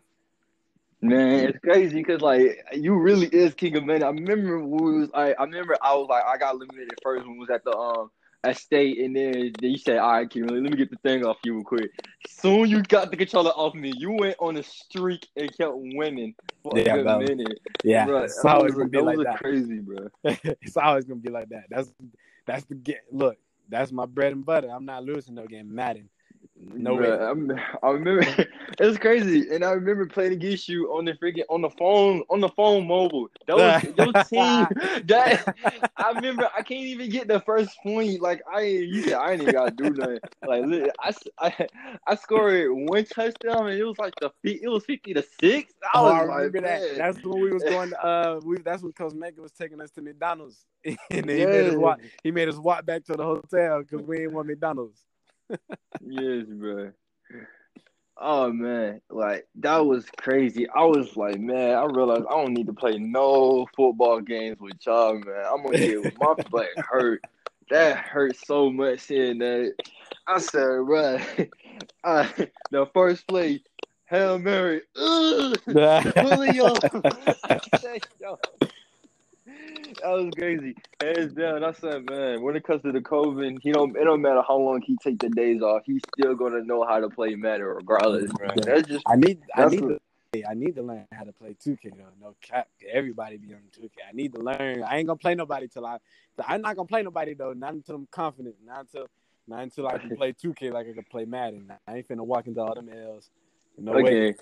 Man, 1.01 1.49
it's 1.51 1.59
crazy 1.61 1.97
because 1.97 2.21
like 2.23 2.59
you 2.73 2.95
really 2.99 3.29
is 3.29 3.55
king 3.55 3.77
of 3.77 3.85
men. 3.85 4.03
I 4.03 4.09
remember 4.09 4.59
we 4.65 4.99
was 5.01 5.11
like, 5.11 5.37
I 5.39 5.45
remember 5.45 5.77
I 5.81 5.95
was 5.95 6.09
like, 6.09 6.25
I 6.25 6.37
got 6.39 6.55
eliminated 6.55 6.99
first 7.03 7.25
when 7.25 7.35
we 7.35 7.39
was 7.41 7.51
at 7.51 7.63
the 7.65 7.71
um 7.77 8.11
at 8.45 8.57
state, 8.57 8.99
and 8.99 9.15
then, 9.15 9.53
then 9.61 9.71
you 9.71 9.79
said, 9.79 9.99
"All 9.99 10.13
right, 10.13 10.29
Kimberly, 10.29 10.61
let 10.61 10.71
me 10.71 10.77
get 10.77 10.91
the 10.91 10.97
thing 10.99 11.25
off 11.25 11.39
you 11.45 11.55
real 11.55 11.65
quick." 11.65 11.91
Soon 12.27 12.69
you 12.69 12.83
got 12.83 13.11
the 13.11 13.17
controller 13.17 13.51
off 13.51 13.75
me. 13.75 13.93
You 13.97 14.13
went 14.13 14.37
on 14.41 14.57
a 14.57 14.63
streak 14.63 15.27
and 15.37 15.49
kept 15.57 15.73
winning 15.75 16.35
for 16.63 16.77
Yeah, 16.79 16.95
a 16.95 16.97
good 16.99 17.05
bro. 17.05 17.19
minute. 17.21 17.61
Yeah, 17.85 18.05
Bro, 18.07 18.23
it's 18.25 18.43
that 18.43 18.57
always 18.57 18.75
was- 18.75 18.79
gonna 18.79 18.89
be 18.91 18.99
that 18.99 19.05
like 19.05 19.19
that. 19.25 19.39
Crazy, 19.39 19.79
bro. 19.79 20.09
it's 20.25 20.77
always 20.77 21.05
gonna 21.05 21.21
be 21.21 21.31
like 21.31 21.49
that. 21.51 21.65
That's 21.71 21.93
that's 22.45 22.65
the 22.65 22.75
get. 22.75 23.03
Look, 23.13 23.39
that's 23.69 23.93
my 23.93 24.07
bread 24.07 24.33
and 24.33 24.45
butter. 24.45 24.69
I'm 24.69 24.85
not 24.85 25.05
losing 25.05 25.35
no 25.37 25.47
game 25.47 25.73
Madden. 25.73 26.09
No 26.61 26.95
way. 26.97 27.11
I 27.83 27.91
remember 27.91 28.25
it's 28.81 28.99
crazy, 28.99 29.49
and 29.55 29.65
I 29.65 29.71
remember 29.73 30.07
playing 30.07 30.33
against 30.33 30.69
you 30.69 30.87
on 30.93 31.05
the 31.05 31.13
freaking 31.13 31.45
on 31.49 31.63
the 31.63 31.71
phone 31.71 32.23
on 32.31 32.41
the 32.41 32.49
phone 32.51 32.87
mobile. 32.87 33.29
That 33.47 33.57
was 33.59 33.77
your 33.97 34.13
team. 34.15 34.69
That 35.07 35.41
I 35.97 36.11
remember. 36.11 36.49
I 36.57 36.63
can't 36.63 36.81
even 36.85 37.11
get 37.11 37.29
the 37.29 37.41
first 37.41 37.77
point. 37.83 38.21
Like 38.21 38.43
I, 38.53 38.63
you 38.63 39.03
said, 39.03 39.15
I 39.15 39.33
ain't 39.33 39.43
even 39.43 39.53
gotta 39.53 39.71
do 39.71 39.93
nothing. 39.95 40.21
Like 40.45 40.65
I, 41.01 41.13
I, 41.39 41.69
I 42.07 42.15
scored 42.17 42.71
one 42.73 43.05
touchdown, 43.05 43.69
and 43.69 43.79
it 43.79 43.85
was 43.85 43.99
like 43.99 44.15
the 44.21 44.31
it 44.45 44.69
was 44.69 44.85
fifty 44.85 45.15
to 45.15 45.23
six. 45.23 45.73
I 45.95 46.01
Oh, 46.01 46.05
was 46.05 46.17
I 46.17 46.23
like, 46.25 46.53
remember 46.53 46.61
that. 46.63 46.83
man. 46.83 46.99
That's 46.99 47.23
when 47.25 47.41
we 47.41 47.53
was 47.53 47.65
going. 47.65 47.93
Uh, 47.95 48.41
we 48.45 48.59
that's 48.59 48.83
when 48.83 48.93
Coach 48.93 49.15
Mecca 49.15 49.41
was 49.41 49.53
taking 49.53 49.81
us 49.81 49.91
to 49.93 50.03
McDonald's, 50.03 50.67
and 50.85 50.99
then 51.11 51.37
he 51.39 51.47
made 51.47 51.67
us 51.67 51.77
walk. 51.77 52.01
He 52.23 52.31
made 52.31 52.49
us 52.49 52.57
walk 52.59 52.85
back 52.87 53.05
to 53.07 53.15
the 53.15 53.25
hotel 53.25 53.81
because 53.83 54.03
we 54.07 54.21
ain't 54.21 54.33
want 54.33 54.49
McDonald's. 54.49 55.08
Yes, 56.01 56.47
bro. 56.49 56.93
Oh 58.21 58.53
man, 58.53 59.01
like 59.11 59.47
that 59.57 59.87
was 59.87 60.05
crazy. 60.17 60.69
I 60.69 60.85
was 60.85 61.17
like, 61.17 61.39
man, 61.39 61.75
I 61.77 61.85
realized 61.85 62.25
I 62.29 62.35
don't 62.35 62.53
need 62.53 62.67
to 62.67 62.73
play 62.73 62.99
no 62.99 63.67
football 63.77 64.21
games 64.21 64.59
with 64.61 64.75
y'all, 64.85 65.15
man. 65.15 65.45
I'm 65.49 65.63
gonna 65.63 65.79
get 65.79 66.19
my 66.19 66.35
butt 66.51 66.67
hurt. 66.77 67.23
That 67.71 67.99
hurt 67.99 68.35
so 68.37 68.71
much 68.71 69.01
seeing 69.01 69.39
that. 69.39 69.75
I 70.27 70.39
said, 70.39 70.85
bro, 70.85 71.19
uh, 72.05 72.29
the 72.71 72.87
first 72.93 73.29
play, 73.29 73.63
Hail 74.07 74.39
Mary, 74.39 74.83
Julio. 74.97 76.75
I 79.79 79.85
said, 79.87 79.97
yo. 80.03 80.17
That 80.17 80.25
was 80.25 80.35
crazy. 80.39 80.75
Hands 81.01 81.33
down. 81.35 81.65
I 81.65 81.73
said, 81.73 82.11
man, 82.11 82.43
when 82.43 82.57
it 82.57 82.65
comes 82.65 82.83
to 82.83 82.93
the 82.93 83.01
COVID, 83.01 83.59
he 83.63 83.73
don't. 83.73 83.97
It 83.97 84.05
don't 84.05 84.23
matter 84.23 84.43
how 84.47 84.57
long 84.59 84.83
he 84.83 84.97
take 85.03 85.19
the 85.21 85.29
days 85.31 85.63
off. 85.63 85.83
He's 85.87 86.03
still 86.19 86.35
gonna 86.35 86.63
know 86.63 86.85
how 86.85 87.01
to 87.01 87.09
play 87.09 87.35
Madden 87.35 87.67
regardless, 87.67 88.31
man. 88.41 88.57
That's 88.65 88.89
just 88.89 89.05
I 89.07 89.17
need. 89.17 89.43
I 89.55 89.67
need. 89.67 89.83
what- 89.83 89.93
To, 90.35 90.49
I 90.51 90.55
need 90.55 90.77
to 90.77 90.83
learn 90.83 91.07
how 91.13 91.25
to 91.25 91.33
play 91.33 91.55
2K 91.55 91.97
though. 91.97 92.05
No 92.21 92.35
cap. 92.43 92.69
Everybody 92.93 93.39
be 93.39 93.55
on 93.55 93.61
2K. 93.73 93.89
I 94.09 94.13
need 94.13 94.35
to 94.35 94.41
learn. 94.41 94.83
I 94.83 94.99
ain't 94.99 95.07
gonna 95.07 95.17
play 95.17 95.35
nobody 95.35 95.69
till 95.69 95.87
I. 95.87 95.99
I'm 96.47 96.61
not 96.61 96.77
gonna 96.77 96.87
play 96.89 97.03
nobody 97.03 97.35
though. 97.35 97.55
Not 97.55 97.73
until 97.75 97.97
I'm 97.97 98.09
confident. 98.11 98.57
Not 98.65 98.81
until. 98.81 99.07
Not 99.47 99.63
until 99.63 99.89
I 99.89 99.97
can 99.99 100.11
play 100.17 100.35
2K 100.35 100.71
like 100.73 100.87
I 100.89 100.93
can 100.93 101.05
play 101.05 101.25
Madden. 101.25 101.73
I 101.87 101.97
ain't 101.97 102.09
finna 102.09 102.27
walk 102.27 102.47
into 102.47 102.61
all 102.61 102.75
them 102.75 102.91
L's. 102.91 103.31
No 103.79 103.93
okay. 103.95 104.35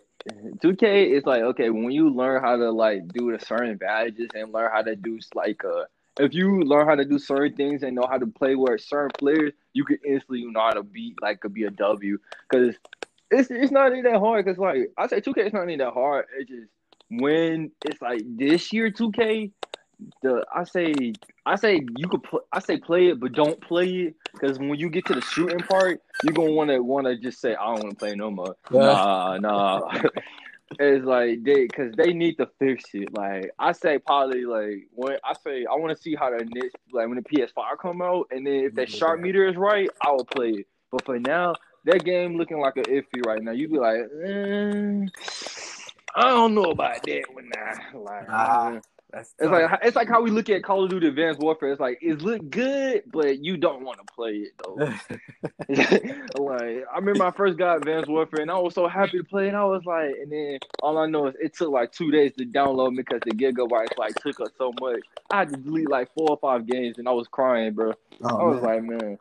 2K 0.62 1.10
is 1.12 1.24
like 1.24 1.42
okay 1.42 1.70
when 1.70 1.92
you 1.92 2.10
learn 2.10 2.42
how 2.42 2.56
to 2.56 2.70
like 2.70 3.06
do 3.08 3.30
the 3.30 3.44
certain 3.44 3.76
badges 3.76 4.30
and 4.34 4.52
learn 4.52 4.70
how 4.72 4.82
to 4.82 4.96
do 4.96 5.20
like 5.34 5.64
uh 5.64 5.84
if 6.18 6.34
you 6.34 6.62
learn 6.62 6.86
how 6.86 6.94
to 6.94 7.04
do 7.04 7.18
certain 7.18 7.54
things 7.54 7.82
and 7.82 7.94
know 7.94 8.06
how 8.08 8.18
to 8.18 8.26
play 8.26 8.54
with 8.54 8.80
certain 8.80 9.10
players, 9.18 9.52
you 9.74 9.84
can 9.84 9.98
instantly 10.06 10.40
you 10.40 10.50
know 10.50 10.60
how 10.60 10.70
to 10.70 10.82
beat 10.82 11.20
like 11.20 11.40
could 11.40 11.52
be 11.52 11.64
a 11.64 11.70
W 11.70 12.18
because 12.48 12.74
it's 13.30 13.50
it's 13.50 13.72
not 13.72 13.92
even 13.92 14.04
that 14.04 14.18
hard 14.18 14.44
because 14.44 14.58
like 14.58 14.90
I 14.96 15.06
say 15.06 15.20
2K 15.20 15.46
is 15.46 15.52
not 15.52 15.64
even 15.64 15.78
that 15.78 15.92
hard. 15.92 16.26
It's 16.38 16.50
just 16.50 16.68
when 17.10 17.70
it's 17.84 18.00
like 18.00 18.22
this 18.26 18.72
year 18.72 18.90
2K, 18.90 19.52
the 20.22 20.44
I 20.54 20.64
say 20.64 20.94
I 21.44 21.56
say 21.56 21.80
you 21.96 22.08
could 22.08 22.22
pl- 22.22 22.46
I 22.52 22.60
say 22.60 22.78
play 22.78 23.08
it 23.08 23.20
but 23.20 23.32
don't 23.32 23.60
play 23.60 23.88
it 23.88 24.14
because 24.32 24.58
when 24.58 24.74
you 24.74 24.90
get 24.90 25.06
to 25.06 25.14
the 25.14 25.20
shooting 25.20 25.60
part, 25.60 26.02
you're 26.22 26.34
gonna 26.34 26.52
want 26.52 26.70
to 26.70 26.80
want 26.80 27.06
to 27.06 27.16
just 27.16 27.40
say 27.40 27.54
I 27.54 27.64
don't 27.64 27.82
want 27.84 27.90
to 27.90 27.96
play 27.96 28.14
no 28.14 28.30
more. 28.30 28.56
Nah, 28.70 29.38
nah. 29.38 29.90
it's 30.78 31.04
like 31.04 31.42
they 31.44 31.66
because 31.66 31.94
they 31.96 32.12
need 32.12 32.36
to 32.36 32.48
fix 32.58 32.84
it. 32.92 33.12
Like 33.14 33.50
I 33.58 33.72
say, 33.72 33.98
probably 33.98 34.44
like 34.44 34.88
when 34.92 35.16
I 35.24 35.34
say 35.42 35.64
I 35.64 35.74
want 35.76 35.96
to 35.96 36.02
see 36.02 36.14
how 36.14 36.30
the 36.30 36.44
Knicks 36.44 36.74
like 36.92 37.08
when 37.08 37.16
the 37.16 37.22
PS5 37.22 37.78
come 37.80 38.02
out, 38.02 38.28
and 38.30 38.46
then 38.46 38.54
if 38.54 38.74
that 38.74 38.90
sharp 38.90 39.20
meter 39.20 39.48
is 39.48 39.56
right, 39.56 39.88
I 40.04 40.10
will 40.10 40.26
play 40.26 40.50
it. 40.50 40.66
But 40.90 41.04
for 41.04 41.18
now, 41.18 41.54
that 41.84 42.04
game 42.04 42.36
looking 42.36 42.60
like 42.60 42.76
an 42.76 42.84
iffy 42.84 43.24
right 43.26 43.42
now. 43.42 43.52
You 43.52 43.68
be 43.68 43.78
like, 43.78 44.00
eh, 44.24 45.06
I 46.14 46.28
don't 46.30 46.54
know 46.54 46.70
about 46.70 47.02
that 47.02 47.24
one 47.32 47.50
now. 47.54 48.00
Like. 48.00 48.82
That's 49.16 49.34
it's 49.38 49.50
like 49.50 49.80
it's 49.82 49.96
like 49.96 50.08
how 50.08 50.20
we 50.20 50.30
look 50.30 50.50
at 50.50 50.62
Call 50.62 50.84
of 50.84 50.90
Duty 50.90 51.08
Advanced 51.08 51.40
Warfare. 51.40 51.72
It's 51.72 51.80
like 51.80 51.98
it 52.02 52.20
look 52.20 52.50
good, 52.50 53.04
but 53.10 53.42
you 53.42 53.56
don't 53.56 53.82
want 53.82 53.98
to 53.98 54.04
play 54.12 54.32
it 54.32 54.52
though. 54.62 54.76
like 56.44 56.84
I 56.92 56.96
remember 56.96 57.24
I 57.24 57.30
first 57.30 57.56
got 57.56 57.78
Advanced 57.78 58.10
Warfare 58.10 58.42
and 58.42 58.50
I 58.50 58.58
was 58.58 58.74
so 58.74 58.86
happy 58.86 59.16
to 59.16 59.24
play 59.24 59.48
and 59.48 59.56
I 59.56 59.64
was 59.64 59.86
like 59.86 60.16
and 60.20 60.30
then 60.30 60.58
all 60.82 60.98
I 60.98 61.06
know 61.06 61.28
is 61.28 61.34
it 61.40 61.54
took 61.56 61.70
like 61.70 61.92
two 61.92 62.10
days 62.10 62.34
to 62.34 62.44
download 62.44 62.94
because 62.94 63.20
the 63.24 63.30
gigabytes 63.30 63.96
like 63.96 64.14
took 64.16 64.38
up 64.40 64.48
so 64.58 64.74
much. 64.82 65.00
I 65.30 65.38
had 65.38 65.48
to 65.48 65.56
delete 65.56 65.88
like 65.88 66.12
four 66.12 66.28
or 66.28 66.36
five 66.36 66.66
games 66.66 66.98
and 66.98 67.08
I 67.08 67.12
was 67.12 67.26
crying, 67.26 67.72
bro. 67.72 67.94
Oh, 68.22 68.28
I 68.28 68.42
oh, 68.42 68.50
was 68.50 68.62
like, 68.62 68.82
man. 68.82 69.16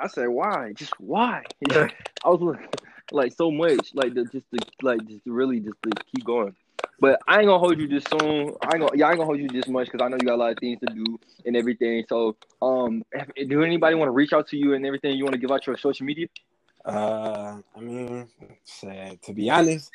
I 0.00 0.06
said, 0.06 0.28
why? 0.28 0.72
Just 0.74 0.98
why? 0.98 1.42
I 1.70 1.90
was 2.24 2.40
like, 2.40 2.80
like 3.12 3.32
so 3.34 3.50
much, 3.50 3.90
like 3.92 4.14
the 4.14 4.24
just 4.24 4.50
to 4.52 4.58
like 4.80 5.06
just 5.06 5.20
really 5.26 5.60
just 5.60 5.76
to 5.82 5.90
keep 6.10 6.24
going. 6.24 6.56
But 7.00 7.20
I 7.26 7.40
ain't 7.40 7.46
gonna 7.46 7.58
hold 7.58 7.78
you 7.78 7.88
this 7.88 8.04
soon. 8.04 8.54
I 8.62 8.74
ain't 8.74 8.80
gonna, 8.80 8.90
yeah, 8.94 9.06
I 9.06 9.10
ain't 9.10 9.18
gonna 9.18 9.26
hold 9.26 9.38
you 9.38 9.48
this 9.48 9.68
much 9.68 9.90
because 9.90 10.04
I 10.04 10.08
know 10.08 10.16
you 10.20 10.26
got 10.26 10.36
a 10.36 10.36
lot 10.36 10.52
of 10.52 10.58
things 10.58 10.80
to 10.80 10.86
do 10.86 11.18
and 11.44 11.56
everything. 11.56 12.04
So, 12.08 12.36
um, 12.62 13.02
if, 13.12 13.48
do 13.48 13.62
anybody 13.62 13.94
want 13.94 14.08
to 14.08 14.12
reach 14.12 14.32
out 14.32 14.48
to 14.48 14.56
you 14.56 14.74
and 14.74 14.86
everything? 14.86 15.16
You 15.16 15.24
want 15.24 15.34
to 15.34 15.40
give 15.40 15.50
out 15.50 15.66
your 15.66 15.76
social 15.76 16.06
media? 16.06 16.26
Uh, 16.84 17.58
I 17.76 17.80
mean, 17.80 18.28
say, 18.64 19.18
to 19.22 19.32
be 19.32 19.50
honest, 19.50 19.90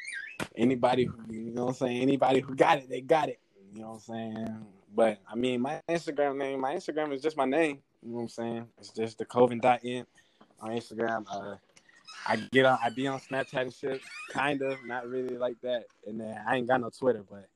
anybody 0.55 1.05
who 1.05 1.15
you 1.29 1.51
know 1.51 1.65
what 1.65 1.69
I'm 1.69 1.75
saying, 1.75 2.01
anybody 2.01 2.41
who 2.41 2.55
got 2.55 2.79
it, 2.79 2.89
they 2.89 3.01
got 3.01 3.29
it. 3.29 3.39
You 3.73 3.81
know 3.81 3.87
what 3.89 3.93
I'm 3.95 3.99
saying? 3.99 4.65
But 4.95 5.19
I 5.31 5.35
mean, 5.35 5.61
my 5.61 5.81
Instagram 5.89 6.37
name, 6.37 6.61
my 6.61 6.75
Instagram 6.75 7.13
is 7.13 7.21
just 7.21 7.37
my 7.37 7.45
name. 7.45 7.79
You 8.03 8.09
know 8.09 8.15
what 8.15 8.21
I'm 8.21 8.29
saying? 8.29 8.67
It's 8.79 8.89
just 8.89 9.17
the 9.17 9.25
Coven.in 9.25 10.05
on 10.61 10.71
Instagram. 10.71 11.25
Uh, 11.31 11.55
I 12.25 12.35
get 12.51 12.65
on, 12.65 12.77
I 12.83 12.89
be 12.89 13.07
on 13.07 13.19
Snapchat 13.19 13.61
and 13.61 13.73
shit, 13.73 14.01
kind 14.29 14.61
of, 14.61 14.77
not 14.85 15.07
really 15.07 15.37
like 15.37 15.59
that. 15.61 15.85
And 16.05 16.19
then 16.19 16.39
I 16.47 16.57
ain't 16.57 16.67
got 16.67 16.81
no 16.81 16.89
Twitter, 16.89 17.23
but 17.29 17.47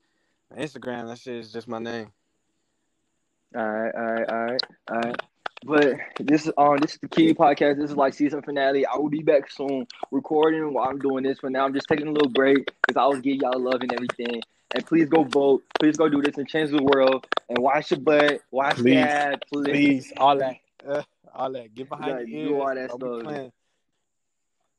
Instagram, 0.58 1.08
that 1.08 1.20
shit 1.20 1.36
is 1.36 1.52
just 1.52 1.68
my 1.68 1.80
name. 1.80 2.12
All 3.56 3.70
right, 3.70 3.94
all 3.94 4.14
right, 4.14 4.30
all 4.30 4.46
right, 4.46 4.62
all 4.90 5.00
right. 5.00 5.22
But 5.66 5.96
this 6.20 6.46
is 6.46 6.52
um 6.58 6.78
this 6.78 6.94
is 6.94 7.00
the 7.00 7.08
Key 7.08 7.34
Podcast. 7.34 7.78
This 7.78 7.92
is 7.92 7.96
like 7.96 8.14
season 8.14 8.42
finale. 8.42 8.86
I 8.86 8.98
will 8.98 9.10
be 9.10 9.24
back 9.24 9.50
soon 9.50 9.88
recording 10.12 10.74
while 10.74 10.90
I'm 10.90 11.00
doing 11.00 11.24
this. 11.24 11.40
For 11.40 11.50
now, 11.50 11.66
I'm 11.66 11.74
just 11.74 11.88
taking 11.88 12.08
a 12.08 12.12
little 12.12 12.32
break 12.32 12.70
because 12.86 13.00
I 13.00 13.06
was 13.06 13.22
giving 13.22 13.42
y'all 13.42 13.60
love 13.60 13.82
and 13.82 13.94
everything. 13.94 14.42
And 14.76 14.86
please 14.86 15.08
go 15.08 15.24
vote. 15.24 15.64
Please 15.80 15.96
go 15.96 16.10
do 16.10 16.22
this 16.22 16.38
and 16.38 16.48
change 16.48 16.72
the 16.72 16.84
world. 16.84 17.28
And 17.48 17.60
wash 17.60 17.92
your 17.92 18.00
butt. 18.00 18.42
Wash 18.52 18.76
Please, 18.76 18.96
that. 18.96 19.44
Please. 19.52 19.70
Please, 19.70 20.14
all 20.18 20.38
that, 20.38 20.58
uh, 20.86 21.04
all 21.34 21.52
that, 21.52 21.74
get 21.76 21.88
behind 21.88 22.12
Like, 22.12 22.26
the 22.26 22.32
do 22.32 22.60
all 22.60 22.76
that 22.76 22.92
stuff. 22.92 23.52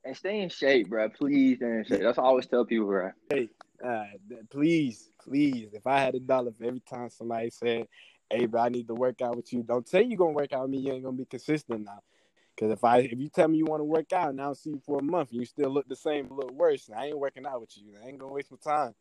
And 0.05 0.15
stay 0.15 0.41
in 0.41 0.49
shape, 0.49 0.89
bro. 0.89 1.09
Please 1.09 1.57
stay 1.57 1.65
in 1.65 1.83
shape. 1.83 2.01
That's 2.03 2.17
what 2.17 2.25
I 2.25 2.27
always 2.27 2.45
tell 2.45 2.63
people, 2.63 2.85
bro. 2.85 3.09
Hey, 3.27 3.49
uh, 3.83 4.03
please, 4.51 5.09
please, 5.19 5.69
if 5.73 5.87
I 5.87 5.99
had 5.99 6.13
a 6.13 6.19
dollar 6.19 6.51
for 6.51 6.63
every 6.63 6.81
time 6.81 7.09
somebody 7.09 7.49
said, 7.49 7.87
"Hey, 8.29 8.45
bro, 8.45 8.61
I 8.61 8.69
need 8.69 8.87
to 8.87 8.93
work 8.93 9.21
out 9.23 9.35
with 9.35 9.51
you," 9.51 9.63
don't 9.63 9.87
say 9.87 10.03
you're 10.03 10.17
gonna 10.17 10.33
work 10.33 10.53
out 10.53 10.61
with 10.61 10.71
me. 10.71 10.77
You 10.77 10.93
ain't 10.93 11.03
gonna 11.03 11.17
be 11.17 11.25
consistent 11.25 11.85
now. 11.85 12.01
Because 12.55 12.71
if 12.71 12.83
I, 12.83 12.99
if 12.99 13.19
you 13.19 13.29
tell 13.29 13.47
me 13.47 13.57
you 13.57 13.65
want 13.65 13.81
to 13.81 13.85
work 13.85 14.13
out, 14.13 14.29
and 14.29 14.39
I 14.39 14.45
don't 14.45 14.55
see 14.55 14.69
you 14.69 14.81
for 14.85 14.99
a 14.99 15.03
month, 15.03 15.31
and 15.31 15.39
you 15.39 15.45
still 15.45 15.71
look 15.71 15.87
the 15.89 15.95
same, 15.95 16.29
look 16.29 16.51
worse, 16.51 16.87
I 16.95 17.07
ain't 17.07 17.19
working 17.19 17.45
out 17.47 17.59
with 17.59 17.75
you. 17.75 17.95
I 18.01 18.07
ain't 18.07 18.19
gonna 18.19 18.31
waste 18.31 18.51
my 18.51 18.57
time. 18.63 18.93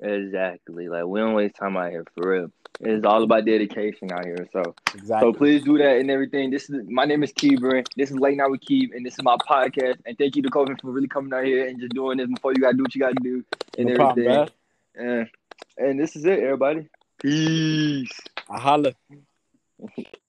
Exactly. 0.00 0.88
Like 0.88 1.04
we 1.04 1.20
don't 1.20 1.34
waste 1.34 1.56
time 1.56 1.76
out 1.76 1.90
here 1.90 2.04
for 2.14 2.30
real. 2.30 2.52
It's 2.80 3.04
all 3.06 3.22
about 3.22 3.44
dedication 3.44 4.10
out 4.12 4.24
here. 4.24 4.48
So 4.52 4.74
Exactly. 4.94 5.32
so 5.32 5.36
please 5.38 5.62
do 5.62 5.78
that 5.78 5.98
and 5.98 6.10
everything. 6.10 6.50
This 6.50 6.68
is 6.68 6.84
my 6.88 7.04
name 7.04 7.22
is 7.22 7.32
Keeber. 7.32 7.86
This 7.96 8.10
is 8.10 8.16
Late 8.18 8.36
Night 8.36 8.50
with 8.50 8.60
Keeb, 8.62 8.94
and 8.94 9.06
this 9.06 9.14
is 9.14 9.22
my 9.22 9.36
podcast. 9.48 9.98
And 10.06 10.18
thank 10.18 10.34
you 10.36 10.42
to 10.42 10.50
Coven 10.50 10.76
for 10.76 10.90
really 10.90 11.08
coming 11.08 11.32
out 11.32 11.44
here 11.44 11.68
and 11.68 11.78
just 11.80 11.92
doing 11.94 12.18
this 12.18 12.28
before 12.28 12.52
you 12.52 12.60
gotta 12.60 12.76
do 12.76 12.82
what 12.82 12.94
you 12.94 13.00
gotta 13.00 13.14
do 13.22 13.44
and 13.78 13.88
no 13.88 13.94
everything. 14.10 14.24
bro. 14.24 14.46
and, 14.96 15.30
and 15.78 16.00
this 16.00 16.16
is 16.16 16.24
it, 16.24 16.40
everybody. 16.40 16.88
Peace. 17.20 18.20
I 18.50 18.58
holla. 18.58 18.92